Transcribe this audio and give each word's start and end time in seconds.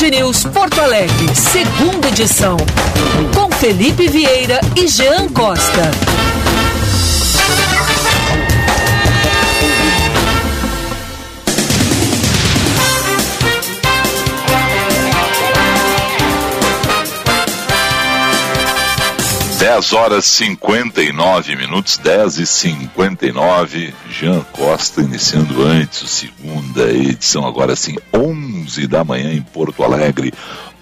Band 0.00 0.10
News 0.10 0.44
Porto 0.44 0.80
Alegre, 0.80 1.34
segunda 1.34 2.08
edição. 2.08 2.56
Com 3.34 3.50
Felipe 3.50 4.08
Vieira 4.08 4.60
e 4.76 4.86
Jean 4.88 5.28
Costa. 5.28 5.90
Dez 19.76 19.92
horas 19.92 20.24
cinquenta 20.24 21.02
e 21.02 21.12
nove 21.12 21.54
minutos, 21.54 21.98
dez 21.98 22.38
e 22.38 22.46
cinquenta 22.46 23.26
e 23.26 23.30
nove. 23.30 23.92
Jean 24.08 24.40
Costa 24.50 25.02
iniciando 25.02 25.62
antes 25.62 26.02
a 26.02 26.06
segunda 26.06 26.90
edição, 26.90 27.46
agora 27.46 27.76
sim, 27.76 27.94
onze 28.10 28.86
da 28.86 29.04
manhã 29.04 29.30
em 29.34 29.42
Porto 29.42 29.84
Alegre, 29.84 30.32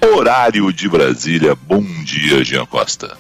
horário 0.01 0.73
de 0.73 0.89
Brasília. 0.89 1.57
Bom 1.61 1.83
dia, 2.05 2.45
Jean 2.45 2.65
Costa. 2.67 3.19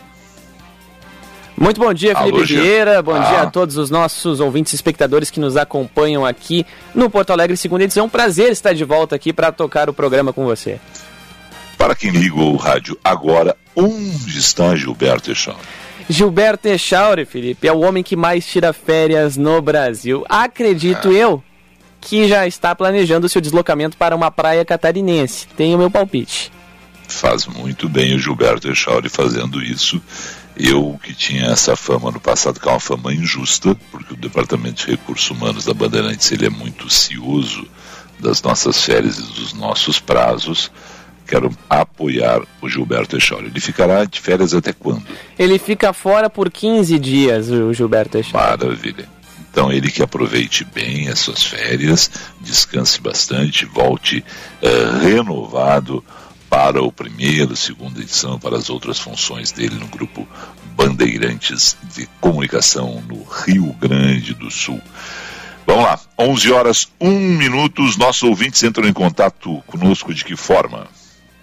Muito 1.56 1.80
bom 1.80 1.92
dia, 1.92 2.16
Felipe 2.16 2.36
Alô. 2.36 2.46
Vieira. 2.46 3.02
Bom 3.02 3.14
Ah. 3.16 3.28
dia 3.28 3.42
a 3.42 3.46
todos 3.50 3.76
os 3.76 3.90
nossos 3.90 4.38
ouvintes 4.38 4.74
e 4.74 4.76
espectadores 4.76 5.28
que 5.28 5.40
nos 5.40 5.56
acompanham 5.56 6.24
aqui 6.24 6.64
no 6.94 7.10
Porto 7.10 7.30
Alegre, 7.30 7.56
segunda 7.56 7.82
edição. 7.82 8.08
Prazer 8.08 8.52
estar 8.52 8.74
de 8.74 8.84
volta 8.84 9.16
aqui 9.16 9.32
para 9.32 9.50
tocar 9.50 9.90
o 9.90 9.92
programa 9.92 10.32
com 10.32 10.44
você. 10.44 10.78
Para 11.76 11.94
quem 11.94 12.10
ligou 12.10 12.52
o 12.52 12.56
rádio 12.56 12.98
agora, 13.04 13.56
onde 13.74 14.38
está 14.38 14.74
Gilberto 14.76 15.30
Echão? 15.30 15.56
Gilberto 16.08 16.68
Echauri, 16.68 17.24
Felipe, 17.24 17.66
é 17.66 17.72
o 17.72 17.80
homem 17.80 18.02
que 18.02 18.14
mais 18.14 18.46
tira 18.46 18.72
férias 18.72 19.36
no 19.36 19.60
Brasil. 19.62 20.24
Acredito 20.28 21.10
eu 21.10 21.42
que 22.00 22.28
já 22.28 22.46
está 22.46 22.74
planejando 22.74 23.28
seu 23.28 23.40
deslocamento 23.40 23.96
para 23.96 24.14
uma 24.14 24.30
praia 24.30 24.64
catarinense. 24.64 25.46
Tenho 25.56 25.78
meu 25.78 25.90
palpite. 25.90 26.52
Faz 27.08 27.46
muito 27.46 27.88
bem 27.88 28.14
o 28.14 28.18
Gilberto 28.18 28.70
Echauri 28.70 29.08
fazendo 29.08 29.62
isso. 29.62 30.00
Eu 30.56 30.98
que 31.02 31.14
tinha 31.14 31.46
essa 31.46 31.74
fama 31.74 32.10
no 32.10 32.20
passado, 32.20 32.60
que 32.60 32.68
é 32.68 32.70
uma 32.70 32.78
fama 32.78 33.12
injusta, 33.12 33.74
porque 33.90 34.12
o 34.12 34.16
Departamento 34.16 34.84
de 34.84 34.92
Recursos 34.92 35.28
Humanos 35.30 35.64
da 35.64 35.74
Bandeirantes 35.74 36.30
ele 36.30 36.46
é 36.46 36.50
muito 36.50 36.88
cioso 36.90 37.66
das 38.20 38.42
nossas 38.42 38.84
férias 38.84 39.18
e 39.18 39.22
dos 39.22 39.52
nossos 39.52 39.98
prazos. 39.98 40.70
Quero 41.26 41.50
apoiar 41.68 42.42
o 42.60 42.68
Gilberto 42.68 43.16
Echauri. 43.16 43.46
Ele 43.46 43.60
ficará 43.60 44.04
de 44.04 44.20
férias 44.20 44.54
até 44.54 44.72
quando? 44.72 45.04
Ele 45.38 45.58
fica 45.58 45.92
fora 45.92 46.28
por 46.28 46.50
15 46.50 46.98
dias, 46.98 47.50
o 47.50 47.72
Gilberto 47.72 48.18
Echauri. 48.18 48.46
Maravilha. 48.46 49.08
Então 49.50 49.72
ele 49.72 49.90
que 49.90 50.02
aproveite 50.02 50.64
bem 50.64 51.08
as 51.08 51.20
suas 51.20 51.44
férias, 51.44 52.10
descanse 52.40 53.00
bastante, 53.00 53.64
volte 53.64 54.24
eh, 54.60 54.90
renovado 55.00 56.02
para 56.50 56.82
o 56.82 56.90
primeiro, 56.90 57.56
segunda 57.56 58.00
edição, 58.00 58.38
para 58.38 58.56
as 58.56 58.68
outras 58.68 58.98
funções 58.98 59.52
dele 59.52 59.76
no 59.76 59.86
grupo 59.86 60.26
Bandeirantes 60.76 61.76
de 61.94 62.08
Comunicação 62.20 63.02
no 63.08 63.22
Rio 63.22 63.72
Grande 63.74 64.34
do 64.34 64.50
Sul. 64.50 64.80
Vamos 65.66 65.84
lá, 65.84 66.00
11 66.18 66.52
horas, 66.52 66.88
1 67.00 67.10
minuto, 67.10 67.82
os 67.82 67.96
nossos 67.96 68.22
ouvintes 68.24 68.62
entram 68.62 68.86
em 68.86 68.92
contato 68.92 69.62
conosco 69.66 70.12
de 70.12 70.24
que 70.24 70.36
forma? 70.36 70.86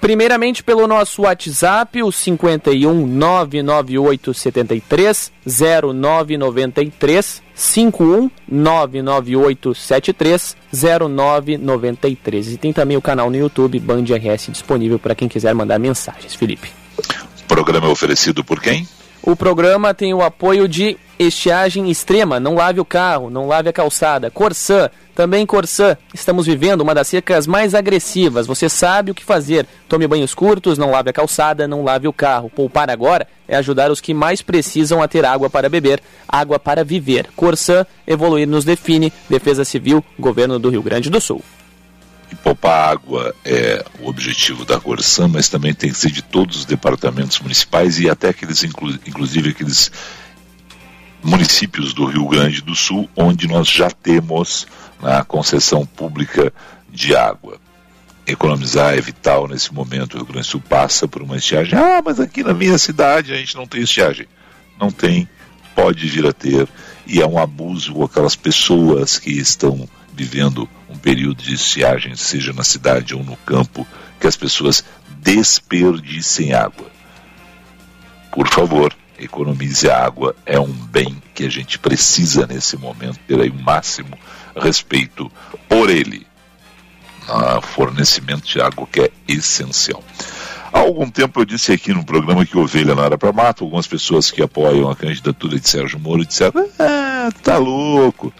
Primeiramente 0.01 0.63
pelo 0.63 0.87
nosso 0.87 1.21
WhatsApp, 1.21 2.01
o 2.01 2.11
51 2.11 3.05
998 3.05 4.33
73 4.33 5.31
0993 5.45 7.43
51 7.53 8.31
998 8.47 9.75
73 9.75 10.57
0993. 10.73 12.53
E 12.53 12.57
tem 12.57 12.73
também 12.73 12.97
o 12.97 13.01
canal 13.01 13.29
no 13.29 13.37
YouTube 13.37 13.79
Band 13.79 14.05
RS 14.05 14.47
disponível 14.51 14.97
para 14.97 15.13
quem 15.13 15.29
quiser 15.29 15.53
mandar 15.53 15.77
mensagens. 15.77 16.33
Felipe. 16.33 16.71
O 16.97 17.47
programa 17.47 17.85
é 17.85 17.91
oferecido 17.91 18.43
por 18.43 18.59
quem? 18.59 18.87
O 19.23 19.35
programa 19.35 19.93
tem 19.93 20.15
o 20.15 20.23
apoio 20.23 20.67
de 20.67 20.97
Estiagem 21.19 21.91
Extrema, 21.91 22.39
não 22.39 22.55
lave 22.55 22.79
o 22.79 22.85
carro, 22.85 23.29
não 23.29 23.47
lave 23.47 23.69
a 23.69 23.73
calçada. 23.73 24.31
Corsã, 24.31 24.89
também 25.13 25.45
Corsã. 25.45 25.95
Estamos 26.11 26.47
vivendo 26.47 26.81
uma 26.81 26.95
das 26.95 27.07
secas 27.07 27.45
mais 27.45 27.75
agressivas. 27.75 28.47
Você 28.47 28.67
sabe 28.67 29.11
o 29.11 29.13
que 29.13 29.23
fazer. 29.23 29.67
Tome 29.87 30.07
banhos 30.07 30.33
curtos, 30.33 30.79
não 30.79 30.89
lave 30.89 31.11
a 31.11 31.13
calçada, 31.13 31.67
não 31.67 31.83
lave 31.83 32.07
o 32.07 32.13
carro. 32.13 32.49
Poupar 32.49 32.89
agora 32.89 33.27
é 33.47 33.55
ajudar 33.57 33.91
os 33.91 34.01
que 34.01 34.11
mais 34.11 34.41
precisam 34.41 35.03
a 35.03 35.07
ter 35.07 35.23
água 35.23 35.51
para 35.51 35.69
beber, 35.69 36.01
água 36.27 36.57
para 36.57 36.83
viver. 36.83 37.27
Corsã, 37.35 37.85
evoluir 38.07 38.47
nos 38.47 38.65
define. 38.65 39.13
Defesa 39.29 39.63
Civil, 39.63 40.03
Governo 40.17 40.57
do 40.57 40.69
Rio 40.71 40.81
Grande 40.81 41.11
do 41.11 41.21
Sul. 41.21 41.43
E 42.31 42.35
poupar 42.35 42.91
água 42.91 43.35
é 43.43 43.83
o 43.99 44.07
objetivo 44.07 44.63
da 44.63 44.79
Corsã, 44.79 45.27
mas 45.27 45.49
também 45.49 45.73
tem 45.73 45.91
que 45.91 45.97
ser 45.97 46.11
de 46.11 46.21
todos 46.21 46.59
os 46.59 46.65
departamentos 46.65 47.39
municipais 47.39 47.99
e 47.99 48.09
até 48.09 48.29
aqueles, 48.29 48.63
inclu- 48.63 48.99
inclusive 49.05 49.49
aqueles 49.49 49.91
municípios 51.21 51.93
do 51.93 52.05
Rio 52.05 52.27
Grande 52.27 52.61
do 52.61 52.73
Sul, 52.75 53.09
onde 53.15 53.47
nós 53.47 53.67
já 53.67 53.89
temos 53.91 54.65
a 55.01 55.23
concessão 55.23 55.85
pública 55.85 56.53
de 56.89 57.15
água. 57.15 57.59
Economizar 58.25 58.93
é 58.93 59.01
vital 59.01 59.47
nesse 59.47 59.73
momento. 59.73 60.13
O 60.13 60.17
Rio 60.17 60.27
Grande 60.27 60.47
do 60.47 60.51
Sul 60.51 60.63
passa 60.67 61.07
por 61.07 61.21
uma 61.21 61.35
estiagem. 61.35 61.77
Ah, 61.77 62.01
mas 62.03 62.19
aqui 62.19 62.43
na 62.43 62.53
minha 62.53 62.77
cidade 62.77 63.33
a 63.33 63.35
gente 63.35 63.55
não 63.55 63.67
tem 63.67 63.81
estiagem. 63.81 64.27
Não 64.79 64.89
tem, 64.89 65.27
pode 65.75 66.07
vir 66.07 66.25
a 66.25 66.31
ter. 66.31 66.67
E 67.05 67.21
é 67.21 67.27
um 67.27 67.37
abuso 67.37 68.03
aquelas 68.03 68.35
pessoas 68.35 69.19
que 69.19 69.31
estão 69.31 69.87
vivendo 70.13 70.69
período 71.01 71.43
de 71.43 71.53
estiagem, 71.53 72.15
seja 72.15 72.53
na 72.53 72.63
cidade 72.63 73.15
ou 73.15 73.23
no 73.23 73.35
campo, 73.37 73.87
que 74.19 74.27
as 74.27 74.35
pessoas 74.35 74.83
desperdicem 75.19 76.53
água. 76.53 76.87
Por 78.31 78.47
favor, 78.47 78.95
economize 79.19 79.89
a 79.89 80.05
água, 80.05 80.35
é 80.45 80.59
um 80.59 80.71
bem 80.71 81.21
que 81.33 81.45
a 81.45 81.49
gente 81.49 81.77
precisa 81.77 82.47
nesse 82.47 82.77
momento 82.77 83.19
ter 83.27 83.39
aí 83.39 83.49
o 83.49 83.61
máximo 83.61 84.17
respeito 84.55 85.31
por 85.67 85.89
ele. 85.89 86.25
Ah, 87.27 87.61
fornecimento 87.61 88.47
de 88.47 88.59
água 88.59 88.87
que 88.91 89.01
é 89.01 89.11
essencial. 89.27 90.03
Há 90.73 90.79
algum 90.79 91.09
tempo 91.09 91.39
eu 91.39 91.45
disse 91.45 91.71
aqui 91.71 91.93
no 91.93 92.03
programa 92.03 92.45
que 92.45 92.57
ovelha 92.57 92.95
não 92.95 93.03
era 93.03 93.17
para 93.17 93.33
mato, 93.33 93.63
algumas 93.63 93.87
pessoas 93.87 94.31
que 94.31 94.41
apoiam 94.41 94.89
a 94.89 94.95
candidatura 94.95 95.59
de 95.59 95.67
Sérgio 95.67 95.99
Moro 95.99 96.25
disseram, 96.25 96.65
ah, 96.79 97.29
tá 97.43 97.57
louco. 97.57 98.33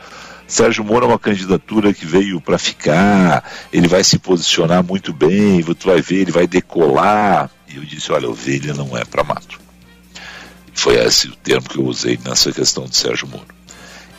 Sérgio 0.52 0.84
Moro 0.84 1.06
é 1.06 1.08
uma 1.08 1.18
candidatura 1.18 1.94
que 1.94 2.06
veio 2.06 2.42
para 2.42 2.58
ficar, 2.58 3.50
ele 3.72 3.88
vai 3.88 4.04
se 4.04 4.20
posicionar 4.20 4.84
muito 4.84 5.14
bem, 5.14 5.64
tu 5.64 5.88
vai 5.88 6.02
ver, 6.02 6.18
ele 6.18 6.32
vai 6.32 6.46
decolar. 6.46 7.50
E 7.70 7.78
eu 7.78 7.86
disse, 7.86 8.12
olha, 8.12 8.30
ovelha 8.30 8.74
não 8.74 8.98
é 8.98 9.06
para 9.06 9.24
mato. 9.24 9.62
Foi 10.74 10.96
esse 10.96 11.30
o 11.30 11.36
termo 11.38 11.70
que 11.70 11.78
eu 11.78 11.86
usei 11.86 12.20
nessa 12.26 12.52
questão 12.52 12.84
de 12.84 12.98
Sérgio 12.98 13.30
Moro. 13.30 13.48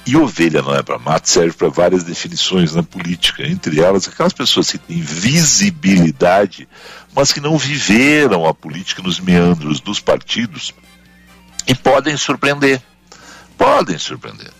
E 0.06 0.16
ovelha 0.16 0.62
não 0.62 0.74
é 0.74 0.82
para 0.82 0.98
mato 0.98 1.28
serve 1.28 1.52
para 1.52 1.68
várias 1.68 2.02
definições 2.02 2.74
na 2.74 2.82
política, 2.82 3.46
entre 3.46 3.78
elas 3.78 4.08
aquelas 4.08 4.32
pessoas 4.32 4.70
que 4.70 4.78
têm 4.78 5.02
visibilidade, 5.02 6.66
mas 7.14 7.30
que 7.30 7.40
não 7.40 7.58
viveram 7.58 8.46
a 8.46 8.54
política 8.54 9.02
nos 9.02 9.20
meandros 9.20 9.80
dos 9.80 10.00
partidos 10.00 10.72
e 11.66 11.74
podem 11.74 12.16
surpreender. 12.16 12.82
Podem 13.58 13.98
surpreender. 13.98 14.50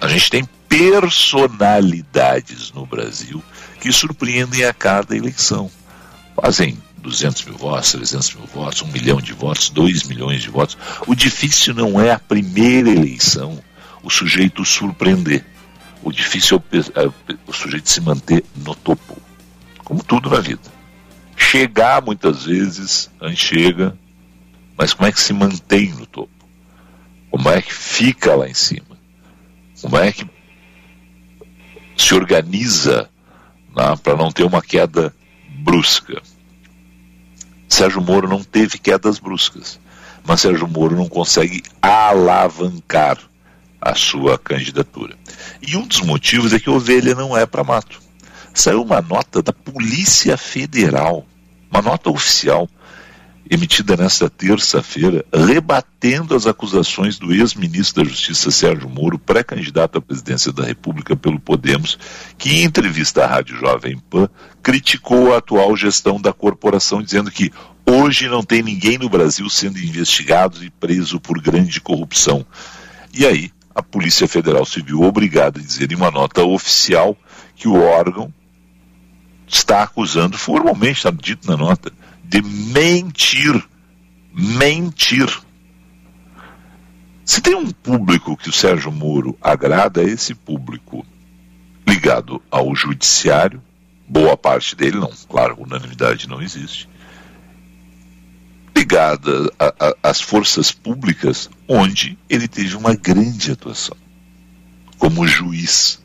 A 0.00 0.06
gente 0.06 0.30
tem 0.30 0.48
personalidades 0.70 2.72
no 2.72 2.86
Brasil 2.86 3.44
que 3.80 3.92
surpreendem 3.92 4.64
a 4.64 4.72
cada 4.72 5.16
eleição. 5.16 5.68
Fazem 6.40 6.78
200 6.98 7.44
mil 7.46 7.58
votos, 7.58 7.90
300 7.90 8.36
mil 8.36 8.46
votos, 8.46 8.82
1 8.82 8.86
milhão 8.86 9.20
de 9.20 9.32
votos, 9.32 9.68
2 9.68 10.04
milhões 10.04 10.40
de 10.40 10.48
votos. 10.48 10.78
O 11.08 11.16
difícil 11.16 11.74
não 11.74 12.00
é 12.00 12.12
a 12.12 12.20
primeira 12.20 12.88
eleição, 12.88 13.60
o 14.02 14.08
sujeito 14.08 14.64
surpreender. 14.64 15.44
O 16.02 16.10
difícil 16.12 16.62
é 16.94 17.06
o, 17.06 17.14
é 17.28 17.34
sujeito 17.52 17.90
se 17.90 18.00
manter 18.00 18.44
no 18.56 18.74
topo. 18.76 19.20
Como 19.84 20.04
tudo 20.04 20.30
na 20.30 20.40
vida. 20.40 20.62
Chegar, 21.36 22.00
muitas 22.00 22.44
vezes, 22.44 23.10
a 23.20 23.28
gente 23.28 23.44
chega, 23.44 23.98
mas 24.78 24.94
como 24.94 25.08
é 25.08 25.12
que 25.12 25.20
se 25.20 25.32
mantém 25.32 25.90
no 25.90 26.06
topo? 26.06 26.30
Como 27.28 27.50
é 27.50 27.60
que 27.60 27.74
fica 27.74 28.36
lá 28.36 28.48
em 28.48 28.54
cima? 28.54 28.86
Como 29.80 29.96
é 29.96 30.12
que 30.12 30.24
se 32.00 32.14
organiza 32.14 33.08
para 34.02 34.16
não 34.16 34.32
ter 34.32 34.44
uma 34.44 34.62
queda 34.62 35.14
brusca? 35.58 36.22
Sérgio 37.68 38.00
Moro 38.00 38.28
não 38.28 38.42
teve 38.42 38.78
quedas 38.78 39.18
bruscas, 39.18 39.78
mas 40.24 40.40
Sérgio 40.40 40.66
Moro 40.66 40.96
não 40.96 41.08
consegue 41.08 41.62
alavancar 41.80 43.18
a 43.80 43.94
sua 43.94 44.38
candidatura. 44.38 45.16
E 45.62 45.76
um 45.76 45.86
dos 45.86 46.00
motivos 46.00 46.52
é 46.52 46.58
que 46.58 46.68
ovelha 46.68 47.14
não 47.14 47.36
é 47.36 47.46
para 47.46 47.64
mato. 47.64 48.00
Saiu 48.52 48.82
uma 48.82 49.00
nota 49.00 49.42
da 49.42 49.52
Polícia 49.52 50.36
Federal, 50.36 51.24
uma 51.70 51.80
nota 51.80 52.10
oficial. 52.10 52.68
Emitida 53.50 53.96
nesta 53.96 54.30
terça-feira, 54.30 55.24
rebatendo 55.32 56.36
as 56.36 56.46
acusações 56.46 57.18
do 57.18 57.34
ex-ministro 57.34 58.04
da 58.04 58.08
Justiça 58.08 58.48
Sérgio 58.48 58.88
Moro, 58.88 59.18
pré-candidato 59.18 59.98
à 59.98 60.00
presidência 60.00 60.52
da 60.52 60.62
República 60.62 61.16
pelo 61.16 61.40
Podemos, 61.40 61.98
que 62.38 62.50
em 62.50 62.62
entrevista 62.62 63.24
à 63.24 63.26
Rádio 63.26 63.56
Jovem 63.56 63.98
Pan 64.08 64.28
criticou 64.62 65.34
a 65.34 65.38
atual 65.38 65.76
gestão 65.76 66.20
da 66.20 66.32
corporação, 66.32 67.02
dizendo 67.02 67.28
que 67.28 67.50
hoje 67.84 68.28
não 68.28 68.44
tem 68.44 68.62
ninguém 68.62 68.96
no 68.96 69.08
Brasil 69.08 69.50
sendo 69.50 69.80
investigado 69.80 70.64
e 70.64 70.70
preso 70.70 71.18
por 71.18 71.42
grande 71.42 71.80
corrupção. 71.80 72.46
E 73.12 73.26
aí, 73.26 73.50
a 73.74 73.82
Polícia 73.82 74.28
Federal 74.28 74.64
se 74.64 74.80
viu 74.80 75.02
obrigada 75.02 75.58
a 75.58 75.62
dizer 75.62 75.90
em 75.90 75.96
uma 75.96 76.10
nota 76.12 76.44
oficial 76.44 77.16
que 77.56 77.66
o 77.66 77.82
órgão 77.82 78.32
está 79.48 79.82
acusando, 79.82 80.38
formalmente 80.38 80.98
está 80.98 81.10
dito 81.10 81.50
na 81.50 81.56
nota, 81.56 81.92
de 82.30 82.40
mentir. 82.42 83.68
Mentir. 84.32 85.28
Se 87.24 87.40
tem 87.40 87.56
um 87.56 87.70
público 87.70 88.36
que 88.36 88.48
o 88.48 88.52
Sérgio 88.52 88.92
Moro 88.92 89.36
agrada, 89.42 90.00
é 90.00 90.06
esse 90.06 90.32
público 90.34 91.04
ligado 91.86 92.40
ao 92.48 92.74
judiciário, 92.74 93.60
boa 94.08 94.36
parte 94.36 94.76
dele, 94.76 94.98
não, 94.98 95.10
claro, 95.28 95.56
unanimidade 95.60 96.28
não 96.28 96.40
existe, 96.40 96.88
ligada 98.76 99.52
às 100.00 100.20
forças 100.20 100.70
públicas, 100.70 101.50
onde 101.68 102.16
ele 102.28 102.46
teve 102.46 102.76
uma 102.76 102.94
grande 102.94 103.50
atuação, 103.50 103.96
como 104.98 105.26
juiz. 105.26 106.00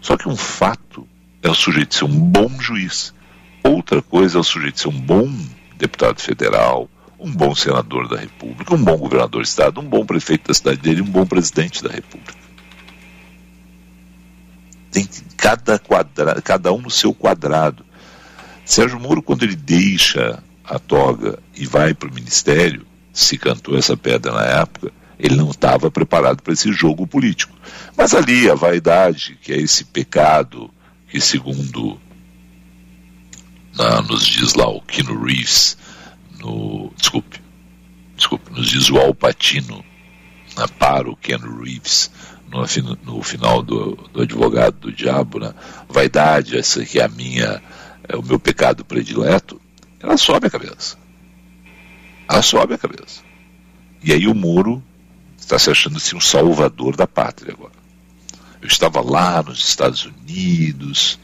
Só 0.00 0.16
que 0.16 0.28
um 0.28 0.36
fato 0.36 1.06
é 1.42 1.50
o 1.50 1.54
sujeito 1.54 1.94
ser 1.94 2.04
um 2.04 2.18
bom 2.18 2.48
juiz, 2.58 3.14
Outra 3.64 4.02
coisa 4.02 4.38
é 4.38 4.40
o 4.40 4.44
sujeito 4.44 4.80
ser 4.80 4.88
um 4.88 5.00
bom 5.00 5.30
deputado 5.76 6.20
federal, 6.20 6.88
um 7.18 7.30
bom 7.30 7.54
senador 7.54 8.08
da 8.08 8.16
República, 8.16 8.74
um 8.74 8.82
bom 8.82 8.96
governador 8.96 9.42
de 9.42 9.48
Estado, 9.48 9.80
um 9.80 9.88
bom 9.88 10.04
prefeito 10.04 10.48
da 10.48 10.54
cidade 10.54 10.78
dele, 10.78 11.02
um 11.02 11.10
bom 11.10 11.24
presidente 11.24 11.82
da 11.82 11.90
República. 11.90 12.34
Tem 14.90 15.08
cada, 15.36 15.78
quadra, 15.78 16.42
cada 16.42 16.72
um 16.72 16.82
no 16.82 16.90
seu 16.90 17.14
quadrado. 17.14 17.84
Sérgio 18.64 19.00
Moro, 19.00 19.22
quando 19.22 19.44
ele 19.44 19.56
deixa 19.56 20.42
a 20.64 20.78
toga 20.78 21.38
e 21.54 21.66
vai 21.66 21.94
para 21.94 22.08
o 22.08 22.14
ministério, 22.14 22.86
se 23.12 23.38
cantou 23.38 23.76
essa 23.76 23.96
pedra 23.96 24.32
na 24.32 24.44
época, 24.44 24.92
ele 25.18 25.36
não 25.36 25.50
estava 25.50 25.90
preparado 25.90 26.42
para 26.42 26.52
esse 26.52 26.72
jogo 26.72 27.06
político. 27.06 27.54
Mas 27.96 28.14
ali 28.14 28.50
a 28.50 28.54
vaidade, 28.54 29.38
que 29.40 29.52
é 29.52 29.56
esse 29.56 29.84
pecado 29.84 30.70
que, 31.08 31.20
segundo 31.20 31.98
na, 33.76 34.02
nos 34.02 34.26
diz 34.26 34.54
lá 34.54 34.68
o 34.68 34.80
Keanu 34.82 35.24
Reeves, 35.24 35.76
no, 36.38 36.92
desculpe, 36.96 37.40
desculpe, 38.16 38.50
nos 38.52 38.68
diz 38.68 38.90
o 38.90 38.98
Alpatino, 38.98 39.84
na, 40.56 40.68
para 40.68 41.10
o 41.10 41.16
Ken 41.16 41.38
Reeves, 41.38 42.10
no, 42.48 42.64
no 43.04 43.22
final 43.22 43.62
do, 43.62 43.96
do, 44.12 44.22
Advogado 44.22 44.76
do 44.78 44.92
Diabo, 44.92 45.38
né? 45.38 45.54
vaidade, 45.88 46.56
essa 46.56 46.84
que 46.84 47.00
é 47.00 47.04
a 47.04 47.08
minha, 47.08 47.62
é 48.08 48.16
o 48.16 48.22
meu 48.22 48.38
pecado 48.38 48.84
predileto, 48.84 49.60
ela 50.00 50.16
sobe 50.16 50.46
a 50.48 50.50
cabeça. 50.50 50.98
Ela 52.28 52.42
sobe 52.42 52.74
a 52.74 52.78
cabeça. 52.78 53.22
E 54.02 54.12
aí 54.12 54.26
o 54.26 54.34
Moro 54.34 54.82
está 55.38 55.58
se 55.58 55.70
achando 55.70 55.96
assim 55.96 56.16
um 56.16 56.20
salvador 56.20 56.96
da 56.96 57.06
pátria 57.06 57.52
agora. 57.52 57.72
Eu 58.60 58.68
estava 58.68 59.00
lá 59.00 59.42
nos 59.42 59.66
Estados 59.66 60.04
Unidos, 60.04 61.18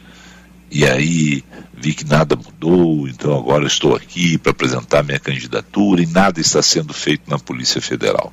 e 0.70 0.84
aí 0.84 1.42
vi 1.74 1.94
que 1.94 2.04
nada 2.04 2.36
mudou, 2.36 3.08
então 3.08 3.36
agora 3.36 3.66
estou 3.66 3.94
aqui 3.94 4.36
para 4.36 4.50
apresentar 4.50 5.02
minha 5.02 5.18
candidatura 5.18 6.02
e 6.02 6.06
nada 6.06 6.40
está 6.40 6.62
sendo 6.62 6.92
feito 6.92 7.30
na 7.30 7.38
Polícia 7.38 7.80
Federal. 7.80 8.32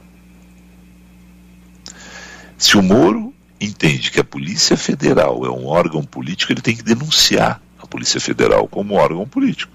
Se 2.58 2.78
o 2.78 2.84
Moro 2.84 3.34
entende 3.60 4.12
que 4.12 4.20
a 4.20 4.24
Polícia 4.24 4.76
Federal 4.76 5.46
é 5.46 5.50
um 5.50 5.66
órgão 5.68 6.04
político, 6.04 6.52
ele 6.52 6.62
tem 6.62 6.76
que 6.76 6.84
denunciar 6.84 7.62
a 7.80 7.88
Polícia 7.88 8.20
Federal 8.20 8.68
como 8.68 8.96
órgão 8.96 9.28
político. 9.28 9.72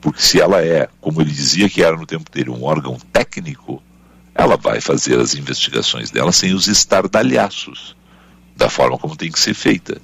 Porque 0.00 0.20
se 0.20 0.40
ela 0.40 0.62
é, 0.62 0.88
como 1.00 1.20
ele 1.20 1.30
dizia 1.30 1.68
que 1.68 1.82
era 1.82 1.96
no 1.96 2.06
tempo 2.06 2.30
dele, 2.30 2.50
um 2.50 2.64
órgão 2.64 2.98
técnico, 3.12 3.82
ela 4.34 4.56
vai 4.56 4.80
fazer 4.80 5.18
as 5.18 5.34
investigações 5.34 6.10
dela 6.10 6.32
sem 6.32 6.52
os 6.54 6.68
estardalhaços, 6.68 7.96
da 8.56 8.68
forma 8.68 8.98
como 8.98 9.16
tem 9.16 9.30
que 9.30 9.38
ser 9.38 9.54
feita 9.54 10.00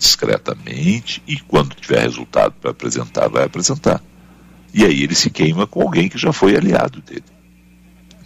discretamente 0.00 1.22
e 1.28 1.38
quando 1.38 1.74
tiver 1.74 2.00
resultado 2.00 2.54
para 2.58 2.70
apresentar, 2.70 3.28
vai 3.28 3.44
apresentar. 3.44 4.02
E 4.72 4.82
aí 4.82 5.02
ele 5.02 5.14
se 5.14 5.28
queima 5.28 5.66
com 5.66 5.82
alguém 5.82 6.08
que 6.08 6.16
já 6.16 6.32
foi 6.32 6.56
aliado 6.56 7.02
dele. 7.02 7.24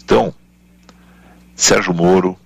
Então, 0.03 0.33
Sérgio 1.57 1.93
Moro 1.93 2.39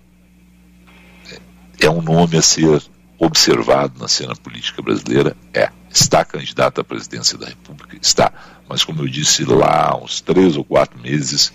é 1.79 1.91
um 1.91 2.01
nome 2.01 2.39
a 2.39 2.43
ser 2.43 2.83
observado 3.19 4.01
na 4.01 4.09
cena 4.09 4.35
política 4.35 4.81
brasileira? 4.81 5.37
É. 5.53 5.71
Está 5.91 6.25
candidato 6.25 6.81
à 6.81 6.85
presidência 6.85 7.37
da 7.37 7.49
República? 7.49 7.99
Está. 8.01 8.33
Mas, 8.67 8.83
como 8.83 9.03
eu 9.03 9.09
disse 9.09 9.45
lá 9.45 9.91
há 9.91 9.97
uns 9.97 10.23
três 10.23 10.57
ou 10.57 10.65
quatro 10.65 10.99
meses, 10.99 11.53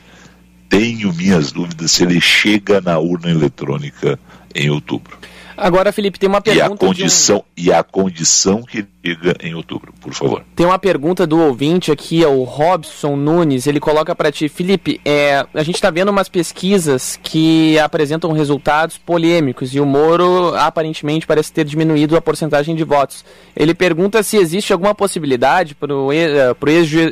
tenho 0.69 1.11
minhas 1.13 1.51
dúvidas 1.51 1.91
se 1.91 2.03
ele 2.03 2.21
chega 2.21 2.81
na 2.81 2.99
urna 2.99 3.31
eletrônica 3.31 4.19
em 4.53 4.69
outubro. 4.69 5.17
Agora, 5.63 5.92
Felipe, 5.94 6.19
tem 6.19 6.27
uma 6.27 6.42
pergunta. 6.42 6.71
E 6.71 6.74
a 6.74 6.77
condição, 6.77 7.38
um... 7.38 7.44
e 7.56 7.71
a 7.71 7.83
condição 7.83 8.62
que 8.63 8.86
liga 9.04 9.36
em 9.42 9.56
outubro, 9.56 9.94
por 10.01 10.13
favor. 10.13 10.44
Tem 10.56 10.65
uma 10.65 10.77
pergunta 10.77 11.25
do 11.25 11.39
ouvinte 11.39 11.92
aqui, 11.92 12.24
é 12.24 12.27
o 12.27 12.44
Robson 12.44 13.15
Nunes. 13.15 13.65
Ele 13.65 13.80
coloca 13.80 14.13
para 14.13 14.31
ti, 14.31 14.50
Felipe, 14.50 15.00
é, 15.06 15.45
a 15.54 15.63
gente 15.63 15.75
está 15.75 15.89
vendo 15.89 16.10
umas 16.10 16.27
pesquisas 16.27 17.19
que 17.24 17.80
apresentam 17.80 18.31
resultados 18.31 18.98
polêmicos 18.98 19.74
e 19.74 19.80
o 19.80 19.86
Moro 19.86 20.54
aparentemente 20.56 21.25
parece 21.25 21.51
ter 21.51 21.63
diminuído 21.63 22.18
a 22.18 22.21
porcentagem 22.21 22.75
de 22.75 22.83
votos. 22.83 23.24
Ele 23.56 23.74
pergunta 23.74 24.21
se 24.21 24.38
existe 24.38 24.74
alguma 24.74 24.94
possibilidade 24.94 25.75
para 25.75 25.95
o 25.95 26.12
eh, 26.12 26.54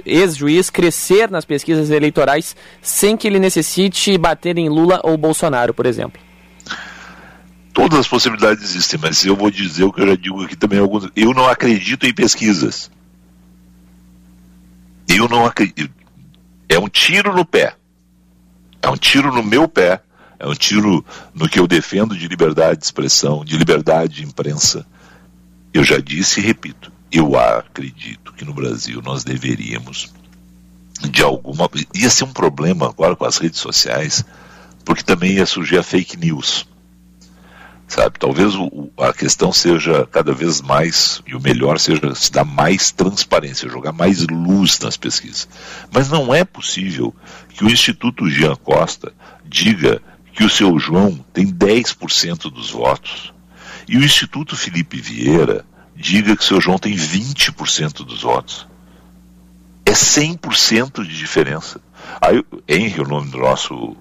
ex-juiz 0.06 0.70
crescer 0.70 1.30
nas 1.30 1.46
pesquisas 1.46 1.90
eleitorais 1.90 2.56
sem 2.82 3.16
que 3.16 3.28
ele 3.28 3.40
necessite 3.40 4.18
bater 4.18 4.58
em 4.58 4.68
Lula 4.70 5.00
ou 5.04 5.18
Bolsonaro, 5.18 5.74
por 5.74 5.86
exemplo. 5.86 6.31
Todas 7.74 8.00
as 8.00 8.08
possibilidades 8.08 8.64
existem, 8.64 9.00
mas 9.02 9.26
eu 9.26 9.36
vou 9.36 9.50
dizer 9.50 9.84
o 9.84 9.94
que 9.94 10.02
eu 10.02 10.08
já 10.08 10.16
digo 10.16 10.44
aqui 10.44 10.56
também. 10.56 10.80
Alguns, 10.80 11.10
eu 11.16 11.34
não 11.34 11.48
acredito 11.48 12.06
em 12.06 12.14
pesquisas. 12.14 12.92
Eu 15.08 15.30
não 15.30 15.46
acredito. 15.46 15.94
É 16.68 16.78
um 16.78 16.90
tiro 16.90 17.34
no 17.34 17.46
pé. 17.46 17.76
É 18.82 18.90
um 18.90 18.98
tiro 18.98 19.34
no 19.34 19.42
meu 19.42 19.68
pé. 19.68 20.02
É 20.38 20.48
um 20.48 20.54
tiro 20.54 21.06
no 21.34 21.48
que 21.48 21.60
eu 21.60 21.68
defendo 21.68 22.18
de 22.18 22.28
liberdade 22.28 22.80
de 22.80 22.86
expressão, 22.86 23.46
de 23.46 23.58
liberdade 23.58 24.16
de 24.16 24.24
imprensa. 24.26 24.86
Eu 25.74 25.84
já 25.84 25.98
disse 25.98 26.40
e 26.40 26.44
repito. 26.44 26.92
Eu 27.12 27.38
acredito 27.38 28.34
que 28.34 28.44
no 28.44 28.54
Brasil 28.54 29.02
nós 29.02 29.24
deveríamos, 29.24 30.12
de 31.10 31.22
alguma. 31.22 31.70
Ia 31.94 32.10
ser 32.10 32.24
um 32.24 32.34
problema 32.34 32.88
agora 32.88 33.16
com 33.16 33.26
as 33.26 33.38
redes 33.38 33.60
sociais, 33.60 34.26
porque 34.84 35.04
também 35.04 35.34
ia 35.34 35.46
surgir 35.46 35.78
a 35.78 35.84
fake 35.84 36.18
news 36.18 36.66
sabe? 37.92 38.18
Talvez 38.18 38.56
o, 38.56 38.90
a 38.98 39.12
questão 39.12 39.52
seja 39.52 40.08
cada 40.10 40.34
vez 40.34 40.62
mais, 40.62 41.22
e 41.28 41.36
o 41.36 41.42
melhor 41.42 41.78
seja 41.78 42.16
se 42.16 42.32
dar 42.32 42.46
mais 42.46 42.90
transparência, 42.90 43.70
jogar 43.70 43.92
mais 43.92 44.26
luz 44.28 44.80
nas 44.80 44.96
pesquisas. 44.96 45.48
Mas 45.92 46.10
não 46.10 46.34
é 46.34 46.46
possível 46.46 47.14
que 47.50 47.66
o 47.66 47.70
Instituto 47.70 48.30
Jean 48.30 48.56
Costa 48.56 49.12
diga 49.44 50.02
que 50.32 50.46
o 50.46 50.50
seu 50.50 50.80
João 50.80 51.24
tem 51.34 51.46
10% 51.48 52.50
dos 52.50 52.72
votos 52.72 53.34
e 53.90 53.98
o 53.98 54.04
Instituto 54.04 54.56
Felipe 54.56 55.02
Vieira 55.02 55.66
diga 55.94 56.38
que 56.38 56.44
o 56.44 56.46
seu 56.46 56.62
João 56.62 56.78
tem 56.78 56.96
20% 56.96 58.06
dos 58.06 58.22
votos. 58.22 58.66
É 59.86 59.92
100% 59.92 61.06
de 61.06 61.18
diferença. 61.18 61.82
Aí, 62.22 62.42
Henry, 62.70 63.02
o 63.02 63.08
nome 63.08 63.30
do 63.30 63.38
nosso 63.38 63.98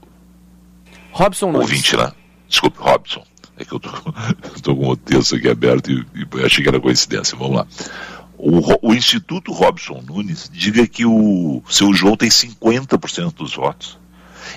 Robson 1.11 1.51
ouvinte 1.53 1.97
lá. 1.97 2.15
Desculpe, 2.49 2.79
Robson. 2.79 3.25
É 3.61 3.65
que 3.65 3.75
eu 3.75 3.81
estou 4.57 4.75
com 4.75 4.89
o 4.89 4.97
texto 4.97 5.37
aqui 5.37 5.47
aberto 5.47 5.93
e, 5.93 6.07
e 6.15 6.45
achei 6.45 6.63
que 6.63 6.69
era 6.69 6.81
coincidência. 6.81 7.37
Vamos 7.37 7.57
lá. 7.57 7.67
O, 8.39 8.89
o, 8.89 8.95
Instituto 8.95 9.53
Robson 9.53 10.03
Nunes 10.07 10.51
diga 10.51 10.87
que 10.87 11.05
o 11.05 11.63
seu 11.69 11.93
João 11.93 12.17
tem 12.17 12.31
50% 12.31 13.35
dos 13.35 13.55
votos. 13.55 13.99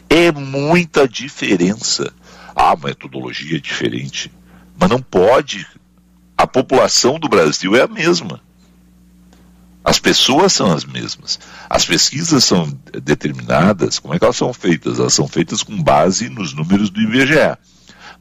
É 0.09 0.31
muita 0.31 1.05
diferença. 1.05 2.13
A 2.55 2.77
metodologia 2.77 3.57
é 3.57 3.59
diferente. 3.59 4.31
Mas 4.79 4.89
não 4.89 5.01
pode. 5.01 5.67
A 6.37 6.47
população 6.47 7.19
do 7.19 7.27
Brasil 7.27 7.75
é 7.75 7.81
a 7.81 7.87
mesma. 7.87 8.39
As 9.83 9.99
pessoas 9.99 10.53
são 10.53 10.71
as 10.71 10.85
mesmas. 10.85 11.37
As 11.69 11.85
pesquisas 11.85 12.45
são 12.45 12.71
determinadas. 13.03 13.99
Como 13.99 14.13
é 14.13 14.17
que 14.17 14.23
elas 14.23 14.37
são 14.37 14.53
feitas? 14.53 14.97
Elas 14.97 15.13
são 15.13 15.27
feitas 15.27 15.61
com 15.61 15.83
base 15.83 16.29
nos 16.29 16.53
números 16.53 16.89
do 16.89 17.01
IBGE. 17.01 17.57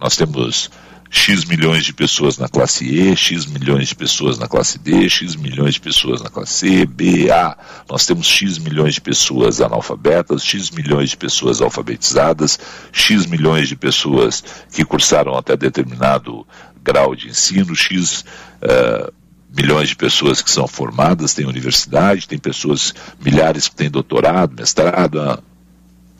Nós 0.02 0.16
temos 0.16 0.68
X 1.08 1.44
milhões 1.44 1.84
de 1.84 1.92
pessoas 1.92 2.36
na 2.36 2.48
classe 2.48 2.84
E, 2.84 3.14
X 3.14 3.46
milhões 3.46 3.86
de 3.86 3.94
pessoas 3.94 4.36
na 4.36 4.48
classe 4.48 4.76
D, 4.80 5.08
X 5.08 5.36
milhões 5.36 5.74
de 5.74 5.80
pessoas 5.80 6.20
na 6.20 6.28
classe 6.28 6.54
C, 6.54 6.86
B, 6.86 7.30
A. 7.30 7.56
Nós 7.88 8.04
temos 8.04 8.26
X 8.26 8.58
milhões 8.58 8.94
de 8.94 9.00
pessoas 9.00 9.60
analfabetas, 9.60 10.44
X 10.44 10.70
milhões 10.70 11.10
de 11.10 11.16
pessoas 11.16 11.60
alfabetizadas, 11.60 12.58
X 12.90 13.26
milhões 13.26 13.68
de 13.68 13.76
pessoas 13.76 14.42
que 14.72 14.84
cursaram 14.84 15.36
até 15.36 15.56
determinado 15.56 16.44
grau 16.82 17.14
de 17.14 17.28
ensino, 17.28 17.76
X 17.76 18.24
uh, 18.60 19.12
milhões 19.56 19.90
de 19.90 19.94
pessoas 19.94 20.42
que 20.42 20.50
são 20.50 20.66
formadas, 20.66 21.32
têm 21.32 21.46
universidade, 21.46 22.26
tem 22.26 22.38
pessoas, 22.38 22.92
milhares 23.24 23.68
que 23.68 23.76
têm 23.76 23.88
doutorado, 23.88 24.56
mestrado. 24.56 25.40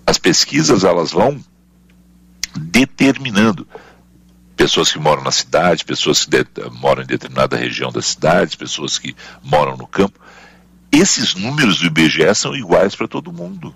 As 0.07 0.19
pesquisas, 0.19 0.85
elas 0.85 1.11
vão 1.11 1.43
determinando 2.57 3.67
pessoas 4.57 4.93
que 4.93 4.99
moram 4.99 5.23
na 5.23 5.33
cidade, 5.33 5.85
pessoas 5.85 6.25
que 6.25 6.31
de, 6.31 6.47
moram 6.73 7.03
em 7.03 7.07
determinada 7.07 7.57
região 7.57 7.91
da 7.91 8.03
cidade, 8.03 8.57
pessoas 8.57 8.99
que 8.99 9.15
moram 9.43 9.77
no 9.77 9.87
campo. 9.87 10.19
Esses 10.91 11.35
números 11.35 11.79
do 11.79 11.87
IBGE 11.87 12.35
são 12.35 12.55
iguais 12.55 12.95
para 12.95 13.09
todo 13.09 13.33
mundo. 13.33 13.75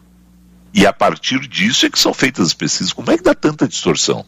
E 0.73 0.87
a 0.87 0.93
partir 0.93 1.41
disso 1.49 1.87
é 1.87 1.91
que 1.91 1.99
são 1.99 2.13
feitas 2.13 2.49
as 2.49 2.55
pesquisas. 2.55 2.93
Como 2.93 3.11
é 3.11 3.17
que 3.17 3.25
dá 3.25 3.35
tanta 3.35 3.67
distorção? 3.67 4.25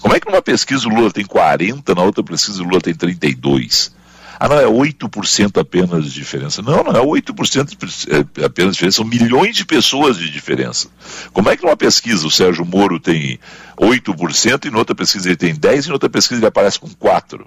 Como 0.00 0.14
é 0.14 0.20
que 0.20 0.28
numa 0.28 0.42
pesquisa 0.42 0.86
o 0.88 0.90
Lula 0.90 1.10
tem 1.10 1.24
40, 1.24 1.94
na 1.94 2.02
outra 2.02 2.22
pesquisa 2.22 2.62
o 2.62 2.66
Lula 2.66 2.80
tem 2.80 2.94
32? 2.94 3.95
Ah, 4.38 4.48
não, 4.48 4.58
é 4.58 4.66
8% 4.66 5.60
apenas 5.60 6.04
de 6.04 6.10
diferença. 6.10 6.60
Não, 6.60 6.84
não 6.84 6.92
é 6.92 7.02
8% 7.02 8.06
é 8.08 8.44
apenas 8.44 8.72
de 8.72 8.76
diferença, 8.76 8.96
são 8.96 9.04
milhões 9.04 9.56
de 9.56 9.64
pessoas 9.64 10.18
de 10.18 10.30
diferença. 10.30 10.88
Como 11.32 11.48
é 11.48 11.56
que 11.56 11.64
numa 11.64 11.76
pesquisa 11.76 12.26
o 12.26 12.30
Sérgio 12.30 12.64
Moro 12.64 13.00
tem 13.00 13.38
8% 13.80 14.66
e 14.66 14.70
na 14.70 14.78
outra 14.78 14.94
pesquisa 14.94 15.28
ele 15.28 15.36
tem 15.36 15.54
10% 15.54 15.84
e 15.84 15.88
na 15.88 15.94
outra 15.94 16.10
pesquisa 16.10 16.40
ele 16.40 16.46
aparece 16.46 16.78
com 16.78 16.88
4%? 16.88 17.46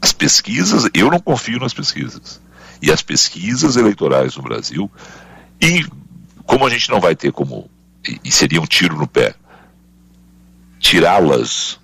As 0.00 0.12
pesquisas, 0.12 0.88
eu 0.92 1.10
não 1.10 1.18
confio 1.18 1.58
nas 1.58 1.72
pesquisas. 1.72 2.40
E 2.82 2.92
as 2.92 3.00
pesquisas 3.02 3.76
eleitorais 3.76 4.36
no 4.36 4.42
Brasil, 4.42 4.90
e 5.60 5.84
como 6.44 6.66
a 6.66 6.70
gente 6.70 6.90
não 6.90 7.00
vai 7.00 7.16
ter 7.16 7.32
como, 7.32 7.70
e 8.22 8.30
seria 8.30 8.60
um 8.60 8.66
tiro 8.66 8.96
no 8.96 9.06
pé, 9.06 9.34
tirá-las, 10.78 11.80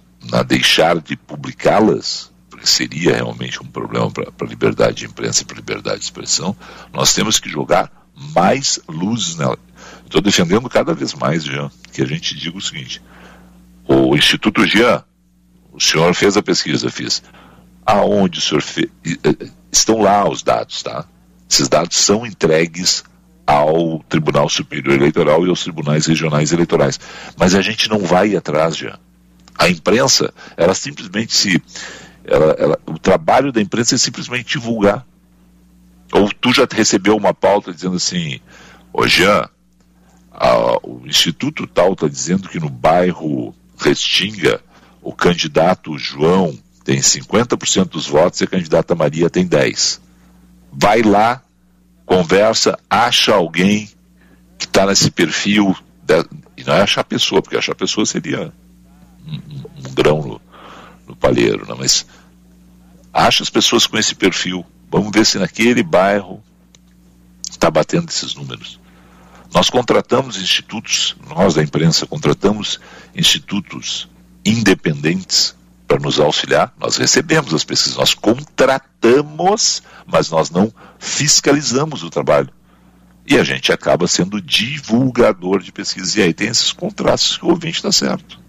deixar 0.46 1.00
de 1.00 1.16
publicá-las, 1.16 2.31
seria 2.68 3.14
realmente 3.14 3.62
um 3.62 3.66
problema 3.66 4.10
para 4.10 4.30
a 4.40 4.44
liberdade 4.44 4.98
de 4.98 5.06
imprensa 5.06 5.42
e 5.42 5.44
para 5.44 5.56
a 5.56 5.60
liberdade 5.60 5.98
de 5.98 6.04
expressão, 6.04 6.56
nós 6.92 7.12
temos 7.12 7.38
que 7.38 7.48
jogar 7.48 7.90
mais 8.34 8.78
luzes 8.88 9.36
nela. 9.36 9.58
Estou 10.04 10.20
defendendo 10.20 10.68
cada 10.68 10.94
vez 10.94 11.14
mais, 11.14 11.44
Jean, 11.44 11.70
que 11.92 12.02
a 12.02 12.06
gente 12.06 12.36
diga 12.36 12.56
o 12.56 12.60
seguinte: 12.60 13.02
o 13.86 14.14
Instituto 14.14 14.66
Jean, 14.66 15.02
o 15.72 15.80
senhor 15.80 16.14
fez 16.14 16.36
a 16.36 16.42
pesquisa, 16.42 16.90
fiz. 16.90 17.22
Aonde 17.84 18.38
o 18.38 18.42
senhor 18.42 18.62
fez? 18.62 18.88
Estão 19.70 20.02
lá 20.02 20.28
os 20.28 20.42
dados, 20.42 20.82
tá? 20.82 21.06
Esses 21.50 21.68
dados 21.68 21.96
são 21.96 22.26
entregues 22.26 23.04
ao 23.46 24.02
Tribunal 24.08 24.48
Superior 24.48 24.94
Eleitoral 24.94 25.44
e 25.46 25.50
aos 25.50 25.62
tribunais 25.62 26.06
regionais 26.06 26.52
eleitorais. 26.52 27.00
Mas 27.36 27.54
a 27.54 27.60
gente 27.60 27.88
não 27.88 27.98
vai 27.98 28.36
atrás, 28.36 28.76
já. 28.76 28.98
A 29.58 29.68
imprensa, 29.68 30.32
ela 30.56 30.74
simplesmente 30.74 31.34
se 31.34 31.62
ela, 32.24 32.52
ela, 32.58 32.78
o 32.86 32.98
trabalho 32.98 33.52
da 33.52 33.60
imprensa 33.60 33.94
é 33.94 33.98
simplesmente 33.98 34.58
divulgar. 34.58 35.06
Ou 36.12 36.30
tu 36.32 36.52
já 36.52 36.66
recebeu 36.70 37.16
uma 37.16 37.32
pauta 37.32 37.72
dizendo 37.72 37.96
assim, 37.96 38.40
ô 38.92 39.06
Jean, 39.06 39.48
a, 40.30 40.78
o 40.86 41.02
Instituto 41.06 41.66
tal 41.66 41.92
está 41.94 42.06
dizendo 42.06 42.48
que 42.48 42.60
no 42.60 42.68
bairro 42.68 43.54
Restinga 43.78 44.60
o 45.02 45.12
candidato 45.12 45.98
João 45.98 46.56
tem 46.84 47.00
50% 47.00 47.88
dos 47.88 48.06
votos 48.06 48.40
e 48.40 48.44
a 48.44 48.46
candidata 48.46 48.94
Maria 48.94 49.28
tem 49.28 49.46
10%. 49.46 50.00
Vai 50.72 51.02
lá, 51.02 51.42
conversa, 52.06 52.78
acha 52.88 53.34
alguém 53.34 53.90
que 54.58 54.64
está 54.64 54.86
nesse 54.86 55.10
perfil, 55.10 55.76
de, 56.02 56.24
e 56.56 56.64
não 56.64 56.74
é 56.74 56.82
achar 56.82 57.04
pessoa, 57.04 57.42
porque 57.42 57.56
achar 57.56 57.74
pessoa 57.74 58.06
seria 58.06 58.52
um, 59.26 59.34
um, 59.34 59.64
um 59.78 59.94
grão 59.94 60.22
no, 60.22 60.40
no 61.06 61.16
palheiro, 61.16 61.66
né? 61.66 61.74
mas 61.78 62.06
acha 63.12 63.42
as 63.42 63.50
pessoas 63.50 63.86
com 63.86 63.98
esse 63.98 64.14
perfil. 64.14 64.64
Vamos 64.90 65.10
ver 65.12 65.24
se 65.24 65.38
naquele 65.38 65.82
bairro 65.82 66.42
está 67.50 67.70
batendo 67.70 68.08
esses 68.08 68.34
números. 68.34 68.80
Nós 69.54 69.68
contratamos 69.68 70.40
institutos, 70.40 71.14
nós 71.28 71.54
da 71.54 71.62
imprensa 71.62 72.06
contratamos 72.06 72.80
institutos 73.14 74.08
independentes 74.44 75.54
para 75.86 76.00
nos 76.00 76.18
auxiliar. 76.18 76.72
Nós 76.78 76.96
recebemos 76.96 77.52
as 77.52 77.64
pesquisas, 77.64 77.98
nós 77.98 78.14
contratamos, 78.14 79.82
mas 80.06 80.30
nós 80.30 80.50
não 80.50 80.72
fiscalizamos 80.98 82.02
o 82.02 82.08
trabalho. 82.08 82.48
E 83.26 83.38
a 83.38 83.44
gente 83.44 83.72
acaba 83.72 84.08
sendo 84.08 84.40
divulgador 84.40 85.62
de 85.62 85.70
pesquisas. 85.70 86.16
E 86.16 86.22
aí 86.22 86.32
tem 86.34 86.48
esses 86.48 86.72
contrastes 86.72 87.36
que 87.36 87.44
o 87.44 87.50
ouvinte 87.50 87.76
está 87.76 87.92
certo. 87.92 88.41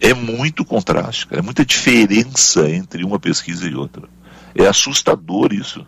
É 0.00 0.14
muito 0.14 0.64
contraste, 0.64 1.28
é 1.30 1.42
muita 1.42 1.64
diferença 1.64 2.68
entre 2.70 3.04
uma 3.04 3.20
pesquisa 3.20 3.68
e 3.68 3.74
outra. 3.74 4.08
É 4.54 4.66
assustador 4.66 5.52
isso. 5.52 5.86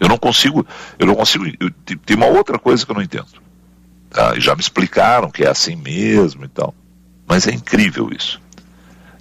Eu 0.00 0.08
não 0.08 0.16
consigo, 0.18 0.66
eu 0.98 1.06
não 1.06 1.14
consigo. 1.14 1.44
Eu, 1.60 1.70
tem 1.70 2.16
uma 2.16 2.26
outra 2.26 2.58
coisa 2.58 2.84
que 2.84 2.90
eu 2.90 2.94
não 2.96 3.02
entendo. 3.02 3.42
Tá? 4.10 4.38
Já 4.38 4.54
me 4.54 4.60
explicaram 4.60 5.30
que 5.30 5.44
é 5.44 5.48
assim 5.48 5.76
mesmo 5.76 6.44
e 6.44 6.48
tal. 6.48 6.74
Mas 7.26 7.46
é 7.46 7.52
incrível 7.52 8.10
isso. 8.10 8.40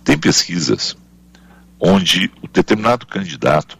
Tem 0.03 0.17
pesquisas 0.17 0.97
onde 1.79 2.31
o 2.41 2.47
determinado 2.47 3.05
candidato 3.05 3.77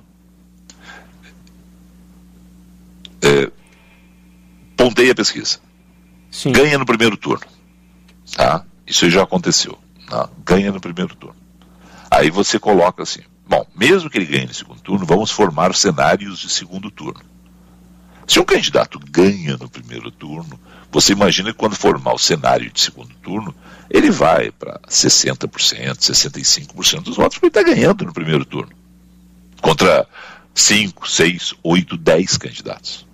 é, 3.21 3.51
ponteia 4.75 5.11
a 5.11 5.15
pesquisa. 5.15 5.59
Sim. 6.29 6.51
Ganha 6.51 6.77
no 6.77 6.85
primeiro 6.85 7.17
turno. 7.17 7.45
Tá? 8.35 8.65
Isso 8.91 9.09
já 9.09 9.23
aconteceu. 9.23 9.79
Né? 10.11 10.27
Ganha 10.43 10.69
no 10.69 10.81
primeiro 10.81 11.15
turno. 11.15 11.37
Aí 12.11 12.29
você 12.29 12.59
coloca 12.59 13.03
assim: 13.03 13.21
bom, 13.47 13.65
mesmo 13.73 14.09
que 14.09 14.17
ele 14.17 14.25
ganhe 14.25 14.45
no 14.47 14.53
segundo 14.53 14.81
turno, 14.81 15.05
vamos 15.05 15.31
formar 15.31 15.73
cenários 15.73 16.39
de 16.39 16.49
segundo 16.49 16.91
turno. 16.91 17.21
Se 18.27 18.37
um 18.37 18.43
candidato 18.43 18.99
ganha 18.99 19.55
no 19.55 19.69
primeiro 19.69 20.11
turno, 20.11 20.59
você 20.91 21.13
imagina 21.13 21.53
que 21.53 21.57
quando 21.57 21.73
formar 21.73 22.13
o 22.13 22.19
cenário 22.19 22.69
de 22.69 22.81
segundo 22.81 23.13
turno, 23.15 23.55
ele 23.89 24.11
vai 24.11 24.51
para 24.51 24.77
60%, 24.89 25.47
65% 25.47 27.01
dos 27.01 27.15
votos, 27.15 27.37
porque 27.37 27.57
está 27.57 27.63
ganhando 27.63 28.05
no 28.05 28.13
primeiro 28.13 28.43
turno. 28.43 28.73
Contra 29.61 30.05
5, 30.53 31.09
6, 31.09 31.53
8, 31.63 31.97
10 31.97 32.37
candidatos. 32.37 33.07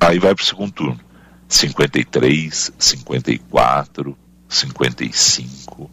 Aí 0.00 0.18
vai 0.18 0.34
para 0.34 0.42
o 0.42 0.46
segundo 0.46 0.72
turno. 0.72 1.00
53, 1.48 2.72
54, 2.78 4.16
55. 4.48 5.90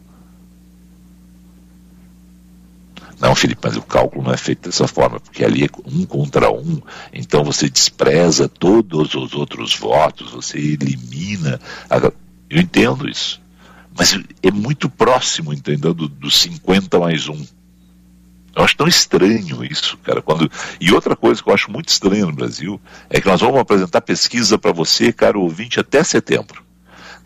Não, 3.18 3.34
Felipe, 3.34 3.62
mas 3.64 3.76
o 3.76 3.82
cálculo 3.82 4.24
não 4.24 4.32
é 4.32 4.36
feito 4.36 4.68
dessa 4.68 4.86
forma, 4.86 5.18
porque 5.18 5.44
ali 5.44 5.64
é 5.64 5.68
um 5.86 6.04
contra 6.04 6.50
um, 6.50 6.82
então 7.12 7.42
você 7.42 7.68
despreza 7.68 8.46
todos 8.48 9.14
os 9.14 9.34
outros 9.34 9.74
votos, 9.74 10.32
você 10.32 10.58
elimina. 10.58 11.58
A... 11.88 11.96
Eu 12.48 12.60
entendo 12.60 13.08
isso. 13.08 13.40
Mas 13.96 14.18
é 14.42 14.50
muito 14.50 14.90
próximo, 14.90 15.54
entendeu, 15.54 15.94
do, 15.94 16.06
do 16.06 16.30
50 16.30 16.98
mais 16.98 17.28
um. 17.28 17.42
Eu 18.54 18.64
acho 18.64 18.76
tão 18.76 18.86
estranho 18.86 19.64
isso, 19.64 19.96
cara. 19.98 20.20
Quando... 20.20 20.50
E 20.78 20.92
outra 20.92 21.16
coisa 21.16 21.42
que 21.42 21.48
eu 21.48 21.54
acho 21.54 21.70
muito 21.70 21.88
estranho 21.88 22.26
no 22.26 22.32
Brasil 22.34 22.78
é 23.08 23.18
que 23.20 23.26
nós 23.26 23.40
vamos 23.40 23.58
apresentar 23.58 24.02
pesquisa 24.02 24.58
para 24.58 24.72
você, 24.72 25.12
caro 25.12 25.40
ouvinte, 25.40 25.80
até 25.80 26.04
setembro. 26.04 26.65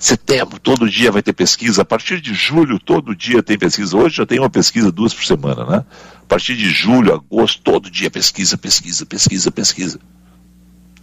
Setembro, 0.01 0.59
todo 0.59 0.89
dia 0.89 1.13
vai 1.13 1.23
ter 1.23 1.35
pesquisa. 1.35 1.83
A 1.83 1.85
partir 1.85 2.23
de 2.23 2.33
julho, 2.33 2.79
todo 2.79 3.15
dia 3.15 3.43
tem 3.43 3.59
pesquisa. 3.59 3.95
Hoje 3.95 4.17
já 4.17 4.25
tem 4.25 4.39
uma 4.39 4.49
pesquisa 4.49 4.91
duas 4.91 5.13
por 5.13 5.27
semana, 5.27 5.67
né? 5.67 5.85
A 6.23 6.27
partir 6.27 6.57
de 6.57 6.71
julho, 6.71 7.13
agosto, 7.13 7.61
todo 7.61 7.91
dia 7.91 8.11
pesquisa, 8.11 8.57
pesquisa, 8.57 9.05
pesquisa, 9.05 9.51
pesquisa. 9.51 10.01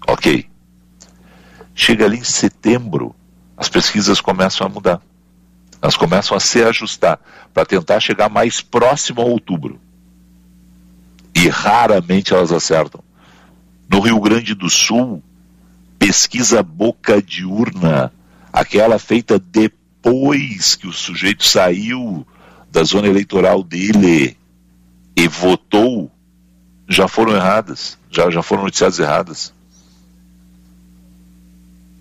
Ok. 0.08 0.50
Chega 1.76 2.06
ali 2.06 2.18
em 2.18 2.24
setembro, 2.24 3.16
as 3.56 3.70
pesquisas 3.70 4.20
começam 4.20 4.66
a 4.66 4.70
mudar. 4.70 5.00
Elas 5.80 5.96
começam 5.96 6.36
a 6.36 6.40
se 6.40 6.64
ajustar 6.64 7.20
para 7.54 7.68
tentar 7.68 8.00
chegar 8.00 8.30
mais 8.30 8.62
próximo 8.62 9.22
a 9.22 9.26
outubro. 9.26 9.80
E 11.36 11.48
raramente 11.50 12.34
elas 12.34 12.52
acertam. 12.52 13.04
No 13.88 14.00
Rio 14.00 14.20
Grande 14.20 14.56
do 14.56 14.72
Sul, 14.72 15.22
pesquisa 16.00 16.64
boca 16.64 17.22
de 17.22 17.46
urna 17.46 18.12
aquela 18.52 18.98
feita 19.00 19.40
depois 19.40 20.76
que 20.76 20.88
o 20.88 20.94
sujeito 20.94 21.46
saiu 21.46 22.26
da 22.72 22.84
zona 22.84 23.08
eleitoral 23.08 23.64
dele 23.64 24.38
e 25.16 25.28
votou, 25.28 26.12
já 26.88 27.08
foram 27.08 27.36
erradas, 27.36 27.98
já, 28.10 28.30
já 28.30 28.44
foram 28.44 28.64
noticiadas 28.64 29.00
erradas. 29.00 29.54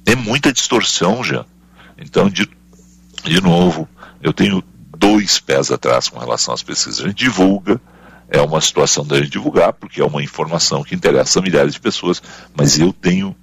É 0.05 0.15
muita 0.15 0.53
distorção 0.53 1.25
já. 1.25 1.45
Então, 1.99 2.29
dito, 2.29 2.55
de 3.25 3.41
novo, 3.41 3.89
eu 4.23 4.33
tenho 4.33 4.63
dois 4.97 5.39
pés 5.39 5.71
atrás 5.71 6.09
com 6.09 6.19
relação 6.19 6.55
às 6.55 6.63
pesquisas. 6.63 7.01
A 7.01 7.09
gente 7.09 7.19
divulga, 7.19 7.81
é 8.29 8.41
uma 8.41 8.61
situação 8.61 9.05
da 9.05 9.17
gente 9.17 9.31
divulgar, 9.31 9.73
porque 9.73 10.01
é 10.01 10.05
uma 10.05 10.23
informação 10.23 10.85
que 10.85 10.95
interessa 10.95 11.39
a 11.39 11.43
milhares 11.43 11.75
de 11.75 11.81
pessoas, 11.81 12.23
mas 12.57 12.79
eu 12.79 12.93
tenho 12.93 13.35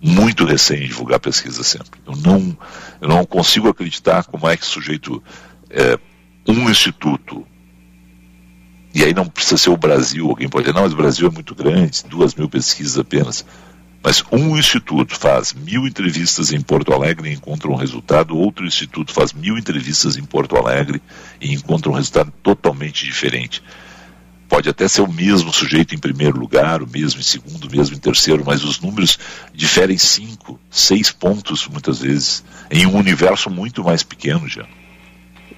muito 0.00 0.44
receio 0.44 0.84
em 0.84 0.88
divulgar 0.88 1.20
pesquisa 1.20 1.62
sempre. 1.62 2.00
Eu 2.06 2.16
não, 2.16 2.56
eu 3.00 3.08
não 3.08 3.24
consigo 3.24 3.68
acreditar 3.68 4.24
como 4.24 4.48
é 4.48 4.56
que 4.56 4.64
sujeito, 4.64 5.22
é, 5.70 5.98
um 6.46 6.70
instituto, 6.70 7.46
e 8.94 9.04
aí 9.04 9.12
não 9.12 9.26
precisa 9.26 9.56
ser 9.56 9.70
o 9.70 9.76
Brasil, 9.76 10.28
alguém 10.28 10.48
pode 10.48 10.64
dizer, 10.64 10.74
não, 10.74 10.82
mas 10.82 10.92
o 10.92 10.96
Brasil 10.96 11.28
é 11.28 11.30
muito 11.30 11.54
grande, 11.54 12.04
duas 12.06 12.34
mil 12.34 12.48
pesquisas 12.48 12.98
apenas. 12.98 13.44
Mas 14.02 14.22
um 14.30 14.56
instituto 14.56 15.16
faz 15.16 15.52
mil 15.52 15.86
entrevistas 15.86 16.52
em 16.52 16.60
Porto 16.60 16.92
Alegre 16.92 17.28
e 17.28 17.34
encontra 17.34 17.68
um 17.68 17.74
resultado, 17.74 18.36
outro 18.36 18.64
instituto 18.64 19.12
faz 19.12 19.32
mil 19.32 19.58
entrevistas 19.58 20.16
em 20.16 20.24
Porto 20.24 20.56
Alegre 20.56 21.02
e 21.40 21.52
encontra 21.52 21.90
um 21.90 21.94
resultado 21.94 22.32
totalmente 22.42 23.04
diferente. 23.04 23.62
Pode 24.48 24.68
até 24.68 24.88
ser 24.88 25.02
o 25.02 25.12
mesmo 25.12 25.52
sujeito 25.52 25.94
em 25.94 25.98
primeiro 25.98 26.38
lugar, 26.38 26.82
o 26.82 26.88
mesmo 26.88 27.20
em 27.20 27.24
segundo, 27.24 27.68
o 27.68 27.70
mesmo 27.70 27.94
em 27.94 27.98
terceiro, 27.98 28.42
mas 28.44 28.64
os 28.64 28.80
números 28.80 29.18
diferem 29.52 29.98
cinco, 29.98 30.58
seis 30.70 31.12
pontos 31.12 31.68
muitas 31.68 32.00
vezes, 32.00 32.42
em 32.70 32.86
um 32.86 32.96
universo 32.96 33.50
muito 33.50 33.84
mais 33.84 34.02
pequeno 34.02 34.48
já. 34.48 34.66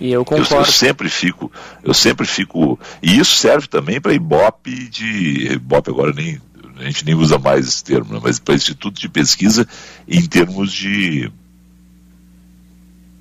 E 0.01 0.11
eu 0.11 0.25
concordo. 0.25 0.55
Eu, 0.55 0.61
eu, 0.61 0.65
sempre 0.65 1.09
fico, 1.09 1.53
eu 1.85 1.95
sempre 1.95 2.27
fico, 2.27 2.81
e 3.03 3.19
isso 3.19 3.37
serve 3.37 3.69
também 3.69 4.01
para 4.01 4.15
Ibope 4.15 4.89
de, 4.89 5.53
Ibope 5.53 5.91
agora 5.91 6.13
nem 6.13 6.41
a 6.81 6.85
gente 6.85 7.05
nem 7.05 7.15
usa 7.15 7.39
mais 7.39 7.69
esse 7.69 7.85
termo, 7.85 8.15
né? 8.15 8.21
mas 8.23 8.39
para 8.39 8.55
instituto 8.55 8.99
de 8.99 9.09
pesquisa 9.09 9.69
em 10.09 10.25
termos 10.25 10.73
de, 10.73 11.31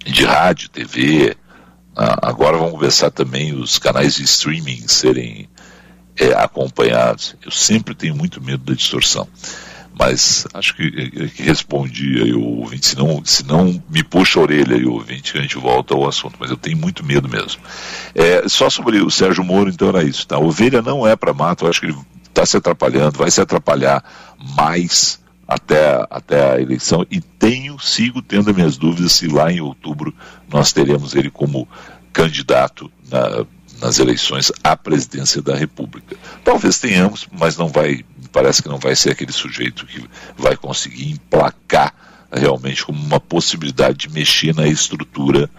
de 0.06 0.24
rádio, 0.24 0.70
TV. 0.70 1.36
Ah, 1.96 2.30
agora 2.30 2.58
vamos 2.58 2.74
começar 2.74 3.12
também 3.12 3.54
os 3.54 3.78
canais 3.78 4.16
de 4.16 4.24
streaming 4.24 4.88
serem 4.88 5.50
é, 6.20 6.34
acompanhados. 6.34 7.36
Eu 7.44 7.52
sempre 7.52 7.96
tenho 7.96 8.16
muito 8.16 8.44
medo 8.44 8.64
da 8.64 8.74
distorção. 8.74 9.28
Mas 9.98 10.48
acho 10.54 10.76
que, 10.76 11.30
que 11.30 11.44
respondi 11.44 12.22
aí 12.22 12.34
o 12.34 12.42
ouvinte, 12.42 12.88
se 12.88 12.98
não, 12.98 13.22
se 13.26 13.46
não 13.46 13.84
me 13.90 14.02
puxa 14.02 14.40
a 14.40 14.44
orelha 14.44 14.78
aí 14.78 14.86
ouvinte, 14.86 15.34
que 15.34 15.38
a 15.38 15.42
gente 15.42 15.58
volta 15.58 15.94
ao 15.94 16.08
assunto, 16.08 16.38
mas 16.40 16.50
eu 16.50 16.56
tenho 16.56 16.78
muito 16.78 17.06
medo 17.06 17.28
mesmo. 17.28 17.62
É, 18.16 18.48
só 18.48 18.70
sobre 18.70 19.02
o 19.02 19.10
Sérgio 19.10 19.44
Moro, 19.44 19.70
então 19.70 19.90
era 19.90 20.04
isso, 20.04 20.26
tá? 20.26 20.38
Ovelha 20.38 20.82
não 20.82 21.06
é 21.06 21.18
para 21.18 21.34
mato, 21.34 21.66
eu 21.66 21.70
acho 21.70 21.82
que 21.82 21.88
ele 21.88 21.98
está 22.30 22.46
se 22.46 22.56
atrapalhando, 22.56 23.18
vai 23.18 23.30
se 23.30 23.42
atrapalhar 23.42 24.02
mais 24.56 25.20
até, 25.46 26.06
até 26.10 26.54
a 26.54 26.62
eleição 26.62 27.06
e 27.12 27.20
tenho, 27.20 27.78
sigo 27.80 28.22
tendo 28.22 28.54
minhas 28.54 28.78
dúvidas 28.78 29.14
se 29.14 29.28
lá 29.28 29.52
em 29.52 29.60
outubro 29.60 30.14
nós 30.48 30.72
teremos 30.72 31.14
ele 31.14 31.30
como 31.30 31.68
candidato 32.14 32.90
na, 33.10 33.46
nas 33.80 34.00
eleições 34.00 34.52
à 34.64 34.76
presidência 34.76 35.42
da 35.42 35.56
República. 35.56 36.16
Talvez 36.44 36.80
tenhamos, 36.80 37.28
mas 37.32 37.58
não 37.58 37.68
vai, 37.68 38.04
parece 38.32 38.62
que 38.62 38.70
não 38.70 38.78
vai 38.78 38.96
ser 38.96 39.12
aquele 39.12 39.32
sujeito 39.32 39.86
que 39.86 40.04
vai 40.38 40.56
conseguir 40.56 41.12
emplacar 41.12 41.94
realmente 42.32 42.86
como 42.86 43.02
uma 43.02 43.20
possibilidade 43.20 43.98
de 43.98 44.10
mexer 44.10 44.54
na 44.54 44.68
estrutura, 44.68 45.50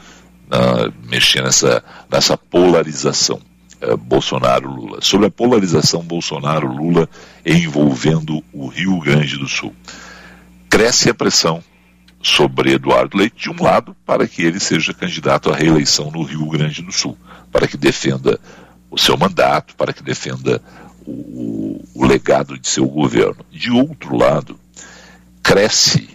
uh, 0.47 0.93
mexer 1.09 1.43
nessa, 1.43 1.83
nessa 2.11 2.37
polarização. 2.37 3.41
Eh, 3.81 3.97
Bolsonaro-Lula, 3.97 4.99
sobre 5.01 5.29
a 5.29 5.31
polarização 5.31 6.03
Bolsonaro-Lula 6.03 7.09
envolvendo 7.47 8.45
o 8.53 8.67
Rio 8.67 9.01
Grande 9.01 9.39
do 9.39 9.49
Sul. 9.49 9.75
Cresce 10.69 11.09
a 11.09 11.15
pressão 11.15 11.65
sobre 12.23 12.75
Eduardo 12.75 13.17
Leite, 13.17 13.43
de 13.43 13.51
um 13.51 13.63
lado, 13.63 13.97
para 14.05 14.29
que 14.29 14.43
ele 14.43 14.61
seja 14.61 14.93
candidato 14.93 15.51
à 15.51 15.57
reeleição 15.57 16.11
no 16.11 16.23
Rio 16.23 16.47
Grande 16.49 16.83
do 16.83 16.93
Sul, 16.93 17.17
para 17.51 17.67
que 17.67 17.77
defenda 17.77 18.39
o 18.91 18.99
seu 18.99 19.17
mandato, 19.17 19.75
para 19.75 19.93
que 19.93 20.03
defenda 20.03 20.61
o, 21.07 21.83
o 21.95 22.05
legado 22.05 22.59
de 22.59 22.69
seu 22.69 22.87
governo. 22.87 23.45
De 23.51 23.71
outro 23.71 24.17
lado, 24.17 24.59
cresce 25.43 26.11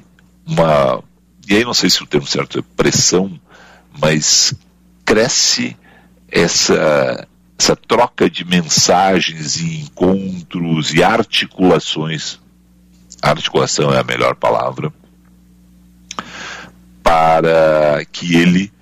uma. 0.46 1.04
E 1.48 1.56
aí 1.56 1.64
não 1.64 1.74
sei 1.74 1.90
se 1.90 2.04
o 2.04 2.08
termo 2.08 2.28
certo 2.28 2.60
é 2.60 2.64
pressão, 2.76 3.40
mas 4.00 4.54
cresce 5.04 5.76
essa 6.30 7.28
essa 7.58 7.76
troca 7.76 8.30
de 8.30 8.44
mensagens 8.44 9.56
e 9.56 9.80
encontros 9.82 10.94
e 10.94 11.02
articulações, 11.02 12.38
articulação 13.22 13.94
é 13.94 14.00
a 14.00 14.04
melhor 14.04 14.36
palavra, 14.36 14.92
para 17.06 18.04
que 18.12 18.36
ele 18.36 18.74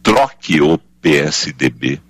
troque 0.00 0.60
o 0.60 0.78
PSDB 1.02 2.00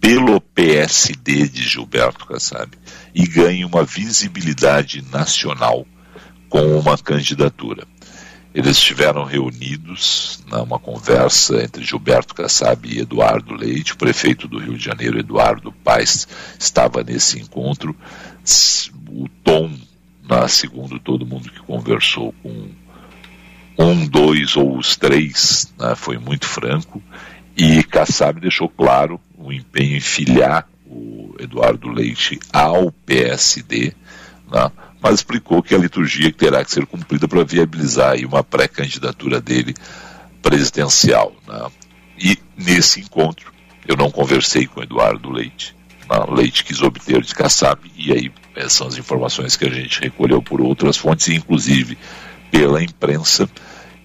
pelo 0.00 0.40
PSD 0.40 1.46
de 1.46 1.62
Gilberto 1.62 2.24
Kassab 2.24 2.70
e 3.14 3.26
ganhe 3.26 3.62
uma 3.62 3.84
visibilidade 3.84 5.04
nacional 5.12 5.86
com 6.48 6.78
uma 6.78 6.96
candidatura. 6.96 7.86
Eles 8.54 8.78
estiveram 8.78 9.24
reunidos 9.24 10.42
numa 10.50 10.78
conversa 10.78 11.62
entre 11.62 11.84
Gilberto 11.84 12.34
Kassab 12.34 12.88
e 12.88 13.00
Eduardo 13.00 13.54
Leite. 13.54 13.92
O 13.92 13.98
prefeito 13.98 14.48
do 14.48 14.58
Rio 14.58 14.78
de 14.78 14.84
Janeiro, 14.84 15.18
Eduardo 15.18 15.70
Paes, 15.84 16.26
estava 16.58 17.04
nesse 17.04 17.38
encontro. 17.38 17.94
O 19.10 19.28
tom, 19.44 19.70
na, 20.26 20.48
segundo 20.48 20.98
todo 20.98 21.26
mundo 21.26 21.52
que 21.52 21.60
conversou 21.60 22.32
com 22.42 22.70
um, 23.78 24.06
dois 24.06 24.56
ou 24.56 24.76
os 24.76 24.96
três, 24.96 25.72
né, 25.78 25.94
foi 25.94 26.18
muito 26.18 26.46
franco. 26.46 27.02
E 27.56 27.82
Kassab 27.84 28.40
deixou 28.40 28.68
claro 28.68 29.20
o 29.36 29.52
empenho 29.52 29.96
em 29.96 30.00
filiar 30.00 30.68
o 30.84 31.34
Eduardo 31.38 31.88
Leite 31.88 32.38
ao 32.52 32.90
PSD. 32.90 33.92
Né, 34.50 34.72
mas 35.00 35.14
explicou 35.14 35.62
que 35.62 35.74
a 35.74 35.78
liturgia 35.78 36.32
terá 36.32 36.64
que 36.64 36.72
ser 36.72 36.84
cumprida 36.86 37.28
para 37.28 37.44
viabilizar 37.44 38.16
uma 38.24 38.42
pré-candidatura 38.42 39.40
dele 39.40 39.74
presidencial. 40.42 41.32
Né? 41.46 41.70
E 42.18 42.38
nesse 42.56 43.00
encontro 43.00 43.52
eu 43.86 43.96
não 43.96 44.10
conversei 44.10 44.66
com 44.66 44.82
Eduardo 44.82 45.30
Leite. 45.30 45.76
Né? 46.10 46.16
Leite 46.30 46.64
quis 46.64 46.82
obter 46.82 47.22
de 47.22 47.34
Kassab, 47.34 47.80
e 47.96 48.12
aí 48.12 48.32
essas 48.56 48.72
são 48.72 48.86
as 48.88 48.98
informações 48.98 49.56
que 49.56 49.66
a 49.66 49.70
gente 49.70 50.00
recolheu 50.00 50.42
por 50.42 50.60
outras 50.60 50.96
fontes, 50.96 51.28
inclusive 51.28 51.96
pela 52.50 52.82
imprensa, 52.82 53.48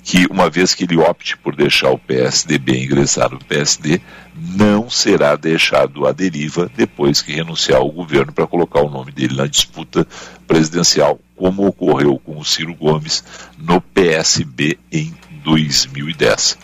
que 0.03 0.27
uma 0.29 0.49
vez 0.49 0.75
que 0.75 0.83
ele 0.83 0.97
opte 0.97 1.37
por 1.37 1.55
deixar 1.55 1.89
o 1.89 1.97
PSDB 1.97 2.83
ingressar 2.83 3.31
no 3.31 3.39
PSD, 3.39 4.01
não 4.35 4.89
será 4.89 5.37
deixado 5.37 6.05
à 6.05 6.11
deriva 6.11 6.69
depois 6.75 7.21
que 7.21 7.31
renunciar 7.31 7.79
ao 7.79 7.89
governo 7.89 8.33
para 8.33 8.45
colocar 8.45 8.81
o 8.81 8.89
nome 8.89 9.13
dele 9.13 9.37
na 9.37 9.47
disputa 9.47 10.05
presidencial, 10.45 11.19
como 11.37 11.65
ocorreu 11.65 12.19
com 12.19 12.37
o 12.37 12.43
Ciro 12.43 12.75
Gomes 12.75 13.23
no 13.57 13.79
PSB 13.79 14.77
em 14.91 15.13
2010. 15.43 16.57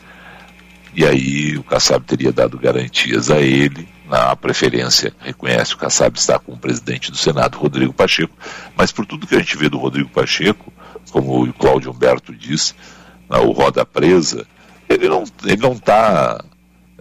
E 0.94 1.06
aí 1.06 1.58
o 1.58 1.64
Kassab 1.64 2.04
teria 2.06 2.34
dado 2.34 2.58
garantias 2.58 3.32
a 3.32 3.40
ele, 3.40 3.88
na 4.10 4.36
preferência, 4.36 5.14
reconhece 5.20 5.76
o 5.76 5.78
Kassab 5.78 6.18
está 6.18 6.38
com 6.40 6.54
o 6.54 6.58
presidente 6.58 7.12
do 7.12 7.16
Senado, 7.16 7.58
Rodrigo 7.58 7.94
Pacheco, 7.94 8.36
mas 8.76 8.92
por 8.92 9.06
tudo 9.06 9.28
que 9.28 9.36
a 9.36 9.40
gente 9.40 9.56
vê 9.56 9.70
do 9.70 9.78
Rodrigo 9.78 10.10
Pacheco, 10.10 10.74
como 11.12 11.44
o 11.44 11.54
Cláudio 11.54 11.92
Humberto 11.92 12.34
disse, 12.36 12.74
o 13.38 13.52
Roda 13.52 13.86
Presa, 13.86 14.46
ele 14.88 15.08
não 15.08 15.24
ele 15.46 15.62
não 15.62 15.74
está 15.74 16.44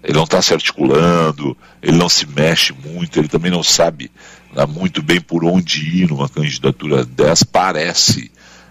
ele 0.03 0.13
não 0.13 0.25
está 0.25 0.41
se 0.41 0.53
articulando, 0.53 1.57
ele 1.83 1.97
não 1.97 2.09
se 2.09 2.27
mexe 2.27 2.73
muito, 2.73 3.19
ele 3.19 3.29
também 3.29 3.51
não 3.51 3.63
sabe 3.63 4.11
né, 4.55 4.65
muito 4.67 5.03
bem 5.03 5.21
por 5.21 5.45
onde 5.45 6.03
ir 6.03 6.09
numa 6.09 6.29
candidatura 6.29 7.05
dessa. 7.05 7.45
Parece, 7.45 8.31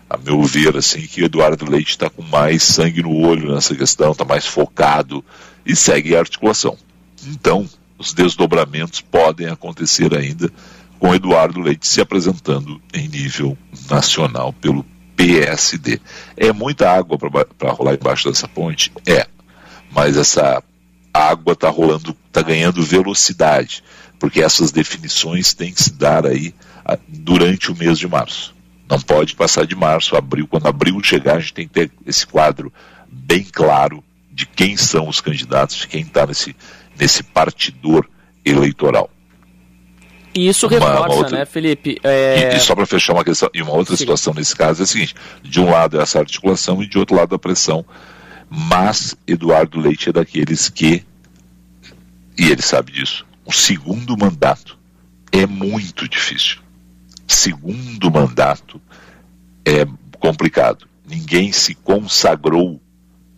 a 0.10 0.18
meu 0.18 0.42
ver, 0.44 0.78
assim, 0.78 1.02
que 1.02 1.24
Eduardo 1.24 1.70
Leite 1.70 1.92
está 1.92 2.10
com 2.10 2.22
mais 2.22 2.64
sangue 2.64 3.04
no 3.04 3.14
olho 3.14 3.54
nessa 3.54 3.76
questão, 3.76 4.12
está 4.12 4.24
mais 4.24 4.46
focado 4.46 5.24
e 5.66 5.76
segue 5.76 6.16
a 6.16 6.20
articulação. 6.20 6.78
Então, 7.26 7.68
os 7.98 8.14
desdobramentos 8.14 9.02
podem 9.02 9.48
acontecer 9.48 10.16
ainda 10.16 10.52
com 11.00 11.14
Eduardo 11.14 11.60
Leite 11.60 11.88
se 11.88 12.02
apresentando 12.02 12.82
em 12.94 13.08
nível 13.08 13.58
nacional 13.90 14.54
pelo 14.54 14.86
PSD. 15.18 16.00
É 16.38 16.54
muita 16.54 16.90
água 16.90 17.18
para 17.58 17.72
rolar 17.72 17.96
embaixo 17.96 18.30
dessa 18.30 18.48
ponte? 18.48 18.92
É. 19.06 19.28
Mas 19.92 20.16
essa 20.16 20.64
água 21.14 21.54
está 21.54 21.70
rolando, 21.70 22.16
está 22.28 22.44
ganhando 22.44 22.84
velocidade, 22.84 23.84
porque 24.20 24.42
essas 24.42 24.72
definições 24.72 25.54
têm 25.54 25.74
que 25.74 25.82
se 25.82 25.94
dar 25.94 26.26
aí 26.26 26.54
durante 27.08 27.72
o 27.72 27.76
mês 27.76 27.98
de 27.98 28.08
março. 28.08 28.56
Não 28.88 29.02
pode 29.02 29.36
passar 29.36 29.66
de 29.66 29.76
março, 29.76 30.16
abril. 30.16 30.48
Quando 30.48 30.68
abril 30.68 31.02
chegar, 31.04 31.38
a 31.38 31.40
gente 31.40 31.54
tem 31.54 31.68
que 31.68 31.74
ter 31.74 31.92
esse 32.06 32.26
quadro 32.26 32.72
bem 33.12 33.44
claro 33.44 34.04
de 34.32 34.46
quem 34.46 34.78
são 34.78 35.10
os 35.10 35.20
candidatos, 35.20 35.78
de 35.78 35.88
quem 35.88 36.04
está 36.04 36.26
nesse, 36.26 36.56
nesse 36.98 37.24
partidor 37.24 38.08
eleitoral. 38.46 39.10
E 40.38 40.48
isso 40.48 40.68
reforça, 40.68 41.00
uma, 41.00 41.08
uma 41.08 41.16
outra... 41.16 41.40
né, 41.40 41.46
Felipe? 41.46 41.98
É... 42.04 42.54
E, 42.54 42.58
e, 42.58 42.60
só 42.60 42.76
para 42.76 42.86
fechar 42.86 43.14
uma 43.14 43.24
questão, 43.24 43.50
e 43.56 43.62
uma 43.64 43.74
outra 43.74 43.96
Sim. 43.96 44.04
situação 44.04 44.36
nesse 44.36 44.56
caso 44.56 44.82
é 44.82 44.84
a 44.84 44.88
seguinte: 44.88 45.16
de 45.42 45.60
um 45.60 45.72
lado 45.72 46.00
é 46.00 46.04
essa 46.04 46.20
articulação 46.20 46.84
e 46.84 46.88
de 46.88 47.00
outro 47.00 47.16
lado 47.16 47.34
a 47.34 47.40
pressão 47.40 47.84
Mas 48.48 49.16
Eduardo 49.26 49.80
Leite 49.80 50.10
é 50.10 50.14
daqueles 50.14 50.70
que, 50.70 51.04
e 52.38 52.52
ele 52.52 52.62
sabe 52.62 52.92
disso, 52.92 53.26
o 53.44 53.52
segundo 53.52 54.16
mandato 54.16 54.78
é 55.32 55.48
muito 55.48 56.08
difícil. 56.08 56.60
Segundo 57.28 58.12
mandato 58.12 58.80
é 59.66 59.88
complicado. 60.20 60.88
Ninguém 61.04 61.52
se 61.52 61.74
consagrou 61.74 62.80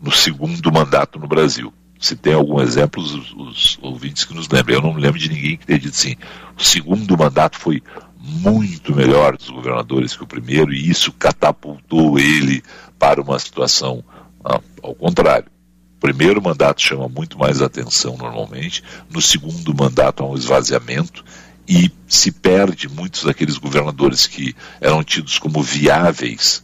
no 0.01 0.11
segundo 0.11 0.69
mandato 0.69 1.17
no 1.17 1.27
Brasil. 1.27 1.73
Se 1.99 2.15
tem 2.15 2.33
algum 2.33 2.61
exemplo, 2.61 3.03
os, 3.03 3.33
os 3.33 3.79
ouvintes 3.81 4.23
que 4.23 4.33
nos 4.33 4.47
lembram. 4.47 4.75
Eu 4.75 4.81
não 4.81 4.93
me 4.93 5.01
lembro 5.01 5.19
de 5.19 5.29
ninguém 5.29 5.57
que 5.57 5.65
tenha 5.65 5.79
dito 5.79 5.93
assim. 5.93 6.15
O 6.57 6.63
segundo 6.63 7.17
mandato 7.17 7.57
foi 7.57 7.83
muito 8.19 8.95
melhor 8.95 9.35
dos 9.37 9.49
governadores 9.49 10.15
que 10.15 10.23
o 10.23 10.27
primeiro, 10.27 10.73
e 10.73 10.89
isso 10.89 11.11
catapultou 11.13 12.19
ele 12.19 12.63
para 12.97 13.21
uma 13.21 13.39
situação 13.39 14.03
ah, 14.43 14.61
ao 14.81 14.95
contrário. 14.95 15.49
O 15.97 15.99
primeiro 15.99 16.41
mandato 16.41 16.81
chama 16.81 17.09
muito 17.09 17.37
mais 17.37 17.61
atenção 17.61 18.15
normalmente, 18.17 18.83
no 19.09 19.21
segundo 19.21 19.75
mandato 19.75 20.23
há 20.23 20.27
um 20.27 20.35
esvaziamento 20.35 21.23
e 21.67 21.91
se 22.07 22.31
perde 22.31 22.89
muitos 22.89 23.23
daqueles 23.23 23.57
governadores 23.57 24.25
que 24.25 24.55
eram 24.81 25.03
tidos 25.03 25.37
como 25.37 25.61
viáveis 25.61 26.63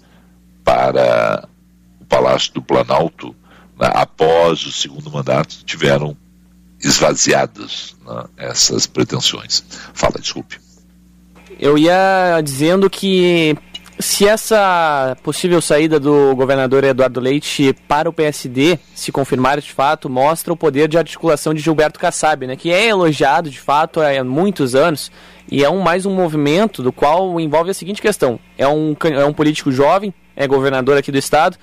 para 0.63 1.47
o 1.99 2.05
Palácio 2.05 2.53
do 2.53 2.61
Planalto, 2.61 3.35
após 3.79 4.65
o 4.65 4.71
segundo 4.71 5.11
mandato, 5.11 5.63
tiveram 5.65 6.15
esvaziadas 6.81 7.95
né, 8.05 8.23
essas 8.37 8.85
pretensões. 8.85 9.63
Fala, 9.93 10.15
desculpe. 10.19 10.59
Eu 11.59 11.77
ia 11.77 12.41
dizendo 12.43 12.89
que 12.89 13.57
se 13.97 14.27
essa 14.27 15.15
possível 15.23 15.61
saída 15.61 15.99
do 15.99 16.35
governador 16.35 16.83
Eduardo 16.83 17.19
Leite 17.19 17.73
para 17.87 18.09
o 18.09 18.13
PSD 18.13 18.77
se 18.93 19.11
confirmar 19.11 19.59
de 19.61 19.71
fato, 19.71 20.09
mostra 20.09 20.51
o 20.51 20.57
poder 20.57 20.89
de 20.89 20.97
articulação 20.97 21.53
de 21.53 21.61
Gilberto 21.61 21.99
Kassab, 21.99 22.45
né, 22.45 22.55
que 22.55 22.71
é 22.71 22.87
elogiado 22.87 23.49
de 23.49 23.59
fato 23.59 24.01
há 24.01 24.23
muitos 24.23 24.75
anos 24.75 25.11
e 25.49 25.63
é 25.63 25.69
um, 25.69 25.79
mais 25.79 26.05
um 26.05 26.13
movimento 26.13 26.83
do 26.83 26.91
qual 26.91 27.39
envolve 27.39 27.71
a 27.71 27.73
seguinte 27.73 28.01
questão: 28.01 28.39
é 28.57 28.67
um, 28.67 28.95
é 29.03 29.25
um 29.25 29.33
político 29.33 29.71
jovem, 29.71 30.13
é 30.35 30.45
governador 30.45 30.97
aqui 30.97 31.11
do 31.11 31.17
estado 31.17 31.57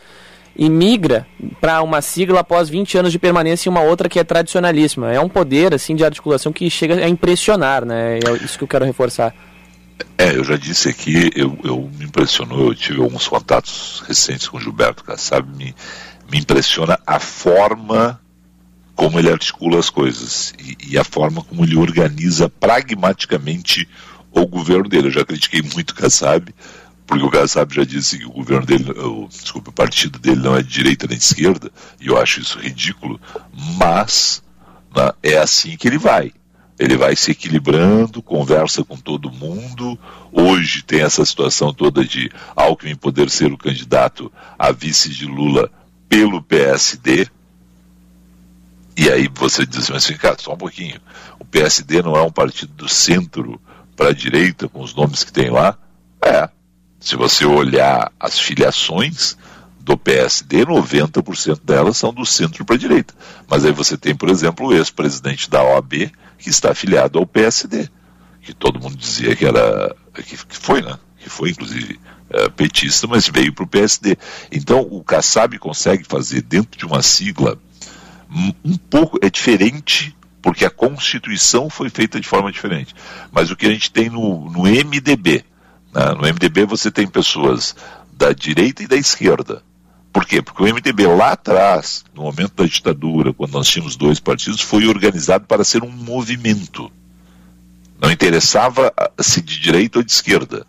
e 0.57 0.69
migra 0.69 1.27
para 1.61 1.83
uma 1.83 2.03
sigla 2.03 2.41
após 2.41 2.69
20 2.69 2.99
anos 2.99 3.13
de 3.13 3.19
permanência 3.19 3.69
em 3.69 3.73
uma 3.73 3.83
outra 3.83 4.09
que 4.09 4.19
é 4.19 4.25
tradicionalíssima. 4.25 5.13
É 5.13 5.21
um 5.21 5.29
poder 5.29 5.75
assim 5.75 5.97
de 5.97 6.05
articulação 6.05 6.53
que 6.53 6.69
chega 6.69 6.95
a 6.97 7.09
impressionar, 7.09 7.85
né? 7.85 8.19
É 8.19 8.33
isso 8.45 8.59
que 8.59 8.65
eu 8.65 8.69
quero 8.69 8.85
reforçar. 8.85 9.35
É, 10.19 10.37
eu 10.37 10.45
já 10.45 10.57
disse 10.57 10.89
aqui, 10.89 11.31
eu, 11.35 11.59
eu 11.65 11.91
me 11.99 12.05
impressionou, 12.05 12.69
eu 12.69 12.75
tive 12.75 13.01
alguns 13.01 13.27
contatos 13.29 14.03
recentes 14.07 14.49
com 14.49 14.61
Gilberto 14.61 15.05
Kassab, 15.05 15.49
me, 15.57 15.75
me 16.31 16.39
impressiona 16.39 16.99
a 17.07 17.19
forma 17.19 18.21
como 18.95 19.19
ele 19.19 19.31
articula 19.31 19.79
as 19.79 19.91
coisas 19.91 20.53
e, 20.59 20.93
e, 20.93 20.99
a 20.99 21.05
forma 21.05 21.43
como 21.43 21.65
ele 21.65 21.77
organiza 21.77 22.49
pragmaticamente 22.49 23.89
o 24.31 24.47
governo 24.47 24.89
dele. 24.89 25.09
Eu 25.09 25.13
já 25.13 25.25
critiquei 25.25 25.63
muito 25.63 25.95
Kassab, 25.95 26.55
porque 27.13 27.27
o 27.27 27.31
Kassab 27.31 27.75
já 27.75 27.85
disse 27.85 28.19
que 28.19 28.25
o 28.25 28.31
governo 28.31 28.65
dele, 28.65 28.91
o, 28.93 29.29
desculpa, 29.29 29.69
o 29.69 29.73
partido 29.73 30.19
dele 30.19 30.41
não 30.41 30.57
é 30.57 30.63
de 30.63 30.71
direita 30.71 31.07
nem 31.07 31.19
de 31.19 31.25
esquerda, 31.25 31.71
e 32.01 32.07
eu 32.07 32.17
acho 32.17 32.41
isso 32.41 32.59
ridículo, 32.59 33.21
mas 33.77 34.43
né, 34.97 35.13
é 35.23 35.37
assim 35.37 35.77
que 35.77 35.87
ele 35.87 35.99
vai. 35.99 36.33
Ele 36.79 36.97
vai 36.97 37.15
se 37.15 37.31
equilibrando, 37.31 38.23
conversa 38.23 38.83
com 38.83 38.97
todo 38.97 39.31
mundo. 39.31 39.99
Hoje 40.33 40.83
tem 40.83 41.03
essa 41.03 41.23
situação 41.23 41.75
toda 41.75 42.03
de 42.03 42.31
Alckmin 42.57 42.97
poder 42.97 43.29
ser 43.29 43.53
o 43.53 43.59
candidato 43.59 44.33
a 44.59 44.73
vice 44.73 45.11
de 45.11 45.27
Lula 45.27 45.71
pelo 46.09 46.43
PSD. 46.43 47.29
E 48.97 49.11
aí 49.11 49.29
você 49.35 49.67
diz 49.67 49.91
assim, 49.91 50.17
cara, 50.17 50.37
só 50.41 50.55
um 50.55 50.59
pouquinho. 50.59 50.99
O 51.39 51.45
PSD 51.45 52.01
não 52.01 52.17
é 52.17 52.23
um 52.23 52.33
partido 52.33 52.73
do 52.73 52.89
centro 52.89 53.61
para 53.95 54.09
a 54.09 54.15
direita, 54.15 54.67
com 54.67 54.81
os 54.81 54.95
nomes 54.95 55.23
que 55.23 55.33
tem 55.33 55.51
lá? 55.51 55.77
É. 56.23 56.49
Se 57.03 57.17
você 57.17 57.45
olhar 57.45 58.13
as 58.19 58.39
filiações 58.39 59.37
do 59.81 59.99
PSD, 59.99 60.65
90% 60.65 61.61
delas 61.65 61.97
são 61.97 62.15
do 62.15 62.25
centro 62.25 62.65
para 62.65 62.77
a 62.77 62.79
direita. 62.79 63.13
Mas 63.49 63.65
aí 63.65 63.73
você 63.73 63.97
tem, 63.97 64.15
por 64.15 64.31
exemplo, 64.31 64.69
o 64.69 64.73
ex-presidente 64.73 65.51
da 65.51 65.63
OAB, 65.63 66.13
que 66.39 66.49
está 66.49 66.71
afiliado 66.71 67.19
ao 67.19 67.27
PSD, 67.27 67.89
que 68.41 68.55
todo 68.55 68.81
mundo 68.81 68.97
dizia 68.97 69.35
que 69.35 69.45
era, 69.45 69.95
que, 70.15 70.37
foi, 70.51 70.81
né? 70.81 70.97
Que 71.19 71.29
foi 71.29 71.51
inclusive 71.51 71.99
é, 72.31 72.49
petista, 72.49 73.09
mas 73.09 73.29
veio 73.29 73.53
para 73.53 73.65
o 73.65 73.69
PSD. 73.69 74.17
Então 74.53 74.81
o 74.81 75.03
Kassab 75.03 75.59
consegue 75.59 76.05
fazer 76.05 76.43
dentro 76.43 76.79
de 76.79 76.87
uma 76.87 77.03
sigla 77.03 77.59
um, 78.31 78.55
um 78.65 78.77
pouco 78.77 79.19
é 79.21 79.29
diferente 79.29 80.17
porque 80.41 80.65
a 80.65 80.71
Constituição 80.71 81.69
foi 81.69 81.91
feita 81.91 82.21
de 82.21 82.27
forma 82.27 82.51
diferente. 82.51 82.95
Mas 83.31 83.51
o 83.51 83.57
que 83.57 83.67
a 83.67 83.71
gente 83.71 83.91
tem 83.91 84.09
no, 84.09 84.51
no 84.51 84.63
MDB, 84.63 85.45
né? 85.93 86.15
no 86.15 86.23
MDB 86.23 86.65
você 86.65 86.91
tem 86.91 87.07
pessoas 87.07 87.75
da 88.13 88.33
direita 88.33 88.83
e 88.83 88.87
da 88.87 88.97
esquerda. 88.97 89.63
Por 90.13 90.27
quê? 90.27 90.43
Porque 90.43 90.63
o 90.63 90.67
MDB 90.67 91.07
lá 91.07 91.33
atrás, 91.33 92.05
no 92.15 92.23
momento 92.23 92.55
da 92.55 92.67
ditadura, 92.67 93.33
quando 93.33 93.53
nós 93.53 93.67
tínhamos 93.67 93.97
dois 93.97 94.21
partidos, 94.21 94.61
foi 94.61 94.87
organizado 94.87 95.47
para 95.47 95.65
ser 95.65 95.83
um 95.83 95.91
movimento. 95.91 96.93
Não 97.99 98.11
interessava 98.11 98.93
se 99.19 99.41
de 99.41 99.59
direita 99.59 99.99
ou 99.99 100.05
de 100.05 100.13
esquerda. 100.13 100.67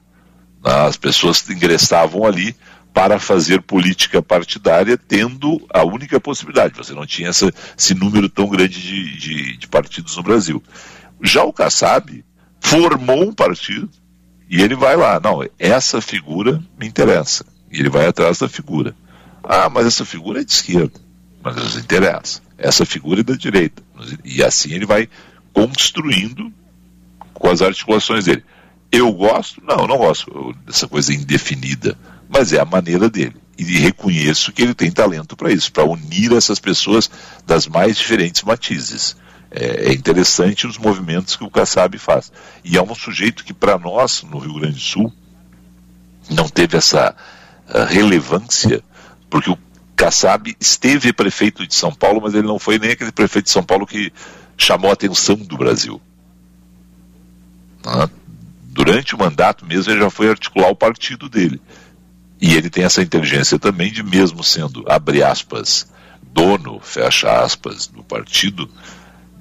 As 0.63 0.95
pessoas 0.95 1.47
ingressavam 1.49 2.25
ali 2.25 2.55
para 2.93 3.19
fazer 3.19 3.61
política 3.61 4.21
partidária, 4.21 4.97
tendo 4.97 5.65
a 5.73 5.83
única 5.83 6.21
possibilidade. 6.21 6.77
Você 6.77 6.93
não 6.93 7.05
tinha 7.05 7.29
essa, 7.29 7.51
esse 7.77 7.93
número 7.93 8.29
tão 8.29 8.47
grande 8.47 8.79
de, 8.81 9.17
de, 9.17 9.57
de 9.57 9.67
partidos 9.67 10.15
no 10.15 10.23
Brasil. 10.23 10.63
Já 11.21 11.43
o 11.43 11.51
Kassab 11.51 12.23
formou 12.61 13.23
um 13.23 13.33
partido 13.33 13.89
e 14.53 14.61
ele 14.61 14.75
vai 14.75 14.95
lá. 14.95 15.19
Não, 15.19 15.43
essa 15.57 15.99
figura 15.99 16.63
me 16.79 16.85
interessa. 16.85 17.43
E 17.71 17.79
ele 17.79 17.89
vai 17.89 18.05
atrás 18.05 18.37
da 18.37 18.47
figura. 18.47 18.95
Ah, 19.43 19.67
mas 19.67 19.87
essa 19.87 20.05
figura 20.05 20.41
é 20.41 20.43
de 20.43 20.51
esquerda. 20.51 20.93
Mas 21.41 21.55
nos 21.55 21.75
interessa. 21.75 22.39
Essa 22.55 22.85
figura 22.85 23.21
é 23.21 23.23
da 23.23 23.33
direita. 23.33 23.81
E 24.23 24.43
assim 24.43 24.71
ele 24.71 24.85
vai 24.85 25.09
construindo 25.51 26.53
com 27.33 27.49
as 27.49 27.63
articulações 27.63 28.25
dele. 28.25 28.43
Eu 28.91 29.11
gosto? 29.11 29.59
Não, 29.65 29.87
não 29.87 29.97
gosto 29.97 30.55
dessa 30.67 30.87
coisa 30.87 31.11
indefinida. 31.11 31.97
Mas 32.29 32.53
é 32.53 32.59
a 32.59 32.65
maneira 32.65 33.09
dele. 33.09 33.35
E 33.57 33.63
reconheço 33.79 34.51
que 34.51 34.61
ele 34.61 34.75
tem 34.75 34.91
talento 34.91 35.35
para 35.35 35.51
isso, 35.51 35.71
para 35.71 35.83
unir 35.83 36.31
essas 36.31 36.59
pessoas 36.59 37.09
das 37.43 37.65
mais 37.65 37.97
diferentes 37.97 38.43
matizes. 38.43 39.17
É, 39.53 39.89
é 39.89 39.93
interessante 39.93 40.65
os 40.65 40.77
movimentos 40.77 41.35
que 41.35 41.43
o 41.43 41.49
Kassab 41.49 41.97
faz. 41.99 42.31
E 42.63 42.75
é 42.75 42.81
um 42.81 42.95
sujeito 42.95 43.43
que, 43.43 43.53
para 43.53 43.77
nós, 43.77 44.23
no 44.23 44.39
Rio 44.39 44.55
Grande 44.55 44.75
do 44.75 44.79
Sul, 44.79 45.13
não 46.29 46.49
teve 46.49 46.75
essa 46.75 47.15
uh, 47.69 47.85
relevância 47.85 48.83
porque 49.29 49.49
o 49.49 49.57
Kassab 49.95 50.55
esteve 50.59 51.11
prefeito 51.11 51.65
de 51.65 51.73
São 51.73 51.91
Paulo, 51.91 52.21
mas 52.21 52.35
ele 52.35 52.45
não 52.45 52.59
foi 52.59 52.77
nem 52.77 52.91
aquele 52.91 53.11
prefeito 53.11 53.45
de 53.45 53.51
São 53.51 53.63
Paulo 53.63 53.87
que 53.87 54.13
chamou 54.55 54.89
a 54.89 54.93
atenção 54.93 55.35
do 55.35 55.57
Brasil. 55.57 55.99
Ah, 57.83 58.07
durante 58.63 59.15
o 59.15 59.17
mandato 59.17 59.65
mesmo, 59.65 59.91
ele 59.91 60.01
já 60.01 60.09
foi 60.09 60.29
articular 60.29 60.69
o 60.69 60.75
partido 60.75 61.27
dele. 61.27 61.59
E 62.39 62.53
ele 62.53 62.69
tem 62.69 62.83
essa 62.83 63.01
inteligência 63.01 63.57
também 63.57 63.91
de, 63.91 64.03
mesmo 64.03 64.43
sendo, 64.43 64.85
abre 64.87 65.23
aspas, 65.23 65.87
dono, 66.21 66.79
fecha 66.79 67.41
aspas, 67.41 67.87
do 67.87 68.03
partido, 68.03 68.69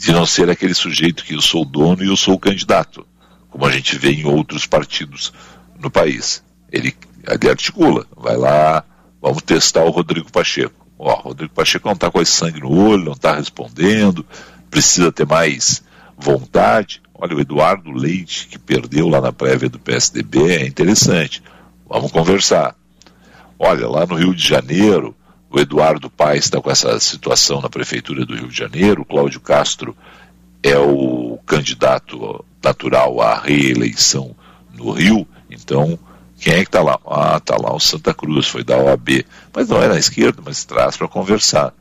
de 0.03 0.13
não 0.13 0.27
ser 0.27 0.51
aquele 0.51 0.75
sujeito 0.75 1.25
que 1.25 1.35
eu 1.35 1.41
sou 1.41 1.65
dono 1.65 2.03
e 2.03 2.09
eu 2.09 2.17
sou 2.17 2.35
o 2.35 2.39
candidato, 2.39 3.07
como 3.51 3.67
a 3.67 3.73
gente 3.73 3.97
vê 3.97 4.13
em 4.13 4.25
outros 4.25 4.67
partidos 4.67 5.33
no 5.79 5.91
país. 5.91 6.43
Ele, 6.71 6.95
ele 7.29 7.51
articula, 7.51 8.07
vai 8.17 8.37
lá, 8.37 8.85
Vamos 9.23 9.41
testar 9.45 9.85
o 9.85 9.91
Rodrigo 9.91 10.33
Pacheco. 10.33 10.85
Ó, 10.99 11.13
o 11.13 11.23
Rodrigo 11.23 11.55
Pacheco 11.55 11.87
não 11.87 11.95
está 11.95 12.11
com 12.11 12.21
esse 12.21 12.33
sangue 12.33 12.59
no 12.59 12.77
olho, 12.77 13.05
não 13.05 13.13
está 13.13 13.37
respondendo, 13.37 14.27
precisa 14.69 15.13
ter 15.13 15.25
mais 15.25 15.81
vontade. 16.19 17.01
Olha, 17.15 17.37
o 17.37 17.41
Eduardo 17.41 17.93
Leite, 17.93 18.49
que 18.49 18.59
perdeu 18.59 19.09
lá 19.09 19.21
na 19.21 19.33
prévia 19.33 19.69
do 19.69 19.79
PSDB, 19.79 20.57
é 20.57 20.67
interessante. 20.67 21.41
Vamos 21.89 22.11
conversar. 22.11 22.75
Olha, 23.57 23.89
lá 23.89 24.05
no 24.05 24.17
Rio 24.17 24.35
de 24.35 24.45
Janeiro, 24.45 25.15
o 25.53 25.61
Eduardo 25.61 26.09
Paes 26.09 26.45
está 26.45 26.61
com 26.61 26.71
essa 26.71 26.99
situação 26.99 27.61
na 27.61 27.69
Prefeitura 27.69 28.25
do 28.25 28.35
Rio 28.35 28.49
de 28.49 28.57
Janeiro, 28.57 29.03
o 29.03 29.05
Cláudio 29.05 29.41
Castro 29.41 29.97
é 30.63 30.79
o 30.79 31.39
candidato 31.45 32.45
natural 32.63 33.21
à 33.21 33.39
reeleição 33.39 34.35
no 34.73 34.93
Rio, 34.93 35.27
então 35.51 35.99
quem 36.43 36.55
é 36.55 36.57
que 36.57 36.69
está 36.69 36.83
lá? 36.83 36.99
Ah, 37.07 37.37
está 37.37 37.57
lá 37.57 37.73
o 37.73 37.79
Santa 37.79 38.13
Cruz, 38.13 38.49
foi 38.49 38.65
da 38.65 38.77
OAB. 38.77 39.25
Mas 39.55 39.69
não 39.69 39.81
é 39.81 39.87
na 39.87 39.97
esquerda, 39.97 40.43
mas 40.45 40.65
traz 40.65 40.97
para 40.97 41.07
conversar. 41.07 41.73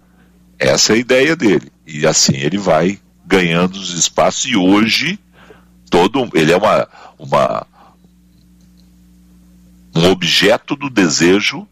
Essa 0.59 0.93
é 0.93 0.95
a 0.97 0.99
ideia 0.99 1.35
dele. 1.35 1.71
E 1.87 2.05
assim 2.05 2.35
ele 2.35 2.59
vai 2.59 2.99
ganhando 3.25 3.77
os 3.77 3.91
espaços 3.91 4.45
e 4.45 4.55
hoje 4.55 5.19
todo 5.89 6.29
ele 6.35 6.51
é 6.51 6.57
uma, 6.57 6.87
uma 7.17 7.65
um 9.95 10.11
objeto 10.11 10.75
do 10.75 10.91
desejo 10.91 11.67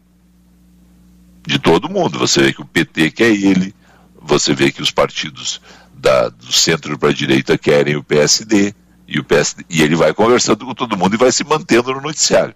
de 1.46 1.58
todo 1.58 1.88
mundo. 1.88 2.18
Você 2.18 2.42
vê 2.42 2.52
que 2.52 2.62
o 2.62 2.66
PT 2.66 3.10
quer 3.10 3.30
ele, 3.30 3.74
você 4.20 4.54
vê 4.54 4.70
que 4.70 4.82
os 4.82 4.90
partidos 4.90 5.60
da, 5.94 6.28
do 6.28 6.52
centro 6.52 6.98
para 6.98 7.10
a 7.10 7.14
direita 7.14 7.58
querem 7.58 7.96
o 7.96 8.02
PSD 8.02 8.74
e 9.06 9.18
o 9.18 9.24
PSD, 9.24 9.64
e 9.68 9.82
ele 9.82 9.96
vai 9.96 10.14
conversando 10.14 10.64
com 10.64 10.74
todo 10.74 10.96
mundo 10.96 11.14
e 11.14 11.18
vai 11.18 11.32
se 11.32 11.44
mantendo 11.44 11.92
no 11.92 12.00
noticiário. 12.00 12.54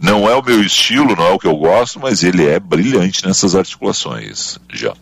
Não 0.00 0.28
é 0.28 0.34
o 0.34 0.42
meu 0.42 0.62
estilo, 0.62 1.14
não 1.14 1.26
é 1.26 1.30
o 1.30 1.38
que 1.38 1.46
eu 1.46 1.56
gosto, 1.56 2.00
mas 2.00 2.22
ele 2.22 2.46
é 2.46 2.58
brilhante 2.58 3.26
nessas 3.26 3.54
articulações, 3.54 4.58
já. 4.72 4.94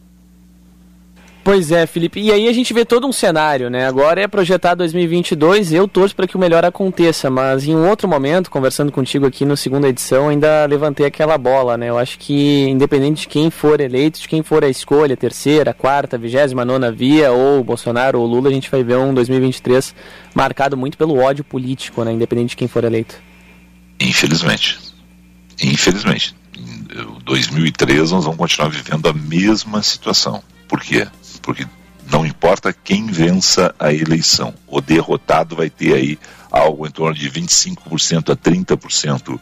Pois 1.46 1.70
é, 1.70 1.86
Felipe. 1.86 2.20
E 2.20 2.32
aí 2.32 2.48
a 2.48 2.52
gente 2.52 2.74
vê 2.74 2.84
todo 2.84 3.06
um 3.06 3.12
cenário, 3.12 3.70
né? 3.70 3.86
Agora 3.86 4.20
é 4.20 4.26
projetado 4.26 4.78
2022, 4.78 5.72
eu 5.72 5.86
torço 5.86 6.16
para 6.16 6.26
que 6.26 6.34
o 6.34 6.40
melhor 6.40 6.64
aconteça, 6.64 7.30
mas 7.30 7.68
em 7.68 7.76
um 7.76 7.88
outro 7.88 8.08
momento, 8.08 8.50
conversando 8.50 8.90
contigo 8.90 9.24
aqui 9.24 9.44
no 9.44 9.56
segunda 9.56 9.88
edição, 9.88 10.28
ainda 10.28 10.66
levantei 10.66 11.06
aquela 11.06 11.38
bola, 11.38 11.76
né? 11.76 11.88
Eu 11.88 11.98
acho 11.98 12.18
que 12.18 12.68
independente 12.68 13.20
de 13.20 13.28
quem 13.28 13.48
for 13.48 13.80
eleito, 13.80 14.18
de 14.18 14.26
quem 14.26 14.42
for 14.42 14.64
a 14.64 14.68
escolha, 14.68 15.16
terceira, 15.16 15.72
quarta, 15.72 16.18
vigésima, 16.18 16.64
nona 16.64 16.90
via, 16.90 17.30
ou 17.30 17.62
Bolsonaro 17.62 18.18
ou 18.18 18.26
Lula, 18.26 18.48
a 18.48 18.52
gente 18.52 18.68
vai 18.68 18.82
ver 18.82 18.96
um 18.96 19.14
2023 19.14 19.94
marcado 20.34 20.76
muito 20.76 20.98
pelo 20.98 21.16
ódio 21.16 21.44
político, 21.44 22.02
né? 22.02 22.10
Independente 22.10 22.50
de 22.50 22.56
quem 22.56 22.66
for 22.66 22.82
eleito. 22.82 23.14
Infelizmente. 24.00 24.80
Infelizmente. 25.62 26.34
Em 26.58 27.22
2003 27.24 28.10
nós 28.10 28.24
vamos 28.24 28.36
continuar 28.36 28.68
vivendo 28.68 29.08
a 29.08 29.12
mesma 29.12 29.80
situação. 29.80 30.42
Por 30.66 30.80
quê? 30.80 31.06
Porque 31.46 31.64
não 32.10 32.26
importa 32.26 32.72
quem 32.72 33.06
vença 33.06 33.72
a 33.78 33.92
eleição, 33.92 34.52
o 34.66 34.80
derrotado 34.80 35.54
vai 35.54 35.70
ter 35.70 35.94
aí 35.94 36.18
algo 36.50 36.86
em 36.86 36.90
torno 36.90 37.14
de 37.14 37.30
25% 37.30 38.32
a 38.32 38.36
30% 38.36 39.40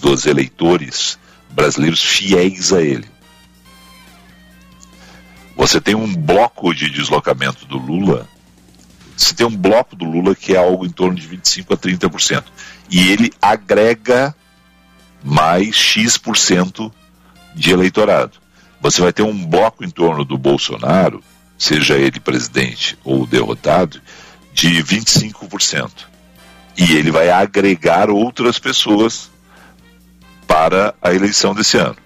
dos 0.00 0.26
eleitores 0.26 1.16
brasileiros 1.50 2.02
fiéis 2.02 2.72
a 2.72 2.82
ele. 2.82 3.06
Você 5.56 5.80
tem 5.80 5.94
um 5.94 6.12
bloco 6.12 6.74
de 6.74 6.90
deslocamento 6.90 7.64
do 7.66 7.78
Lula, 7.78 8.28
você 9.16 9.32
tem 9.32 9.46
um 9.46 9.56
bloco 9.56 9.94
do 9.94 10.04
Lula 10.04 10.34
que 10.34 10.54
é 10.54 10.58
algo 10.58 10.84
em 10.84 10.90
torno 10.90 11.14
de 11.14 11.28
25% 11.28 11.72
a 11.72 11.76
30%. 11.76 12.44
E 12.90 13.10
ele 13.10 13.32
agrega 13.40 14.34
mais 15.22 15.76
X% 15.76 16.92
de 17.54 17.70
eleitorado. 17.70 18.38
Você 18.80 19.00
vai 19.00 19.12
ter 19.12 19.22
um 19.22 19.46
bloco 19.46 19.84
em 19.84 19.90
torno 19.90 20.24
do 20.24 20.36
Bolsonaro 20.36 21.22
seja 21.58 21.96
ele 21.96 22.20
presidente 22.20 22.98
ou 23.04 23.26
derrotado, 23.26 24.00
de 24.52 24.82
25%. 24.82 25.90
E 26.76 26.92
ele 26.92 27.10
vai 27.10 27.30
agregar 27.30 28.10
outras 28.10 28.58
pessoas 28.58 29.30
para 30.46 30.94
a 31.02 31.12
eleição 31.12 31.54
desse 31.54 31.76
ano. 31.76 31.96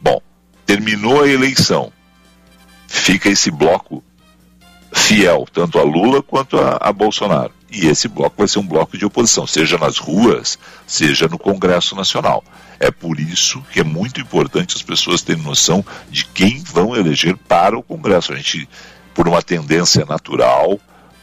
Bom, 0.00 0.20
terminou 0.64 1.22
a 1.22 1.28
eleição, 1.28 1.92
fica 2.86 3.28
esse 3.28 3.50
bloco 3.50 4.02
fiel, 4.92 5.46
tanto 5.52 5.78
a 5.78 5.82
Lula 5.82 6.22
quanto 6.22 6.58
a, 6.58 6.78
a, 6.80 6.92
Bolsonaro. 6.92 7.52
E 7.70 7.86
esse 7.86 8.08
bloco 8.08 8.36
vai 8.38 8.48
ser 8.48 8.58
um 8.58 8.66
bloco 8.66 8.96
de 8.96 9.04
oposição, 9.04 9.46
seja 9.46 9.76
nas 9.76 9.98
ruas, 9.98 10.58
seja 10.86 11.28
no 11.28 11.38
Congresso 11.38 11.94
Nacional. 11.94 12.42
É 12.80 12.90
por 12.90 13.20
isso 13.20 13.62
que 13.70 13.80
é 13.80 13.84
muito 13.84 14.20
importante 14.20 14.76
as 14.76 14.82
pessoas 14.82 15.20
terem 15.20 15.42
noção 15.42 15.84
de 16.10 16.24
quem 16.24 16.62
vão 16.62 16.96
eleger 16.96 17.36
para 17.36 17.76
o 17.76 17.82
Congresso. 17.82 18.32
A 18.32 18.36
gente 18.36 18.68
por 19.18 19.26
uma 19.26 19.42
tendência 19.42 20.04
natural, 20.04 20.78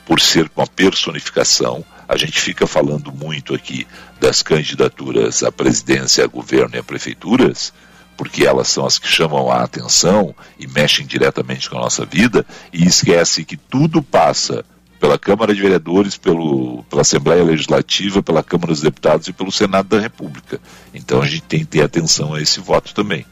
por 0.06 0.20
ser 0.20 0.52
uma 0.54 0.68
personificação. 0.68 1.82
A 2.10 2.18
gente 2.18 2.42
fica 2.42 2.68
falando 2.68 3.10
muito 3.10 3.56
aqui 3.56 3.88
das 4.20 4.44
candidaturas 4.44 5.42
à 5.44 5.50
presidência, 5.50 6.26
a 6.26 6.28
governo 6.28 6.76
e 6.76 6.80
a 6.80 6.84
prefeituras, 6.84 7.72
porque 8.18 8.46
elas 8.46 8.68
são 8.68 8.86
as 8.86 9.00
que 9.00 9.08
chamam 9.08 9.50
a 9.50 9.64
atenção 9.64 10.36
e 10.60 10.68
mexem 10.68 11.06
diretamente 11.06 11.70
com 11.70 11.78
a 11.78 11.84
nossa 11.84 12.06
vida, 12.06 12.46
e 12.74 12.86
esquece 12.86 13.46
que 13.46 13.56
tudo 13.56 14.04
passa 14.04 14.66
pela 15.00 15.18
Câmara 15.18 15.56
de 15.56 15.62
Vereadores, 15.62 16.18
pelo, 16.18 16.84
pela 16.90 17.02
Assembleia 17.02 17.46
Legislativa, 17.46 18.22
pela 18.22 18.44
Câmara 18.44 18.74
dos 18.74 18.82
Deputados 18.82 19.30
e 19.30 19.34
pelo 19.34 19.54
Senado 19.54 19.88
da 19.88 20.02
República. 20.02 20.60
Então 20.94 21.22
a 21.22 21.26
gente 21.26 21.44
tem 21.44 21.62
que 21.62 21.68
ter 21.68 21.82
atenção 21.82 22.34
a 22.34 22.42
esse 22.42 22.60
voto 22.60 22.94
também. 22.94 23.26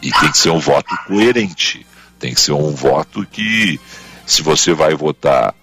E 0.00 0.10
tem 0.12 0.30
que 0.30 0.38
ser 0.38 0.48
um 0.48 0.60
voto 0.60 0.96
coerente. 1.06 1.86
Tem 2.18 2.34
que 2.34 2.40
ser 2.40 2.52
um 2.52 2.74
voto 2.74 3.26
que, 3.26 3.78
se 4.24 4.42
você 4.42 4.72
vai 4.72 4.94
votar 4.94 5.54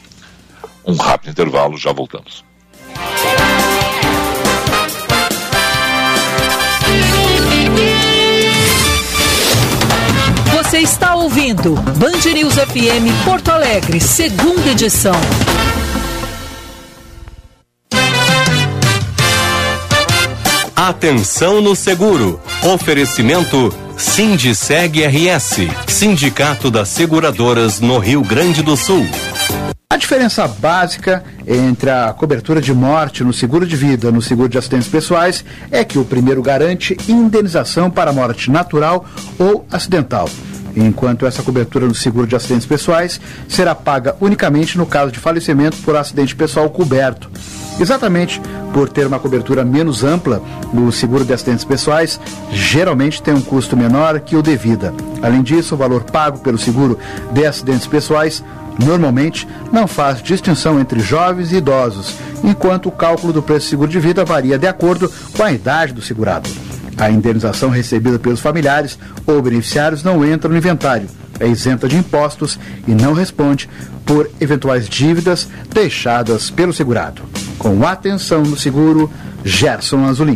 Um 0.86 0.96
rápido 0.96 1.32
intervalo, 1.32 1.78
já 1.78 1.94
voltamos. 1.94 2.44
Você 10.72 10.80
está 10.80 11.16
ouvindo 11.16 11.76
Band 11.76 12.32
News 12.34 12.56
FM 12.56 13.26
Porto 13.26 13.50
Alegre, 13.50 14.00
segunda 14.00 14.72
edição. 14.72 15.12
Atenção 20.84 21.62
no 21.62 21.76
seguro. 21.76 22.42
Oferecimento 22.74 23.72
Sindiceg 23.96 25.06
RS, 25.06 25.58
Sindicato 25.88 26.72
das 26.72 26.90
Seguradoras 26.90 27.80
no 27.80 28.00
Rio 28.00 28.24
Grande 28.24 28.64
do 28.64 28.76
Sul. 28.76 29.06
A 29.92 29.96
diferença 29.96 30.48
básica 30.48 31.24
entre 31.46 31.92
a 31.92 32.12
cobertura 32.14 32.60
de 32.60 32.74
morte 32.74 33.24
no 33.24 33.32
seguro 33.32 33.68
de 33.68 33.76
vida 33.76 34.08
e 34.08 34.12
no 34.12 34.24
seguro 34.24 34.50
de 34.50 34.58
acidentes 34.58 34.88
pessoais 34.88 35.46
é 35.70 35.84
que 35.84 36.00
o 36.00 36.04
primeiro 36.04 36.42
garante 36.42 36.98
indenização 37.08 37.92
para 37.92 38.12
morte 38.12 38.50
natural 38.50 39.06
ou 39.38 39.64
acidental, 39.72 40.28
enquanto 40.76 41.28
essa 41.28 41.44
cobertura 41.44 41.86
no 41.86 41.94
seguro 41.94 42.26
de 42.26 42.36
acidentes 42.36 42.66
pessoais 42.66 43.22
será 43.48 43.76
paga 43.76 44.16
unicamente 44.20 44.80
no 44.80 44.88
caso 44.88 45.12
de 45.12 45.20
falecimento 45.20 45.78
por 45.84 45.96
acidente 45.96 46.36
pessoal 46.36 46.68
coberto. 46.72 47.30
Exatamente 47.82 48.40
por 48.72 48.88
ter 48.88 49.08
uma 49.08 49.20
cobertura 49.20 49.66
menos 49.66 50.04
ampla, 50.04 50.40
o 50.72 50.92
seguro 50.92 51.26
de 51.26 51.34
acidentes 51.34 51.66
pessoais 51.66 52.20
geralmente 52.52 53.24
tem 53.24 53.34
um 53.34 53.42
custo 53.42 53.76
menor 53.76 54.20
que 54.20 54.36
o 54.36 54.44
de 54.44 54.56
vida. 54.56 54.94
Além 55.20 55.42
disso, 55.42 55.74
o 55.74 55.78
valor 55.78 56.04
pago 56.04 56.38
pelo 56.38 56.60
seguro 56.60 57.00
de 57.32 57.44
acidentes 57.44 57.88
pessoais 57.88 58.44
normalmente 58.80 59.48
não 59.72 59.88
faz 59.88 60.22
distinção 60.22 60.80
entre 60.80 61.00
jovens 61.00 61.52
e 61.52 61.56
idosos, 61.56 62.16
enquanto 62.44 62.86
o 62.86 62.92
cálculo 62.92 63.34
do 63.34 63.42
preço 63.42 63.66
do 63.66 63.70
seguro 63.72 63.90
de 63.90 64.00
vida 64.00 64.24
varia 64.24 64.60
de 64.60 64.68
acordo 64.68 65.12
com 65.36 65.42
a 65.42 65.52
idade 65.52 65.92
do 65.92 66.04
segurado. 66.04 66.50
A 66.98 67.10
indenização 67.10 67.72
recebida 67.72 68.20
pelos 68.20 68.40
familiares 68.40 69.00
ou 69.26 69.42
beneficiários 69.42 70.04
não 70.04 70.24
entra 70.24 70.48
no 70.48 70.58
inventário, 70.58 71.10
é 71.40 71.48
isenta 71.48 71.88
de 71.88 71.98
impostos 71.98 72.60
e 72.88 72.92
não 72.92 73.14
responde 73.14 73.68
por 74.06 74.30
eventuais 74.40 74.88
dívidas 74.88 75.50
deixadas 75.74 76.52
pelo 76.52 76.72
segurado. 76.72 77.31
Com 77.62 77.86
atenção 77.86 78.42
no 78.42 78.58
seguro, 78.58 79.08
Gerson 79.46 80.04
Azulim. 80.06 80.36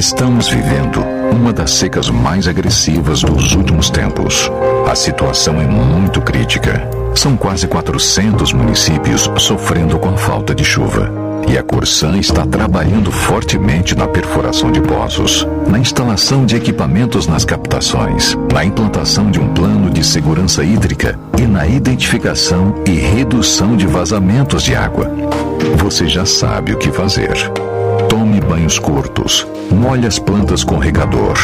Estamos 0.00 0.48
vivendo 0.48 1.04
uma 1.30 1.52
das 1.52 1.72
secas 1.72 2.08
mais 2.08 2.48
agressivas 2.48 3.20
dos 3.20 3.54
últimos 3.54 3.90
tempos. 3.90 4.50
A 4.90 4.94
situação 4.94 5.60
é 5.60 5.66
muito 5.66 6.22
crítica. 6.22 6.88
São 7.14 7.36
quase 7.36 7.68
400 7.68 8.54
municípios 8.54 9.30
sofrendo 9.36 9.98
com 9.98 10.08
a 10.08 10.16
falta 10.16 10.54
de 10.54 10.64
chuva. 10.64 11.12
E 11.46 11.58
a 11.58 11.62
Corsan 11.62 12.16
está 12.16 12.46
trabalhando 12.46 13.12
fortemente 13.12 13.94
na 13.94 14.08
perfuração 14.08 14.72
de 14.72 14.80
poços, 14.80 15.46
na 15.68 15.78
instalação 15.78 16.46
de 16.46 16.56
equipamentos 16.56 17.26
nas 17.26 17.44
captações, 17.44 18.38
na 18.54 18.64
implantação 18.64 19.30
de 19.30 19.38
um 19.38 19.52
plano 19.52 19.90
de 19.90 20.02
segurança 20.02 20.64
hídrica 20.64 21.20
e 21.38 21.42
na 21.42 21.66
identificação 21.66 22.74
e 22.86 22.92
redução 22.92 23.76
de 23.76 23.86
vazamentos 23.86 24.62
de 24.62 24.74
água. 24.74 25.12
Você 25.76 26.08
já 26.08 26.24
sabe 26.24 26.72
o 26.72 26.78
que 26.78 26.90
fazer. 26.90 27.36
Tome 28.10 28.40
banhos 28.40 28.76
curtos. 28.76 29.46
Molhe 29.70 30.04
as 30.04 30.18
plantas 30.18 30.64
com 30.64 30.78
regador. 30.78 31.38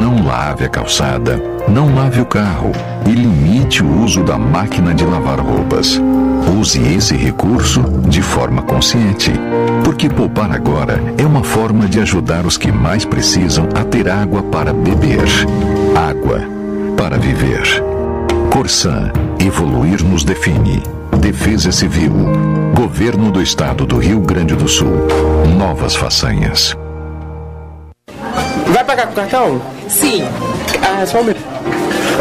Não 0.00 0.26
lave 0.26 0.64
a 0.64 0.68
calçada. 0.68 1.40
Não 1.68 1.94
lave 1.94 2.20
o 2.20 2.26
carro. 2.26 2.72
E 3.06 3.12
limite 3.12 3.84
o 3.84 4.02
uso 4.02 4.24
da 4.24 4.36
máquina 4.36 4.92
de 4.92 5.04
lavar 5.04 5.38
roupas. 5.38 5.96
Use 6.60 6.82
esse 6.92 7.14
recurso 7.14 7.82
de 8.08 8.20
forma 8.20 8.62
consciente. 8.62 9.30
Porque 9.84 10.08
poupar 10.08 10.50
agora 10.50 11.00
é 11.16 11.24
uma 11.24 11.44
forma 11.44 11.86
de 11.86 12.00
ajudar 12.00 12.44
os 12.44 12.58
que 12.58 12.72
mais 12.72 13.04
precisam 13.04 13.68
a 13.76 13.84
ter 13.84 14.08
água 14.08 14.42
para 14.42 14.72
beber. 14.72 15.22
Água 15.94 16.40
para 16.96 17.16
viver. 17.16 17.62
Corsan. 18.50 19.12
Evoluir 19.38 20.02
nos 20.02 20.24
define. 20.24 20.82
Defesa 21.20 21.70
Civil. 21.70 22.57
Governo 22.74 23.30
do 23.30 23.42
Estado 23.42 23.84
do 23.86 23.98
Rio 23.98 24.20
Grande 24.20 24.54
do 24.54 24.68
Sul. 24.68 25.06
Novas 25.56 25.96
façanhas. 25.96 26.76
Vai 28.66 28.84
pagar 28.84 29.08
com 29.08 29.14
cartão? 29.14 29.60
Sim. 29.88 30.24
Ah, 30.82 31.04
só 31.06 31.20
um 31.20 31.24
minuto. 31.24 31.42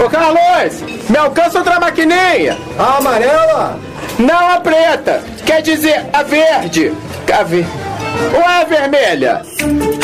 Ô 0.04 0.10
Carlos, 0.10 0.82
me 1.10 1.18
alcança 1.18 1.60
outra 1.60 1.80
maquininha. 1.80 2.58
A 2.78 2.98
amarela? 2.98 3.80
Não 4.20 4.52
a 4.52 4.60
preta. 4.60 5.24
Quer 5.46 5.62
dizer, 5.62 6.06
a 6.14 6.24
verde. 6.24 6.92
A 7.32 7.44
verde. 7.44 7.87
Ou 8.36 8.42
é 8.42 8.62
a 8.62 8.66
vermelha? 8.66 9.42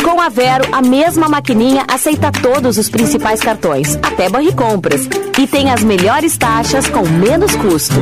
Com 0.04 0.21
a 0.21 0.30
Vero, 0.30 0.65
a 0.71 0.82
mesma 0.82 1.28
maquininha 1.28 1.86
aceita 1.88 2.32
todos 2.32 2.78
os 2.78 2.89
principais 2.89 3.39
cartões, 3.39 3.97
até 4.02 4.30
Banricompras. 4.30 5.08
E 5.39 5.47
tem 5.47 5.71
as 5.71 5.84
melhores 5.84 6.38
taxas 6.38 6.88
com 6.88 7.02
menos 7.08 7.56
custo. 7.56 7.95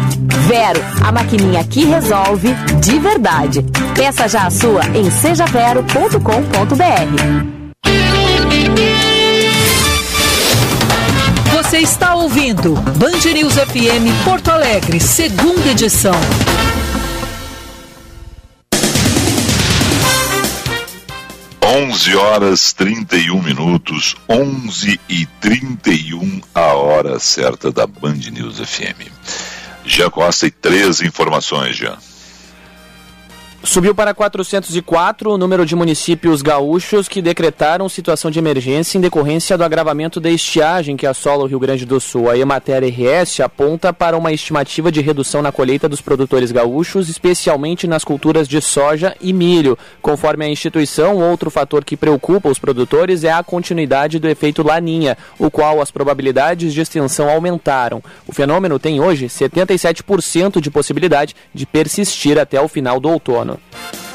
Vero, 0.48 0.82
a 1.06 1.12
maquininha 1.12 1.64
que 1.64 1.86
resolve 1.86 2.54
de 2.82 3.00
verdade. 3.00 3.66
Peça 3.96 4.28
já 4.28 4.48
a 4.48 4.50
sua 4.50 4.82
em 4.94 5.10
sejavero.com.br. 5.10 7.62
Você 11.54 11.78
está 11.78 12.16
ouvindo 12.16 12.74
Band 12.74 13.32
News 13.34 13.54
FM 13.54 14.26
Porto 14.26 14.52
Alegre, 14.52 15.00
segunda 15.00 15.70
edição. 15.70 16.16
11 21.64 22.16
horas 22.16 22.74
31 22.74 23.42
minutos, 23.42 24.16
11 24.28 25.00
e 25.08 25.26
31 25.40 26.42
a 26.54 26.74
hora 26.74 27.20
certa 27.20 27.72
da 27.72 27.86
Band 27.86 28.18
News 28.32 28.60
FM. 28.60 29.10
Já 29.86 30.10
Costa 30.10 30.48
e 30.48 30.52
três 30.52 31.02
informações, 31.02 31.78
já. 31.78 31.98
Subiu 33.64 33.94
para 33.94 34.12
404 34.12 35.32
o 35.32 35.38
número 35.38 35.68
de 35.68 35.76
municípios 35.76 36.42
gaúchos 36.42 37.08
que 37.08 37.22
decretaram 37.22 37.88
situação 37.88 38.32
de 38.32 38.40
emergência 38.40 38.98
em 38.98 39.02
decorrência 39.02 39.56
do 39.56 39.64
agravamento 39.64 40.20
da 40.20 40.32
estiagem 40.32 40.98
que 40.98 41.06
assola 41.06 41.44
o 41.44 41.46
Rio 41.46 41.60
Grande 41.60 41.86
do 41.86 42.00
Sul. 42.00 42.28
A 42.28 42.36
Emater 42.36 42.84
RS 42.84 43.40
aponta 43.40 43.94
para 43.94 44.18
uma 44.18 44.34
estimativa 44.34 44.92
de 44.92 45.00
redução 45.00 45.44
na 45.44 45.52
colheita 45.52 45.88
dos 45.88 46.02
produtores 46.02 46.52
gaúchos, 46.52 47.08
especialmente 47.08 47.86
nas 47.86 48.04
culturas 48.04 48.48
de 48.48 48.60
soja 48.60 49.16
e 49.22 49.32
milho. 49.32 49.78
Conforme 50.02 50.44
a 50.44 50.50
instituição, 50.50 51.18
outro 51.18 51.52
fator 51.52 51.86
que 51.86 51.96
preocupa 51.96 52.50
os 52.50 52.58
produtores 52.58 53.24
é 53.24 53.32
a 53.32 53.44
continuidade 53.44 54.18
do 54.18 54.28
efeito 54.28 54.64
laninha, 54.64 55.16
o 55.38 55.52
qual 55.52 55.80
as 55.80 55.92
probabilidades 55.92 56.74
de 56.74 56.82
extensão 56.82 57.30
aumentaram. 57.30 58.04
O 58.28 58.34
fenômeno 58.34 58.80
tem 58.80 59.00
hoje 59.00 59.28
77% 59.28 60.60
de 60.60 60.72
possibilidade 60.72 61.36
de 61.54 61.68
persistir 61.68 62.40
até 62.40 62.60
o 62.60 62.68
final 62.68 63.00
do 63.00 63.08
outono 63.08 63.51
ano. 63.52 64.11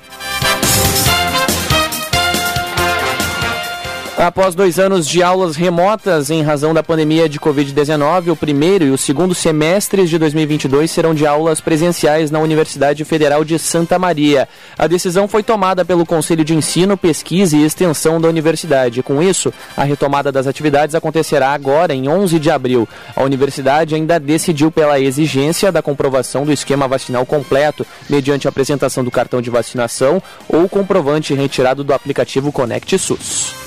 Após 4.22 4.54
dois 4.54 4.78
anos 4.78 5.08
de 5.08 5.20
aulas 5.20 5.56
remotas 5.56 6.30
em 6.30 6.44
razão 6.44 6.72
da 6.72 6.80
pandemia 6.80 7.28
de 7.28 7.40
Covid-19, 7.40 8.30
o 8.30 8.36
primeiro 8.36 8.84
e 8.84 8.90
o 8.92 8.96
segundo 8.96 9.34
semestres 9.34 10.08
de 10.08 10.16
2022 10.16 10.88
serão 10.92 11.12
de 11.12 11.26
aulas 11.26 11.60
presenciais 11.60 12.30
na 12.30 12.38
Universidade 12.38 13.04
Federal 13.04 13.44
de 13.44 13.58
Santa 13.58 13.98
Maria. 13.98 14.48
A 14.78 14.86
decisão 14.86 15.26
foi 15.26 15.42
tomada 15.42 15.84
pelo 15.84 16.06
Conselho 16.06 16.44
de 16.44 16.54
Ensino, 16.54 16.96
Pesquisa 16.96 17.56
e 17.56 17.64
Extensão 17.64 18.20
da 18.20 18.28
Universidade. 18.28 19.02
Com 19.02 19.20
isso, 19.20 19.52
a 19.76 19.82
retomada 19.82 20.30
das 20.30 20.46
atividades 20.46 20.94
acontecerá 20.94 21.50
agora, 21.50 21.92
em 21.92 22.08
11 22.08 22.38
de 22.38 22.48
abril. 22.48 22.88
A 23.16 23.24
universidade 23.24 23.96
ainda 23.96 24.20
decidiu 24.20 24.70
pela 24.70 25.00
exigência 25.00 25.72
da 25.72 25.82
comprovação 25.82 26.44
do 26.44 26.52
esquema 26.52 26.86
vacinal 26.86 27.26
completo, 27.26 27.84
mediante 28.08 28.46
a 28.46 28.50
apresentação 28.50 29.02
do 29.02 29.10
cartão 29.10 29.42
de 29.42 29.50
vacinação 29.50 30.22
ou 30.48 30.68
comprovante 30.68 31.34
retirado 31.34 31.82
do 31.82 31.92
aplicativo 31.92 32.52
Conect 32.52 32.96
SUS. 32.96 33.61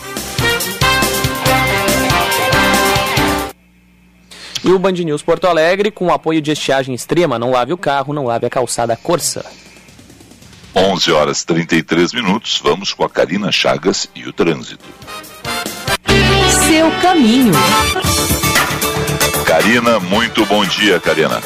E 4.65 4.71
o 4.71 4.79
Band 4.79 4.93
News 4.93 5.21
Porto 5.21 5.45
Alegre, 5.45 5.91
com 5.91 6.07
o 6.07 6.11
apoio 6.11 6.41
de 6.41 6.51
estiagem 6.51 6.95
extrema, 6.95 7.37
não 7.37 7.51
lave 7.51 7.71
o 7.71 7.77
carro, 7.77 8.13
não 8.13 8.25
lave 8.25 8.47
a 8.47 8.49
calçada 8.49 8.97
Corsã. 8.97 9.43
11 10.75 11.11
horas 11.11 11.43
33 11.43 12.11
minutos, 12.13 12.59
vamos 12.63 12.91
com 12.91 13.03
a 13.05 13.09
Karina 13.09 13.51
Chagas 13.51 14.09
e 14.15 14.27
o 14.27 14.33
trânsito. 14.33 14.83
Seu 16.67 16.91
caminho. 16.99 17.53
Karina, 19.45 19.99
muito 19.99 20.43
bom 20.47 20.65
dia, 20.65 20.99
Karina. 20.99 21.41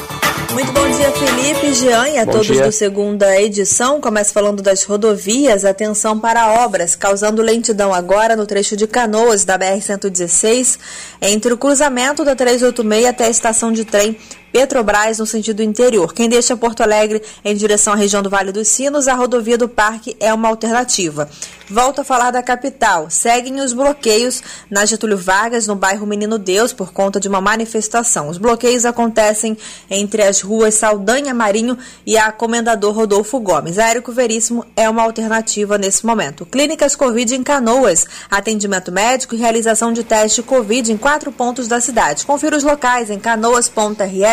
Muito 0.53 0.71
bom 0.71 0.89
dia, 0.89 1.11
Felipe, 1.11 1.73
Jean 1.75 2.09
e 2.09 2.17
a 2.17 2.25
bom 2.25 2.31
todos 2.31 2.47
dia. 2.47 2.63
do 2.63 2.71
segunda 2.71 3.39
edição. 3.39 4.01
Começa 4.01 4.33
falando 4.33 4.63
das 4.63 4.83
rodovias. 4.83 5.63
Atenção 5.63 6.19
para 6.19 6.63
obras, 6.65 6.95
causando 6.95 7.41
lentidão 7.43 7.93
agora 7.93 8.35
no 8.35 8.47
trecho 8.47 8.75
de 8.75 8.87
Canoas 8.87 9.45
da 9.45 9.59
BR-116, 9.59 10.79
entre 11.21 11.53
o 11.53 11.57
cruzamento 11.57 12.25
da 12.25 12.35
386 12.35 13.05
até 13.05 13.25
a 13.25 13.29
estação 13.29 13.71
de 13.71 13.85
trem 13.85 14.17
Petrobras 14.51 15.19
no 15.19 15.25
sentido 15.25 15.61
interior. 15.61 16.13
Quem 16.13 16.29
deixa 16.29 16.57
Porto 16.57 16.81
Alegre 16.81 17.21
em 17.43 17.55
direção 17.55 17.93
à 17.93 17.95
região 17.95 18.21
do 18.21 18.29
Vale 18.29 18.51
dos 18.51 18.67
Sinos, 18.67 19.07
a 19.07 19.13
rodovia 19.13 19.57
do 19.57 19.69
Parque 19.69 20.15
é 20.19 20.33
uma 20.33 20.47
alternativa. 20.47 21.29
Volto 21.69 22.01
a 22.01 22.03
falar 22.03 22.31
da 22.31 22.41
capital. 22.41 23.11
Seguem 23.11 23.59
os 23.61 23.73
bloqueios 23.73 24.41
na 24.71 24.85
Getúlio 24.85 25.17
Vargas, 25.17 25.67
no 25.67 25.75
bairro 25.75 26.07
Menino 26.07 26.39
Deus, 26.39 26.73
por 26.73 26.91
conta 26.91 27.19
de 27.19 27.27
uma 27.27 27.39
manifestação. 27.39 28.27
Os 28.27 28.39
bloqueios 28.39 28.85
acontecem 28.85 29.55
entre 29.87 30.23
as 30.23 30.41
ruas 30.41 30.73
Saldanha 30.73 31.31
Marinho 31.31 31.77
e 32.07 32.17
a 32.17 32.31
Comendador 32.31 32.95
Rodolfo 32.95 33.39
Gomes. 33.39 33.77
A 33.77 33.87
Érico 33.87 34.11
Veríssimo 34.11 34.65
é 34.75 34.89
uma 34.89 35.03
alternativa 35.03 35.77
nesse 35.77 36.03
momento. 36.03 36.43
Clínicas 36.43 36.95
Covid 36.95 37.35
em 37.35 37.43
Canoas. 37.43 38.07
Atendimento 38.31 38.91
médico 38.91 39.35
e 39.35 39.37
realização 39.37 39.93
de 39.93 40.03
teste 40.03 40.41
Covid 40.41 40.91
em 40.91 40.97
quatro 40.97 41.31
pontos 41.31 41.67
da 41.67 41.79
cidade. 41.79 42.25
Confira 42.25 42.57
os 42.57 42.63
locais 42.63 43.11
em 43.11 43.19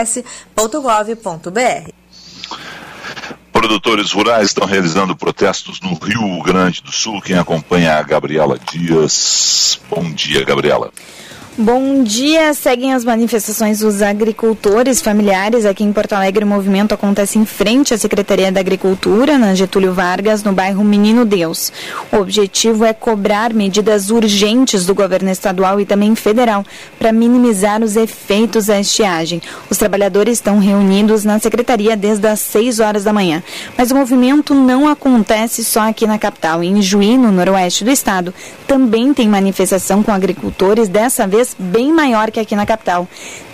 canoas.rs.gov.br. 0.07 1.91
Produtores 3.53 4.13
rurais 4.13 4.49
estão 4.49 4.67
realizando 4.67 5.17
protestos 5.17 5.81
no 5.81 5.95
Rio 5.95 6.43
Grande 6.43 6.83
do 6.83 6.93
Sul. 6.93 7.21
Quem 7.21 7.37
acompanha 7.37 7.89
é 7.91 7.99
a 7.99 8.03
Gabriela 8.03 8.59
Dias. 8.59 9.81
Bom 9.91 10.13
dia, 10.13 10.45
Gabriela. 10.45 10.93
Bom 11.59 12.03
dia. 12.03 12.53
Seguem 12.53 12.93
as 12.93 13.03
manifestações 13.03 13.79
dos 13.79 14.03
agricultores 14.03 15.01
familiares. 15.01 15.65
Aqui 15.65 15.83
em 15.83 15.91
Porto 15.91 16.13
Alegre, 16.13 16.45
o 16.45 16.47
movimento 16.47 16.93
acontece 16.93 17.39
em 17.39 17.47
frente 17.47 17.95
à 17.95 17.99
Secretaria 17.99 18.53
da 18.53 18.61
Agricultura, 18.61 19.39
na 19.39 19.55
Getúlio 19.55 19.95
Vargas, 19.95 20.43
no 20.43 20.53
bairro 20.53 20.85
Menino 20.85 21.25
Deus. 21.25 21.73
O 22.13 22.19
objetivo 22.19 22.85
é 22.85 22.93
cobrar 22.93 23.55
medidas 23.55 24.11
urgentes 24.11 24.85
do 24.85 24.95
governo 24.95 25.31
estadual 25.31 25.81
e 25.81 25.87
também 25.87 26.15
federal 26.15 26.63
para 26.99 27.11
minimizar 27.11 27.83
os 27.83 27.97
efeitos 27.97 28.67
da 28.67 28.79
estiagem. 28.79 29.41
Os 29.71 29.79
trabalhadores 29.79 30.35
estão 30.35 30.59
reunidos 30.59 31.25
na 31.25 31.39
secretaria 31.39 31.97
desde 31.97 32.27
as 32.27 32.41
6 32.41 32.81
horas 32.81 33.05
da 33.05 33.15
manhã. 33.15 33.43
Mas 33.79 33.91
o 33.91 33.97
movimento 33.97 34.53
não 34.53 34.87
acontece 34.87 35.65
só 35.65 35.89
aqui 35.89 36.07
na 36.07 36.19
capital. 36.19 36.63
Em 36.63 36.83
Juí, 36.83 37.17
no 37.17 37.33
noroeste 37.33 37.83
do 37.83 37.91
estado, 37.91 38.35
também 38.69 39.15
tem 39.15 39.27
manifestação 39.27 40.03
com 40.03 40.13
agricultores, 40.13 40.87
dessa 40.87 41.27
vez 41.27 41.46
bem 41.59 41.93
maior 41.93 42.31
que 42.31 42.41
aqui 42.41 42.57
na 42.57 42.65
capital. 42.67 43.07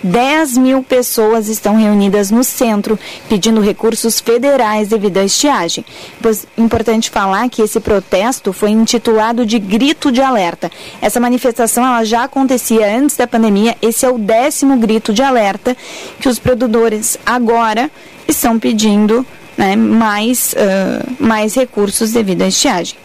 10 0.03 0.57
mil 0.57 0.83
pessoas 0.83 1.47
estão 1.47 1.75
reunidas 1.75 2.31
no 2.31 2.43
centro 2.43 2.97
pedindo 3.29 3.61
recursos 3.61 4.19
federais 4.19 4.89
devido 4.89 5.17
à 5.17 5.23
estiagem. 5.23 5.85
Pois, 6.21 6.45
importante 6.57 7.09
falar 7.09 7.49
que 7.49 7.61
esse 7.61 7.79
protesto 7.79 8.53
foi 8.53 8.71
intitulado 8.71 9.45
de 9.45 9.59
Grito 9.59 10.11
de 10.11 10.21
Alerta. 10.21 10.71
Essa 11.01 11.19
manifestação 11.19 11.85
ela 11.85 12.03
já 12.03 12.23
acontecia 12.23 12.97
antes 12.97 13.15
da 13.15 13.27
pandemia. 13.27 13.77
Esse 13.81 14.05
é 14.05 14.09
o 14.09 14.17
décimo 14.17 14.77
grito 14.77 15.13
de 15.13 15.21
alerta 15.21 15.75
que 16.19 16.27
os 16.27 16.39
produtores 16.39 17.17
agora 17.25 17.89
estão 18.27 18.59
pedindo 18.59 19.25
né, 19.57 19.75
mais, 19.75 20.53
uh, 20.53 21.23
mais 21.23 21.55
recursos 21.55 22.11
devido 22.11 22.41
à 22.41 22.47
estiagem. 22.47 22.97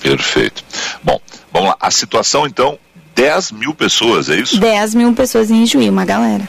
Perfeito. 0.00 0.62
Bom, 1.02 1.18
vamos 1.52 1.70
lá. 1.70 1.76
A 1.80 1.90
situação, 1.90 2.46
então, 2.46 2.78
10 3.14 3.52
mil 3.52 3.74
pessoas, 3.74 4.28
é 4.28 4.36
isso? 4.36 4.58
10 4.58 4.94
mil 4.94 5.12
pessoas 5.14 5.50
em 5.50 5.64
Juí, 5.66 5.88
uma 5.88 6.04
galera. 6.04 6.48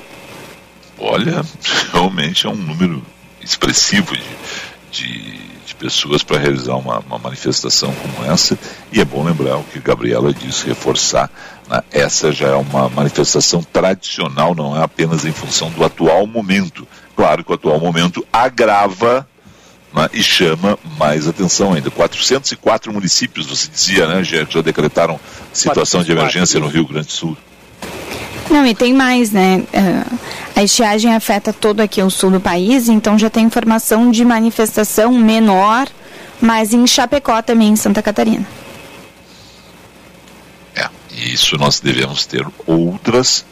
Olha, 0.97 1.43
realmente 1.91 2.47
é 2.47 2.49
um 2.49 2.55
número 2.55 3.03
expressivo 3.41 4.16
de, 4.16 4.24
de, 4.91 5.38
de 5.66 5.76
pessoas 5.76 6.24
para 6.24 6.39
realizar 6.39 6.76
uma, 6.76 6.99
uma, 6.99 7.20
manifestação 7.20 7.93
como 7.93 8.32
essa. 8.32 8.57
E 8.91 8.99
é 8.99 9.05
bom 9.05 9.24
lembrar 9.24 9.57
o 9.57 9.63
que 9.63 9.78
a 9.78 9.82
Gabriela 9.82 10.34
disse, 10.34 10.66
reforçar. 10.66 11.30
Né? 11.70 11.82
Essa 11.91 12.32
já 12.32 12.49
é 12.49 12.55
uma 12.55 12.89
manifestação 12.89 13.61
tradicional, 13.61 14.55
não 14.55 14.76
é 14.76 14.84
apenas 14.84 15.26
em 15.26 15.32
função 15.32 15.70
do 15.70 15.84
atual 15.84 16.26
momento. 16.26 16.88
Claro 17.16 17.43
que 17.43 17.51
o 17.51 17.55
atual 17.55 17.80
momento 17.80 18.26
agrava 18.34 19.28
né, 19.96 20.10
e 20.14 20.22
chama 20.22 20.78
mais 20.98 21.28
atenção 21.28 21.74
ainda. 21.74 21.89
404 21.89 22.93
municípios, 22.93 23.48
você 23.48 23.70
dizia, 23.70 24.08
né, 24.08 24.24
já, 24.24 24.46
já 24.48 24.62
decretaram 24.62 25.20
situação 25.54 26.04
de 26.04 26.12
emergência 26.12 26.60
no 26.60 26.68
Rio 26.68 26.88
Grande 26.88 27.08
do 27.08 27.14
Sul. 27.14 27.38
Não, 28.50 28.66
e 28.66 28.76
tem 28.76 28.93
mais, 28.93 29.32
né? 29.32 29.64
Uh, 29.74 30.20
a 30.56 30.64
estiagem 30.64 31.14
afeta 31.14 31.52
todo 31.52 31.82
aqui 31.82 32.02
o 32.02 32.10
sul 32.10 32.32
do 32.32 32.39
país, 32.39 32.88
então 32.88 33.18
já 33.18 33.30
tem 33.30 33.46
informação 33.46 34.12
de 34.12 34.24
manifestação 34.24 35.12
menor, 35.12 35.88
mas 36.39 36.74
em 36.74 36.86
Chapecó 36.86 37.41
também, 37.41 37.70
em 37.70 37.76
Santa 37.76 38.02
Catarina. 38.02 38.46
É, 40.76 40.88
e 41.12 41.34
isso 41.34 41.58
nós 41.58 41.80
devemos 41.80 42.26
ter 42.26 42.46
outras 42.68 43.46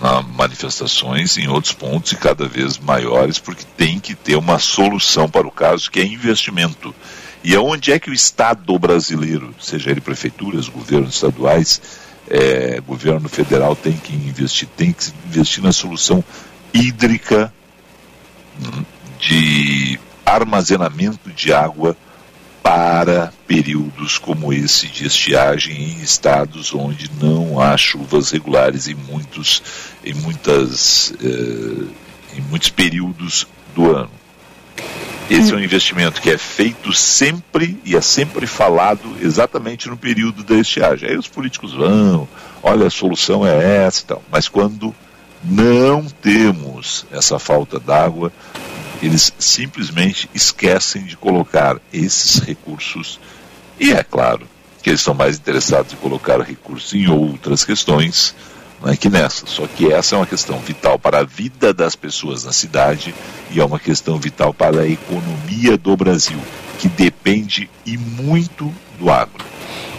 na 0.00 0.22
manifestações 0.22 1.36
em 1.36 1.48
outros 1.48 1.72
pontos 1.72 2.12
e 2.12 2.16
cada 2.16 2.46
vez 2.46 2.78
maiores, 2.78 3.38
porque 3.38 3.64
tem 3.76 3.98
que 3.98 4.14
ter 4.14 4.36
uma 4.36 4.58
solução 4.58 5.28
para 5.28 5.46
o 5.46 5.50
caso, 5.50 5.90
que 5.90 6.00
é 6.00 6.04
investimento. 6.04 6.94
E 7.42 7.54
aonde 7.54 7.92
é 7.92 7.98
que 7.98 8.10
o 8.10 8.14
Estado 8.14 8.78
brasileiro, 8.78 9.54
seja 9.60 9.90
ele 9.90 10.00
prefeituras, 10.00 10.68
governos 10.68 11.14
estaduais, 11.14 11.80
é, 12.28 12.80
governo 12.80 13.28
federal, 13.28 13.74
tem 13.74 13.96
que 13.96 14.14
investir? 14.14 14.68
Tem 14.76 14.92
que 14.92 15.12
investir 15.26 15.62
na 15.62 15.72
solução 15.72 16.22
hídrica 16.74 17.52
hum, 18.60 18.84
de 19.18 19.98
armazenamento 20.26 21.30
de 21.30 21.52
água 21.52 21.96
para 22.62 23.32
períodos 23.46 24.18
como 24.18 24.52
esse 24.52 24.88
de 24.88 25.06
estiagem 25.06 25.76
em 25.76 26.02
estados 26.02 26.74
onde 26.74 27.10
não 27.20 27.60
há 27.60 27.76
chuvas 27.76 28.30
regulares 28.30 28.88
em 28.88 28.94
muitos, 28.94 29.62
em 30.04 30.14
muitas, 30.14 31.12
eh, 31.22 31.86
em 32.36 32.40
muitos 32.42 32.68
períodos 32.68 33.46
do 33.74 33.94
ano. 33.94 34.10
Esse 35.30 35.52
é 35.52 35.56
um 35.56 35.60
investimento 35.60 36.22
que 36.22 36.30
é 36.30 36.38
feito 36.38 36.90
sempre 36.94 37.78
e 37.84 37.94
é 37.94 38.00
sempre 38.00 38.46
falado 38.46 39.14
exatamente 39.20 39.86
no 39.86 39.96
período 39.96 40.42
da 40.42 40.54
estiagem. 40.54 41.10
Aí 41.10 41.18
os 41.18 41.28
políticos 41.28 41.74
vão, 41.74 42.26
olha, 42.62 42.86
a 42.86 42.90
solução 42.90 43.46
é 43.46 43.84
essa 43.84 44.02
e 44.02 44.04
tal. 44.06 44.22
Mas 44.30 44.48
quando 44.48 44.94
não 45.44 46.06
temos 46.06 47.04
essa 47.12 47.38
falta 47.38 47.78
d'água, 47.78 48.32
eles 49.02 49.32
simplesmente 49.38 50.28
esquecem 50.34 51.04
de 51.04 51.16
colocar 51.16 51.76
esses 51.92 52.40
recursos. 52.40 53.20
E 53.78 53.92
é 53.92 54.02
claro 54.02 54.46
que 54.82 54.90
eles 54.90 55.00
estão 55.00 55.14
mais 55.14 55.36
interessados 55.36 55.92
em 55.92 55.96
colocar 55.96 56.40
recursos 56.40 56.94
em 56.94 57.08
outras 57.08 57.64
questões 57.64 58.34
né, 58.82 58.96
que 58.96 59.08
nessa. 59.08 59.46
Só 59.46 59.66
que 59.66 59.92
essa 59.92 60.14
é 60.14 60.18
uma 60.18 60.26
questão 60.26 60.58
vital 60.58 60.98
para 60.98 61.18
a 61.18 61.24
vida 61.24 61.72
das 61.72 61.94
pessoas 61.96 62.44
na 62.44 62.52
cidade 62.52 63.14
e 63.50 63.60
é 63.60 63.64
uma 63.64 63.78
questão 63.78 64.18
vital 64.18 64.52
para 64.52 64.82
a 64.82 64.88
economia 64.88 65.76
do 65.76 65.96
Brasil, 65.96 66.38
que 66.78 66.88
depende 66.88 67.68
e 67.84 67.96
muito 67.96 68.72
do 68.98 69.10
agro. 69.10 69.44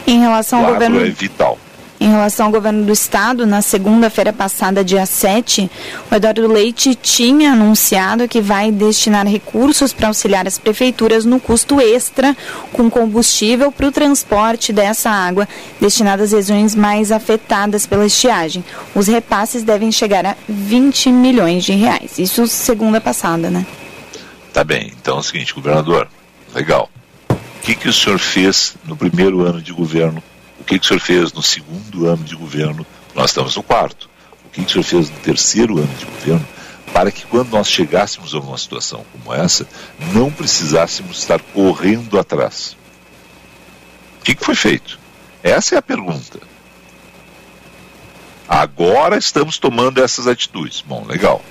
Em 0.08 0.20
relação 0.20 0.62
o 0.62 0.66
ao 0.66 0.74
governo. 0.74 1.00
é 1.02 1.10
vital. 1.10 1.58
Em 2.00 2.10
relação 2.10 2.46
ao 2.46 2.52
governo 2.54 2.86
do 2.86 2.94
estado, 2.94 3.46
na 3.46 3.62
segunda-feira 3.62 4.32
passada, 4.32 4.86
dia 4.86 5.06
7, 5.06 5.70
o 6.10 6.16
Eduardo 6.16 6.48
Leite 6.48 6.96
tinha 6.96 7.52
anunciado 7.52 8.26
que 8.26 8.40
vai 8.40 8.72
destinar 8.72 9.28
recursos 9.28 9.92
para 9.92 10.08
auxiliar 10.08 10.48
as 10.48 10.58
prefeituras 10.58 11.26
no 11.26 11.42
custo 11.42 11.82
extra 11.82 12.38
com 12.72 12.90
combustível 12.90 13.70
para 13.70 13.88
o 13.88 13.92
transporte 13.92 14.72
dessa 14.72 15.10
água 15.10 15.46
destinada 15.82 16.24
às 16.24 16.32
regiões 16.32 16.74
mais 16.74 17.12
afetadas 17.12 17.86
pela 17.86 18.06
estiagem. 18.06 18.64
Os 18.96 19.08
repasses 19.08 19.64
devem 19.64 19.92
chegar 19.92 20.26
a 20.26 20.38
20 20.48 21.12
milhões 21.12 21.66
de 21.66 21.74
reais. 21.74 22.18
Isso 22.18 22.48
segunda 22.48 23.02
passada, 23.02 23.50
né? 23.50 23.66
Tá 24.54 24.64
bem. 24.64 24.94
Então 25.02 25.18
é 25.18 25.20
o 25.20 25.24
seguinte, 25.24 25.54
governador, 25.54 26.08
legal. 26.56 26.90
O 27.30 27.36
que, 27.62 27.76
que 27.76 27.90
o 27.90 27.94
senhor 27.94 28.20
fez 28.20 28.76
no 28.86 28.96
primeiro 28.96 29.42
ano 29.42 29.62
de 29.62 29.74
governo 29.74 30.24
que, 30.70 30.78
que 30.78 30.86
o 30.86 30.88
senhor 30.88 31.00
fez 31.00 31.34
no 31.34 31.42
segundo 31.42 32.06
ano 32.06 32.24
de 32.24 32.36
governo? 32.36 32.86
Nós 33.16 33.32
estamos 33.32 33.56
no 33.56 33.64
quarto. 33.64 34.08
O 34.46 34.50
que, 34.50 34.64
que 34.64 34.68
o 34.68 34.70
senhor 34.70 34.84
fez 34.84 35.10
no 35.10 35.18
terceiro 35.18 35.80
ano 35.80 35.94
de 35.96 36.06
governo? 36.06 36.48
Para 36.94 37.12
que 37.12 37.26
quando 37.26 37.50
nós 37.50 37.68
chegássemos 37.68 38.36
a 38.36 38.40
uma 38.40 38.58
situação 38.58 39.04
como 39.12 39.34
essa, 39.34 39.68
não 40.14 40.32
precisássemos 40.32 41.20
estar 41.20 41.40
correndo 41.42 42.20
atrás. 42.20 42.78
O 44.20 44.24
que, 44.24 44.36
que 44.36 44.46
foi 44.46 44.54
feito? 44.54 45.00
Essa 45.42 45.76
é 45.76 45.78
a 45.80 45.82
pergunta. 45.82 46.40
Agora 48.48 49.18
estamos 49.18 49.58
tomando 49.58 50.04
essas 50.04 50.28
atitudes. 50.28 50.82
Bom, 50.82 51.04
legal. 51.06 51.44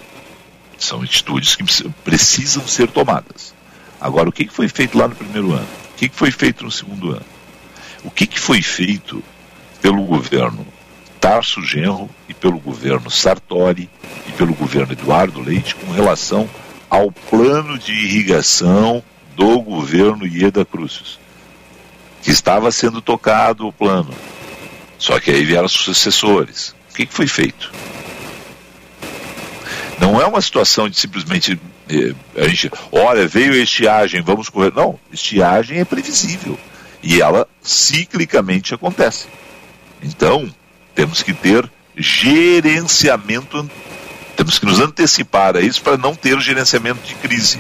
São 0.79 1.03
atitudes 1.03 1.57
que 1.57 1.65
precisam 2.05 2.67
ser 2.69 2.89
tomadas. 2.89 3.53
Agora, 4.01 4.29
o 4.29 4.33
que 4.33 4.47
foi 4.49 4.69
feito 4.69 4.97
lá 4.97 5.09
no 5.09 5.17
primeiro 5.17 5.53
ano? 5.53 5.69
O 5.93 5.97
que 5.97 6.09
foi 6.09 6.31
feito 6.31 6.65
no 6.65 6.71
segundo 6.71 7.11
ano? 7.11 7.38
O 8.05 8.11
que, 8.11 8.27
que 8.27 8.39
foi 8.39 8.63
feito 8.63 9.23
pelo 9.81 10.03
governo 10.05 10.67
Tarso 11.21 11.63
Genro 11.63 12.09
e 12.29 12.35
pelo 12.35 12.59
governo 12.59 13.11
Sartori 13.11 13.91
e 14.27 14.33
pelo 14.33 14.55
governo 14.55 14.93
Eduardo 14.93 15.41
Leite 15.41 15.75
com 15.75 15.91
relação 15.93 16.49
ao 16.89 17.11
plano 17.11 17.79
de 17.79 17.93
irrigação 17.93 19.03
do 19.37 19.61
governo 19.61 20.27
Ieda 20.27 20.65
Cruzes, 20.65 21.19
que 22.23 22.31
estava 22.31 22.71
sendo 22.71 23.03
tocado 23.03 23.67
o 23.67 23.73
plano. 23.73 24.11
Só 24.99 25.21
que 25.21 25.31
aí 25.31 25.45
vieram 25.45 25.69
sucessores. 25.69 26.75
O 26.91 26.95
que, 26.95 27.07
que 27.07 27.15
foi 27.15 27.27
feito? 27.27 27.71
Não 30.01 30.21
é 30.21 30.27
uma 30.27 30.41
situação 30.41 30.89
de 30.89 30.99
simplesmente 30.99 31.61
eh, 31.89 32.15
a 32.37 32.49
gente, 32.49 32.71
olha, 32.91 33.29
veio 33.29 33.55
estiagem, 33.55 34.23
vamos 34.23 34.49
correr. 34.49 34.73
Não, 34.75 34.99
estiagem 35.13 35.79
é 35.79 35.85
previsível 35.85 36.59
e 37.09 37.23
ela 37.23 37.49
ciclicamente 37.63 38.75
acontece. 38.75 39.29
Então, 40.03 40.47
temos 40.95 41.23
que 41.23 41.33
ter 41.33 41.69
gerenciamento, 41.97 43.69
temos 44.37 44.59
que 44.59 44.67
nos 44.67 44.79
antecipar 44.79 45.57
a 45.57 45.61
isso 45.63 45.81
para 45.81 45.97
não 45.97 46.15
ter 46.15 46.39
gerenciamento 46.39 47.01
de 47.01 47.15
crise, 47.15 47.59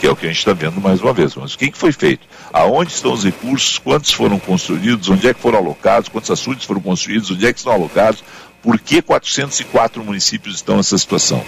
que 0.00 0.06
é 0.06 0.10
o 0.10 0.16
que 0.16 0.24
a 0.24 0.28
gente 0.30 0.38
está 0.38 0.54
vendo 0.54 0.80
mais 0.80 1.02
uma 1.02 1.12
vez. 1.12 1.34
Mas 1.34 1.52
o 1.52 1.58
que, 1.58 1.70
que 1.70 1.76
foi 1.76 1.92
feito? 1.92 2.26
Aonde 2.50 2.90
estão 2.90 3.12
os 3.12 3.22
recursos? 3.22 3.78
Quantos 3.78 4.12
foram 4.12 4.38
construídos? 4.38 5.10
Onde 5.10 5.28
é 5.28 5.34
que 5.34 5.40
foram 5.42 5.58
alocados? 5.58 6.08
Quantos 6.08 6.30
açudes 6.30 6.64
foram 6.64 6.80
construídos? 6.80 7.30
Onde 7.30 7.46
é 7.46 7.52
que 7.52 7.58
estão 7.58 7.74
alocados? 7.74 8.24
Por 8.62 8.80
que 8.80 9.02
404 9.02 10.02
municípios 10.02 10.54
estão 10.54 10.78
nessa 10.78 10.96
situação? 10.96 11.44